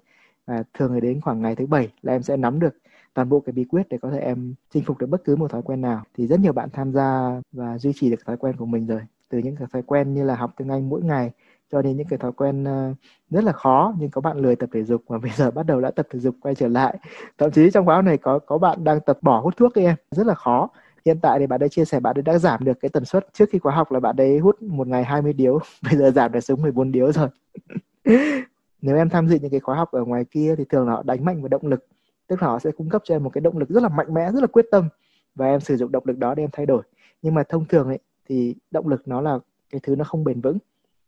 Và 0.46 0.62
thường 0.74 1.00
đến 1.00 1.20
khoảng 1.20 1.42
ngày 1.42 1.56
thứ 1.56 1.66
bảy 1.66 1.88
là 2.02 2.12
em 2.12 2.22
sẽ 2.22 2.36
nắm 2.36 2.60
được 2.60 2.74
toàn 3.14 3.28
bộ 3.28 3.40
cái 3.40 3.52
bí 3.52 3.64
quyết 3.64 3.88
để 3.88 3.98
có 4.02 4.10
thể 4.10 4.18
em 4.18 4.54
chinh 4.70 4.84
phục 4.84 4.98
được 4.98 5.06
bất 5.06 5.24
cứ 5.24 5.36
một 5.36 5.50
thói 5.50 5.62
quen 5.62 5.80
nào. 5.80 6.02
Thì 6.16 6.26
rất 6.26 6.40
nhiều 6.40 6.52
bạn 6.52 6.68
tham 6.72 6.92
gia 6.92 7.40
và 7.52 7.78
duy 7.78 7.92
trì 7.94 8.10
được 8.10 8.26
thói 8.26 8.36
quen 8.36 8.56
của 8.56 8.66
mình 8.66 8.86
rồi. 8.86 9.00
Từ 9.28 9.38
những 9.38 9.56
cái 9.56 9.68
thói 9.72 9.82
quen 9.82 10.14
như 10.14 10.24
là 10.24 10.34
học 10.36 10.52
tiếng 10.56 10.68
Anh 10.68 10.88
mỗi 10.88 11.02
ngày 11.02 11.30
cho 11.72 11.82
đến 11.82 11.96
những 11.96 12.06
cái 12.06 12.18
thói 12.18 12.32
quen 12.32 12.64
ờ, 12.64 12.94
rất 13.30 13.44
là 13.44 13.52
khó 13.52 13.94
nhưng 13.98 14.10
có 14.10 14.20
bạn 14.20 14.36
lười 14.38 14.56
tập 14.56 14.68
thể 14.72 14.82
dục 14.84 15.02
mà 15.08 15.18
bây 15.22 15.30
giờ 15.30 15.50
bắt 15.50 15.66
đầu 15.66 15.80
đã 15.80 15.90
tập 15.90 16.06
thể 16.10 16.18
dục 16.18 16.34
quay 16.40 16.54
trở 16.54 16.68
lại. 16.68 16.98
Thậm 17.38 17.50
chí 17.50 17.70
trong 17.70 17.86
khóa 17.86 18.02
này 18.02 18.18
có 18.18 18.38
có 18.38 18.58
bạn 18.58 18.84
đang 18.84 19.00
tập 19.00 19.18
bỏ 19.22 19.40
hút 19.40 19.56
thuốc 19.56 19.78
ấy 19.78 19.84
em. 19.84 19.96
Rất 20.10 20.26
là 20.26 20.34
khó 20.34 20.68
hiện 21.04 21.18
tại 21.22 21.38
thì 21.38 21.46
bạn 21.46 21.62
ấy 21.62 21.68
chia 21.68 21.84
sẻ 21.84 22.00
bạn 22.00 22.18
ấy 22.18 22.22
đã 22.22 22.38
giảm 22.38 22.64
được 22.64 22.80
cái 22.80 22.88
tần 22.88 23.04
suất. 23.04 23.26
Trước 23.32 23.44
khi 23.50 23.58
khóa 23.58 23.74
học 23.74 23.92
là 23.92 24.00
bạn 24.00 24.16
ấy 24.16 24.38
hút 24.38 24.62
một 24.62 24.88
ngày 24.88 25.04
20 25.04 25.32
điếu. 25.32 25.58
Bây 25.82 25.96
giờ 25.96 26.10
giảm 26.10 26.32
được 26.32 26.40
xuống 26.40 26.62
14 26.62 26.92
điếu 26.92 27.12
rồi. 27.12 27.28
Nếu 28.82 28.96
em 28.96 29.08
tham 29.08 29.28
dự 29.28 29.38
những 29.42 29.50
cái 29.50 29.60
khóa 29.60 29.76
học 29.76 29.92
ở 29.92 30.04
ngoài 30.04 30.24
kia 30.24 30.54
thì 30.58 30.64
thường 30.68 30.86
là 30.86 30.92
họ 30.92 31.02
đánh 31.02 31.24
mạnh 31.24 31.42
vào 31.42 31.48
động 31.48 31.66
lực. 31.66 31.86
Tức 32.26 32.42
là 32.42 32.48
họ 32.48 32.58
sẽ 32.58 32.70
cung 32.70 32.88
cấp 32.88 33.02
cho 33.04 33.14
em 33.14 33.24
một 33.24 33.30
cái 33.30 33.40
động 33.40 33.58
lực 33.58 33.68
rất 33.68 33.82
là 33.82 33.88
mạnh 33.88 34.14
mẽ 34.14 34.32
rất 34.32 34.40
là 34.40 34.46
quyết 34.46 34.66
tâm. 34.70 34.88
Và 35.34 35.46
em 35.46 35.60
sử 35.60 35.76
dụng 35.76 35.92
động 35.92 36.04
lực 36.06 36.18
đó 36.18 36.34
để 36.34 36.42
em 36.42 36.50
thay 36.52 36.66
đổi. 36.66 36.82
Nhưng 37.22 37.34
mà 37.34 37.42
thông 37.48 37.64
thường 37.64 37.88
ấy 37.88 37.98
thì 38.28 38.54
động 38.70 38.88
lực 38.88 39.08
nó 39.08 39.20
là 39.20 39.38
cái 39.70 39.80
thứ 39.82 39.96
nó 39.96 40.04
không 40.04 40.24
bền 40.24 40.40
vững. 40.40 40.58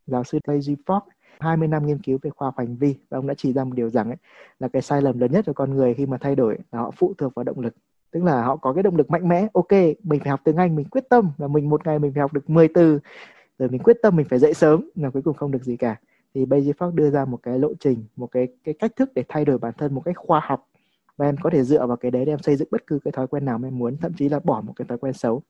Giáo 0.06 0.24
sư 0.24 0.38
Lazy 0.46 0.76
Fox 0.86 1.00
20 1.40 1.68
năm 1.68 1.86
nghiên 1.86 1.98
cứu 1.98 2.18
về 2.22 2.30
khoa 2.30 2.46
học 2.46 2.54
hành 2.58 2.76
vi 2.76 2.94
và 3.08 3.18
ông 3.18 3.26
đã 3.26 3.34
chỉ 3.36 3.52
ra 3.52 3.64
một 3.64 3.74
điều 3.74 3.90
rằng 3.90 4.08
ấy, 4.08 4.16
là 4.58 4.68
cái 4.68 4.82
sai 4.82 5.02
lầm 5.02 5.18
lớn 5.18 5.32
nhất 5.32 5.46
của 5.46 5.52
con 5.52 5.74
người 5.74 5.94
khi 5.94 6.06
mà 6.06 6.16
thay 6.20 6.36
đổi 6.36 6.58
là 6.72 6.78
họ 6.78 6.90
phụ 6.90 7.14
thuộc 7.18 7.34
vào 7.34 7.44
động 7.44 7.60
lực 7.60 7.74
tức 8.14 8.24
là 8.24 8.42
họ 8.42 8.56
có 8.56 8.72
cái 8.72 8.82
động 8.82 8.96
lực 8.96 9.10
mạnh 9.10 9.28
mẽ. 9.28 9.46
Ok, 9.52 9.72
mình 10.02 10.20
phải 10.20 10.28
học 10.30 10.40
tiếng 10.44 10.56
anh, 10.56 10.76
mình 10.76 10.88
quyết 10.88 11.08
tâm 11.08 11.30
là 11.38 11.48
mình 11.48 11.68
một 11.70 11.86
ngày 11.86 11.98
mình 11.98 12.12
phải 12.14 12.20
học 12.20 12.32
được 12.32 12.50
10 12.50 12.68
từ. 12.68 12.98
Rồi 13.58 13.68
mình 13.68 13.82
quyết 13.82 13.96
tâm 14.02 14.16
mình 14.16 14.26
phải 14.30 14.38
dậy 14.38 14.54
sớm, 14.54 14.90
là 14.94 15.10
cuối 15.10 15.22
cùng 15.22 15.36
không 15.36 15.50
được 15.50 15.64
gì 15.64 15.76
cả. 15.76 15.96
Thì 16.34 16.44
Bayes 16.44 16.76
Fox 16.78 16.94
đưa 16.94 17.10
ra 17.10 17.24
một 17.24 17.38
cái 17.42 17.58
lộ 17.58 17.72
trình, 17.80 18.04
một 18.16 18.26
cái 18.26 18.48
cái 18.64 18.74
cách 18.78 18.96
thức 18.96 19.10
để 19.14 19.24
thay 19.28 19.44
đổi 19.44 19.58
bản 19.58 19.72
thân, 19.78 19.94
một 19.94 20.00
cách 20.04 20.16
khoa 20.18 20.40
học. 20.44 20.68
Và 21.16 21.26
em 21.26 21.36
có 21.42 21.50
thể 21.50 21.62
dựa 21.64 21.86
vào 21.86 21.96
cái 21.96 22.10
đấy 22.10 22.24
để 22.24 22.32
em 22.32 22.38
xây 22.38 22.56
dựng 22.56 22.68
bất 22.70 22.86
cứ 22.86 22.98
cái 23.04 23.12
thói 23.12 23.26
quen 23.26 23.44
nào 23.44 23.58
mà 23.58 23.68
em 23.68 23.78
muốn, 23.78 23.96
thậm 23.96 24.12
chí 24.16 24.28
là 24.28 24.40
bỏ 24.44 24.60
một 24.60 24.72
cái 24.76 24.86
thói 24.88 24.98
quen 24.98 25.12
xấu. 25.12 25.42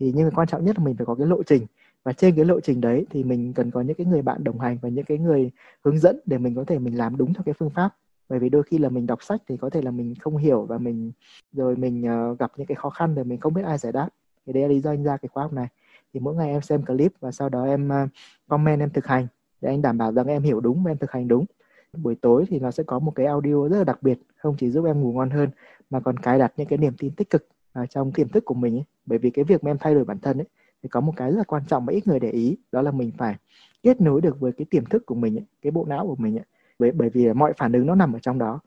Thì 0.00 0.12
nhưng 0.14 0.24
mà 0.24 0.30
quan 0.34 0.48
trọng 0.48 0.64
nhất 0.64 0.78
là 0.78 0.84
mình 0.84 0.96
phải 0.96 1.06
có 1.06 1.14
cái 1.14 1.26
lộ 1.26 1.42
trình. 1.42 1.66
Và 2.04 2.12
trên 2.12 2.36
cái 2.36 2.44
lộ 2.44 2.60
trình 2.60 2.80
đấy 2.80 3.06
thì 3.10 3.24
mình 3.24 3.52
cần 3.52 3.70
có 3.70 3.80
những 3.80 3.96
cái 3.96 4.06
người 4.06 4.22
bạn 4.22 4.44
đồng 4.44 4.60
hành 4.60 4.78
và 4.82 4.88
những 4.88 5.04
cái 5.04 5.18
người 5.18 5.50
hướng 5.84 5.98
dẫn 5.98 6.20
để 6.26 6.38
mình 6.38 6.54
có 6.54 6.64
thể 6.64 6.78
mình 6.78 6.98
làm 6.98 7.16
đúng 7.16 7.34
theo 7.34 7.42
cái 7.46 7.54
phương 7.58 7.70
pháp 7.70 7.90
bởi 8.32 8.38
vì 8.38 8.48
đôi 8.48 8.62
khi 8.62 8.78
là 8.78 8.88
mình 8.88 9.06
đọc 9.06 9.22
sách 9.22 9.42
thì 9.48 9.56
có 9.56 9.70
thể 9.70 9.82
là 9.82 9.90
mình 9.90 10.14
không 10.20 10.36
hiểu 10.36 10.62
và 10.62 10.78
mình 10.78 11.12
rồi 11.52 11.76
mình 11.76 12.04
uh, 12.32 12.38
gặp 12.38 12.52
những 12.56 12.66
cái 12.66 12.74
khó 12.74 12.90
khăn 12.90 13.14
rồi 13.14 13.24
mình 13.24 13.40
không 13.40 13.54
biết 13.54 13.62
ai 13.64 13.78
giải 13.78 13.92
đáp 13.92 14.08
thì 14.46 14.52
đấy 14.52 14.62
là 14.62 14.68
lý 14.68 14.80
do 14.80 14.90
anh 14.90 15.04
ra 15.04 15.16
cái 15.16 15.28
khóa 15.28 15.42
học 15.42 15.52
này 15.52 15.66
thì 16.14 16.20
mỗi 16.20 16.34
ngày 16.34 16.50
em 16.50 16.60
xem 16.60 16.84
clip 16.84 17.12
và 17.20 17.32
sau 17.32 17.48
đó 17.48 17.64
em 17.64 17.88
uh, 17.88 18.08
comment 18.48 18.80
em 18.80 18.90
thực 18.90 19.06
hành 19.06 19.26
để 19.60 19.68
anh 19.68 19.82
đảm 19.82 19.98
bảo 19.98 20.12
rằng 20.12 20.26
em 20.26 20.42
hiểu 20.42 20.60
đúng 20.60 20.82
và 20.82 20.90
em 20.90 20.98
thực 20.98 21.10
hành 21.10 21.28
đúng 21.28 21.44
buổi 21.92 22.14
tối 22.14 22.44
thì 22.48 22.58
nó 22.58 22.70
sẽ 22.70 22.82
có 22.82 22.98
một 22.98 23.12
cái 23.14 23.26
audio 23.26 23.68
rất 23.68 23.78
là 23.78 23.84
đặc 23.84 24.02
biệt 24.02 24.18
không 24.36 24.56
chỉ 24.58 24.70
giúp 24.70 24.84
em 24.84 25.00
ngủ 25.00 25.12
ngon 25.12 25.30
hơn 25.30 25.50
mà 25.90 26.00
còn 26.00 26.18
cài 26.18 26.38
đặt 26.38 26.52
những 26.56 26.66
cái 26.66 26.78
niềm 26.78 26.94
tin 26.98 27.14
tích 27.14 27.30
cực 27.30 27.48
vào 27.72 27.86
trong 27.86 28.12
tiềm 28.12 28.28
thức 28.28 28.44
của 28.44 28.54
mình 28.54 28.76
ấy. 28.76 28.84
bởi 29.06 29.18
vì 29.18 29.30
cái 29.30 29.44
việc 29.44 29.64
mà 29.64 29.70
em 29.70 29.78
thay 29.78 29.94
đổi 29.94 30.04
bản 30.04 30.18
thân 30.18 30.38
ấy 30.38 30.46
thì 30.82 30.88
có 30.88 31.00
một 31.00 31.12
cái 31.16 31.30
rất 31.30 31.38
là 31.38 31.44
quan 31.44 31.62
trọng 31.68 31.86
mà 31.86 31.92
ít 31.92 32.06
người 32.06 32.20
để 32.20 32.30
ý 32.30 32.56
đó 32.72 32.82
là 32.82 32.90
mình 32.90 33.10
phải 33.18 33.36
kết 33.82 34.00
nối 34.00 34.20
được 34.20 34.40
với 34.40 34.52
cái 34.52 34.64
tiềm 34.70 34.84
thức 34.84 35.06
của 35.06 35.14
mình 35.14 35.38
ấy, 35.38 35.44
cái 35.62 35.70
bộ 35.70 35.84
não 35.84 36.06
của 36.06 36.16
mình 36.16 36.38
ấy 36.38 36.44
bởi 36.82 36.92
bởi 36.92 37.10
vì 37.10 37.32
mọi 37.32 37.52
phản 37.58 37.72
ứng 37.72 37.86
nó 37.86 37.94
nằm 37.94 38.12
ở 38.12 38.18
trong 38.18 38.38
đó. 38.38 38.60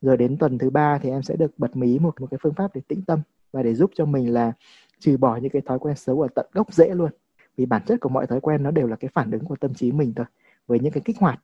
Rồi 0.00 0.16
đến 0.16 0.36
tuần 0.36 0.58
thứ 0.58 0.70
ba 0.70 0.98
thì 0.98 1.10
em 1.10 1.22
sẽ 1.22 1.36
được 1.36 1.58
bật 1.58 1.76
mí 1.76 1.98
một 1.98 2.20
một 2.20 2.26
cái 2.30 2.38
phương 2.42 2.54
pháp 2.54 2.70
để 2.74 2.80
tĩnh 2.88 3.02
tâm 3.02 3.20
và 3.52 3.62
để 3.62 3.74
giúp 3.74 3.90
cho 3.94 4.04
mình 4.04 4.32
là 4.32 4.52
trừ 4.98 5.16
bỏ 5.16 5.36
những 5.36 5.50
cái 5.50 5.62
thói 5.62 5.78
quen 5.78 5.96
xấu 5.96 6.20
ở 6.20 6.28
tận 6.34 6.46
gốc 6.52 6.72
rễ 6.72 6.88
luôn. 6.94 7.10
Vì 7.56 7.66
bản 7.66 7.82
chất 7.86 8.00
của 8.00 8.08
mọi 8.08 8.26
thói 8.26 8.40
quen 8.40 8.62
nó 8.62 8.70
đều 8.70 8.86
là 8.86 8.96
cái 8.96 9.10
phản 9.14 9.30
ứng 9.30 9.44
của 9.44 9.56
tâm 9.56 9.74
trí 9.74 9.92
mình 9.92 10.12
thôi. 10.16 10.26
Với 10.66 10.80
những 10.80 10.92
cái 10.92 11.02
kích 11.04 11.18
hoạt 11.18 11.40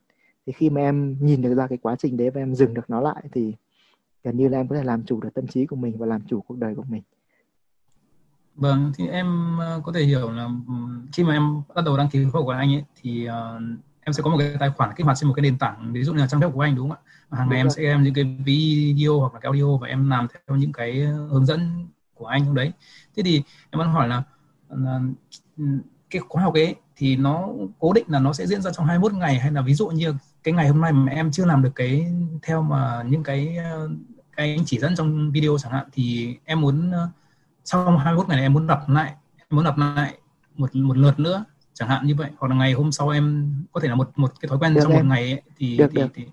thì 0.46 0.52
khi 0.52 0.70
mà 0.70 0.80
em 0.80 1.16
nhìn 1.20 1.42
được 1.42 1.54
ra 1.54 1.66
cái 1.66 1.78
quá 1.78 1.96
trình 1.98 2.16
đấy 2.16 2.30
và 2.30 2.40
em 2.40 2.54
dừng 2.54 2.74
được 2.74 2.90
nó 2.90 3.00
lại 3.00 3.24
thì 3.32 3.54
gần 4.24 4.36
như 4.36 4.48
là 4.48 4.58
em 4.58 4.68
có 4.68 4.76
thể 4.76 4.84
làm 4.84 5.02
chủ 5.04 5.20
được 5.20 5.34
tâm 5.34 5.46
trí 5.46 5.66
của 5.66 5.76
mình 5.76 5.98
và 5.98 6.06
làm 6.06 6.20
chủ 6.26 6.40
cuộc 6.40 6.58
đời 6.58 6.74
của 6.74 6.84
mình. 6.88 7.02
Vâng 8.54 8.92
thì 8.96 9.08
em 9.08 9.58
ờ, 9.58 9.80
có 9.84 9.92
thể 9.92 10.04
hiểu 10.04 10.30
là 10.30 10.48
khi 11.12 11.24
mà 11.24 11.32
em 11.32 11.62
bắt 11.74 11.82
đầu 11.84 11.96
đăng 11.96 12.08
ký 12.08 12.24
khóa 12.32 12.42
của 12.42 12.50
anh 12.50 12.74
ấy 12.74 12.84
thì 13.02 13.28
uh, 13.28 13.62
em 14.04 14.12
sẽ 14.12 14.22
có 14.22 14.30
một 14.30 14.36
cái 14.38 14.56
tài 14.60 14.70
khoản 14.70 14.90
kích 14.96 15.04
hoạt 15.04 15.16
trên 15.18 15.28
một 15.28 15.34
cái 15.34 15.42
nền 15.42 15.58
tảng 15.58 15.92
ví 15.92 16.04
dụ 16.04 16.12
như 16.12 16.20
là 16.20 16.26
trang 16.26 16.40
web 16.40 16.50
của 16.50 16.60
anh 16.60 16.74
đúng 16.74 16.90
không 16.90 16.98
ạ? 17.30 17.36
Hàng 17.38 17.48
ngày 17.48 17.58
em 17.58 17.70
sẽ 17.70 17.82
em 17.82 18.02
những 18.02 18.14
cái 18.14 18.36
video 18.44 19.20
hoặc 19.20 19.34
là 19.34 19.40
cái 19.40 19.48
audio 19.48 19.76
và 19.76 19.88
em 19.88 20.10
làm 20.10 20.26
theo 20.28 20.56
những 20.56 20.72
cái 20.72 21.00
hướng 21.00 21.46
dẫn 21.46 21.88
của 22.14 22.26
anh 22.26 22.44
trong 22.44 22.54
đấy. 22.54 22.72
Thế 23.16 23.22
thì 23.22 23.42
em 23.70 23.78
muốn 23.78 23.88
hỏi 23.88 24.08
là, 24.08 24.22
là 24.68 25.00
cái 26.10 26.22
khóa 26.28 26.42
học 26.42 26.54
ấy 26.54 26.74
thì 26.96 27.16
nó 27.16 27.48
cố 27.78 27.92
định 27.92 28.04
là 28.08 28.18
nó 28.18 28.32
sẽ 28.32 28.46
diễn 28.46 28.62
ra 28.62 28.70
trong 28.70 28.86
21 28.86 29.12
ngày 29.12 29.38
hay 29.38 29.52
là 29.52 29.60
ví 29.60 29.74
dụ 29.74 29.88
như 29.88 30.14
cái 30.42 30.54
ngày 30.54 30.68
hôm 30.68 30.80
nay 30.80 30.92
mà 30.92 31.12
em 31.12 31.30
chưa 31.30 31.44
làm 31.44 31.62
được 31.62 31.72
cái 31.74 32.12
theo 32.42 32.62
mà 32.62 33.02
những 33.02 33.22
cái 33.22 33.56
cái 34.36 34.54
anh 34.56 34.64
chỉ 34.66 34.78
dẫn 34.78 34.96
trong 34.96 35.30
video 35.30 35.58
chẳng 35.58 35.72
hạn 35.72 35.86
thì 35.92 36.36
em 36.44 36.60
muốn 36.60 36.92
sau 37.64 37.96
21 37.96 38.28
ngày 38.28 38.36
này 38.36 38.44
em 38.44 38.52
muốn 38.52 38.66
đọc 38.66 38.88
lại 38.88 39.14
em 39.36 39.46
muốn 39.50 39.64
đọc 39.64 39.78
lại 39.78 40.14
một 40.56 40.76
một 40.76 40.96
lượt 40.96 41.18
nữa 41.18 41.44
chẳng 41.80 41.88
hạn 41.88 42.06
như 42.06 42.14
vậy. 42.14 42.30
Hoặc 42.38 42.48
là 42.48 42.56
ngày 42.56 42.72
hôm 42.72 42.92
sau 42.92 43.08
em 43.08 43.54
có 43.72 43.80
thể 43.80 43.88
là 43.88 43.94
một 43.94 44.08
một 44.16 44.32
cái 44.40 44.48
thói 44.48 44.58
quen 44.58 44.74
được 44.74 44.80
trong 44.82 44.92
em. 44.92 45.08
một 45.08 45.14
ngày 45.14 45.22
ấy, 45.22 45.42
thì 45.58 45.76
được, 45.76 45.90
thì, 45.94 46.00
được. 46.00 46.08
thì 46.14 46.24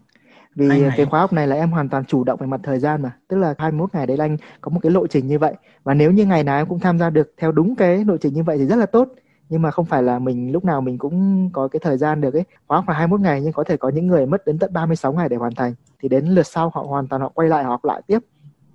vì 0.55 0.69
cái 0.69 0.79
ngày... 0.79 1.05
khóa 1.05 1.19
học 1.19 1.33
này 1.33 1.47
là 1.47 1.55
em 1.55 1.71
hoàn 1.71 1.89
toàn 1.89 2.05
chủ 2.05 2.23
động 2.23 2.39
về 2.39 2.47
mặt 2.47 2.59
thời 2.63 2.79
gian 2.79 3.01
mà. 3.01 3.11
Tức 3.27 3.37
là 3.37 3.53
21 3.57 3.93
ngày 3.93 4.07
đấy 4.07 4.17
là 4.17 4.25
anh 4.25 4.37
có 4.61 4.69
một 4.69 4.79
cái 4.83 4.91
lộ 4.91 5.07
trình 5.07 5.27
như 5.27 5.39
vậy. 5.39 5.53
Và 5.83 5.93
nếu 5.93 6.11
như 6.11 6.25
ngày 6.25 6.43
nào 6.43 6.57
em 6.57 6.67
cũng 6.67 6.79
tham 6.79 6.99
gia 6.99 7.09
được 7.09 7.33
theo 7.37 7.51
đúng 7.51 7.75
cái 7.75 8.05
lộ 8.05 8.17
trình 8.17 8.33
như 8.33 8.43
vậy 8.43 8.57
thì 8.57 8.65
rất 8.65 8.75
là 8.75 8.85
tốt. 8.85 9.07
Nhưng 9.49 9.61
mà 9.61 9.71
không 9.71 9.85
phải 9.85 10.03
là 10.03 10.19
mình 10.19 10.51
lúc 10.51 10.65
nào 10.65 10.81
mình 10.81 10.97
cũng 10.97 11.49
có 11.53 11.67
cái 11.67 11.79
thời 11.83 11.97
gian 11.97 12.21
được 12.21 12.33
ấy. 12.33 12.43
Khóa 12.67 12.77
học 12.77 12.89
là 12.89 12.93
21 12.93 13.21
ngày 13.21 13.41
nhưng 13.41 13.53
có 13.53 13.63
thể 13.63 13.77
có 13.77 13.89
những 13.89 14.07
người 14.07 14.25
mất 14.25 14.45
đến 14.45 14.59
tận 14.59 14.73
36 14.73 15.13
ngày 15.13 15.29
để 15.29 15.37
hoàn 15.37 15.55
thành. 15.55 15.73
Thì 16.01 16.09
đến 16.09 16.25
lượt 16.25 16.47
sau 16.47 16.71
họ 16.73 16.81
hoàn 16.81 17.07
toàn 17.07 17.21
họ 17.21 17.29
quay 17.29 17.49
lại 17.49 17.63
họ 17.63 17.69
học 17.69 17.85
lại 17.85 18.01
tiếp. 18.07 18.19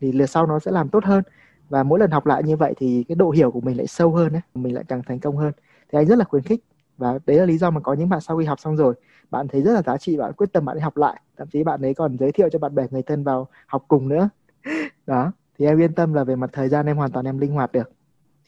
Thì 0.00 0.12
lượt 0.12 0.26
sau 0.26 0.46
nó 0.46 0.58
sẽ 0.58 0.70
làm 0.70 0.88
tốt 0.88 1.04
hơn. 1.04 1.22
Và 1.68 1.82
mỗi 1.82 1.98
lần 1.98 2.10
học 2.10 2.26
lại 2.26 2.42
như 2.42 2.56
vậy 2.56 2.74
thì 2.76 3.04
cái 3.08 3.14
độ 3.14 3.30
hiểu 3.30 3.50
của 3.50 3.60
mình 3.60 3.76
lại 3.76 3.86
sâu 3.86 4.10
hơn 4.14 4.32
ấy. 4.32 4.42
Mình 4.54 4.74
lại 4.74 4.84
càng 4.88 5.02
thành 5.06 5.20
công 5.20 5.36
hơn 5.36 5.52
thì 5.92 5.98
anh 5.98 6.06
rất 6.06 6.18
là 6.18 6.24
khuyến 6.24 6.42
khích 6.42 6.64
và 6.98 7.18
đấy 7.26 7.36
là 7.36 7.44
lý 7.44 7.58
do 7.58 7.70
mà 7.70 7.80
có 7.80 7.94
những 7.94 8.08
bạn 8.08 8.20
sau 8.20 8.38
khi 8.38 8.44
học 8.44 8.60
xong 8.60 8.76
rồi 8.76 8.94
bạn 9.30 9.48
thấy 9.48 9.62
rất 9.62 9.72
là 9.72 9.82
giá 9.82 9.96
trị 9.96 10.16
bạn 10.16 10.32
quyết 10.32 10.52
tâm 10.52 10.64
bạn 10.64 10.76
đi 10.76 10.80
học 10.80 10.96
lại. 10.96 11.20
Thậm 11.36 11.48
chí 11.52 11.64
bạn 11.64 11.82
ấy 11.82 11.94
còn 11.94 12.16
giới 12.18 12.32
thiệu 12.32 12.48
cho 12.52 12.58
bạn 12.58 12.74
bè 12.74 12.86
người 12.90 13.02
thân 13.02 13.24
vào 13.24 13.48
học 13.66 13.84
cùng 13.88 14.08
nữa. 14.08 14.28
Đó 15.06 15.32
thì 15.58 15.66
em 15.66 15.80
yên 15.80 15.92
tâm 15.92 16.14
là 16.14 16.24
về 16.24 16.36
mặt 16.36 16.50
thời 16.52 16.68
gian 16.68 16.86
em 16.86 16.96
hoàn 16.96 17.10
toàn 17.10 17.26
em 17.26 17.38
linh 17.38 17.52
hoạt 17.52 17.72
được. 17.72 17.90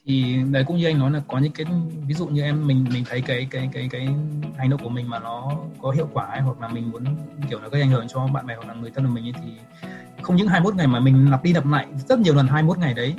Thì 0.05 0.35
đấy 0.51 0.63
cũng 0.67 0.77
như 0.77 0.85
anh 0.85 0.99
nói 0.99 1.11
là 1.11 1.21
có 1.27 1.39
những 1.39 1.51
cái 1.51 1.65
ví 2.07 2.13
dụ 2.13 2.27
như 2.27 2.41
em 2.43 2.67
mình 2.67 2.85
mình 2.93 3.03
thấy 3.09 3.21
cái 3.21 3.47
cái 3.51 3.69
cái 3.73 3.89
cái 3.91 4.09
hành 4.57 4.69
động 4.69 4.79
của 4.83 4.89
mình 4.89 5.09
mà 5.09 5.19
nó 5.19 5.51
có 5.81 5.91
hiệu 5.91 6.09
quả 6.13 6.25
ấy, 6.25 6.41
hoặc 6.41 6.61
là 6.61 6.67
mình 6.67 6.91
muốn 6.91 7.03
kiểu 7.49 7.59
là 7.59 7.67
gây 7.67 7.81
ảnh 7.81 7.89
hưởng 7.89 8.07
cho 8.07 8.27
bạn 8.33 8.47
bè 8.47 8.55
hoặc 8.55 8.67
là 8.67 8.73
người 8.73 8.91
thân 8.95 9.05
của 9.05 9.11
mình 9.11 9.25
ấy, 9.25 9.33
thì 9.43 9.51
không 10.21 10.35
những 10.35 10.47
21 10.47 10.75
ngày 10.75 10.87
mà 10.87 10.99
mình 10.99 11.31
lặp 11.31 11.43
đi 11.43 11.53
lặp 11.53 11.65
lại 11.65 11.87
rất 12.09 12.19
nhiều 12.19 12.35
lần 12.35 12.47
21 12.47 12.77
ngày 12.77 12.93
đấy 12.93 13.15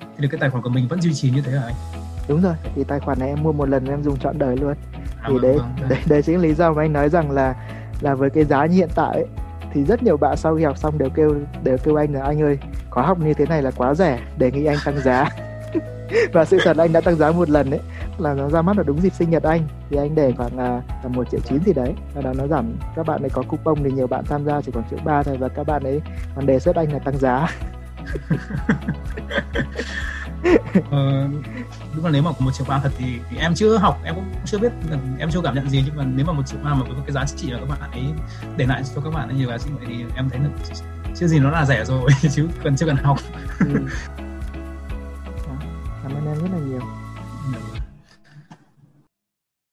thì 0.00 0.22
được 0.22 0.28
cái 0.30 0.40
tài 0.40 0.50
khoản 0.50 0.62
của 0.62 0.70
mình 0.70 0.88
vẫn 0.88 1.00
duy 1.00 1.14
trì 1.14 1.30
như 1.30 1.42
thế 1.42 1.52
hả 1.52 1.62
anh? 1.66 1.74
Đúng 2.30 2.42
rồi, 2.42 2.54
thì 2.74 2.84
tài 2.84 3.00
khoản 3.00 3.18
này 3.18 3.28
em 3.28 3.42
mua 3.42 3.52
một 3.52 3.68
lần 3.68 3.86
em 3.86 4.02
dùng 4.02 4.18
trọn 4.18 4.38
đời 4.38 4.56
luôn. 4.56 4.74
À, 5.20 5.28
thì 5.28 5.32
vâng, 5.32 5.42
đấy, 5.42 5.56
vâng, 5.56 5.88
đấy 5.88 5.98
đấy 6.06 6.22
chính 6.22 6.40
lý 6.40 6.54
do 6.54 6.72
mà 6.72 6.82
anh 6.82 6.92
nói 6.92 7.08
rằng 7.08 7.30
là 7.30 7.54
là 8.00 8.14
với 8.14 8.30
cái 8.30 8.44
giá 8.44 8.66
như 8.66 8.76
hiện 8.76 8.88
tại 8.94 9.14
ấy, 9.14 9.26
thì 9.72 9.84
rất 9.84 10.02
nhiều 10.02 10.16
bạn 10.16 10.36
sau 10.36 10.56
khi 10.56 10.64
học 10.64 10.78
xong 10.78 10.98
đều 10.98 11.08
kêu 11.14 11.34
đều 11.64 11.76
kêu 11.84 11.96
anh 11.96 12.12
là 12.12 12.22
anh 12.22 12.42
ơi 12.42 12.58
có 12.90 13.02
học 13.02 13.18
như 13.18 13.34
thế 13.34 13.46
này 13.46 13.62
là 13.62 13.70
quá 13.70 13.94
rẻ 13.94 14.20
đề 14.38 14.50
nghị 14.50 14.64
anh 14.64 14.78
tăng 14.84 15.00
giá. 15.00 15.28
Và 16.32 16.44
sự 16.44 16.58
thật 16.64 16.76
anh 16.76 16.92
đã 16.92 17.00
tăng 17.00 17.16
giá 17.16 17.30
một 17.30 17.50
lần 17.50 17.70
đấy 17.70 17.80
là 18.18 18.34
nó 18.34 18.48
ra 18.48 18.62
mắt 18.62 18.76
là 18.76 18.82
đúng 18.82 19.00
dịp 19.00 19.12
sinh 19.12 19.30
nhật 19.30 19.42
anh 19.42 19.60
thì 19.90 19.96
anh 19.96 20.14
để 20.14 20.32
khoảng 20.36 20.58
à, 20.58 20.82
là 21.02 21.08
một 21.08 21.30
triệu 21.30 21.40
chín 21.44 21.60
gì 21.66 21.72
đấy. 21.72 21.94
Và 22.14 22.22
đó 22.22 22.32
nó 22.38 22.46
giảm 22.46 22.72
các 22.96 23.06
bạn 23.06 23.22
ấy 23.22 23.30
có 23.30 23.42
coupon 23.42 23.84
thì 23.84 23.90
nhiều 23.90 24.06
bạn 24.06 24.24
tham 24.24 24.44
gia 24.44 24.60
chỉ 24.60 24.72
còn 24.74 24.84
triệu 24.90 24.98
ba 25.04 25.22
thôi 25.22 25.36
và 25.40 25.48
các 25.48 25.66
bạn 25.66 25.82
ấy 25.82 26.00
còn 26.36 26.46
đề 26.46 26.58
xuất 26.58 26.76
anh 26.76 26.92
là 26.92 26.98
tăng 26.98 27.18
giá 27.18 27.48
ờ, 30.90 31.28
đúng 31.94 32.04
là 32.04 32.10
nếu 32.10 32.22
mà 32.22 32.32
có 32.32 32.44
một 32.44 32.50
chiều 32.54 32.64
khóa 32.66 32.80
thật 32.82 32.92
thì, 32.98 33.18
thì 33.30 33.36
em 33.36 33.54
chưa 33.54 33.78
học 33.78 34.00
em 34.04 34.14
cũng 34.14 34.24
chưa 34.46 34.58
biết 34.58 34.72
em 35.18 35.30
chưa 35.30 35.40
cảm 35.44 35.54
nhận 35.54 35.70
gì. 35.70 35.82
Nhưng 35.86 35.96
mà 35.96 36.04
nếu 36.04 36.26
mà 36.26 36.32
một 36.32 36.42
chiều 36.46 36.58
khóa 36.62 36.74
mà 36.74 36.84
có 36.88 36.94
cái 37.06 37.12
giá 37.12 37.24
trị 37.36 37.50
là 37.50 37.58
các 37.58 37.68
bạn 37.68 37.90
ấy 37.90 38.04
để 38.56 38.66
lại 38.66 38.82
cho 38.94 39.00
các 39.00 39.14
bạn 39.14 39.28
ấy 39.28 39.36
nhiều 39.36 39.48
giá 39.48 39.58
trị 39.58 39.70
thì 39.86 40.04
em 40.16 40.30
thấy 40.30 40.40
là 40.40 40.48
chưa 41.16 41.26
gì 41.26 41.38
nó 41.38 41.50
là 41.50 41.66
rẻ 41.66 41.84
rồi 41.84 42.10
chứ 42.34 42.48
cần 42.64 42.76
chưa 42.76 42.86
cần 42.86 42.96
học. 42.96 43.18
Ừ. 43.58 43.74
cảm 46.02 46.12
ơn 46.12 46.26
em 46.26 46.38
rất 46.42 46.48
là 46.52 46.58
nhiều. 46.58 46.80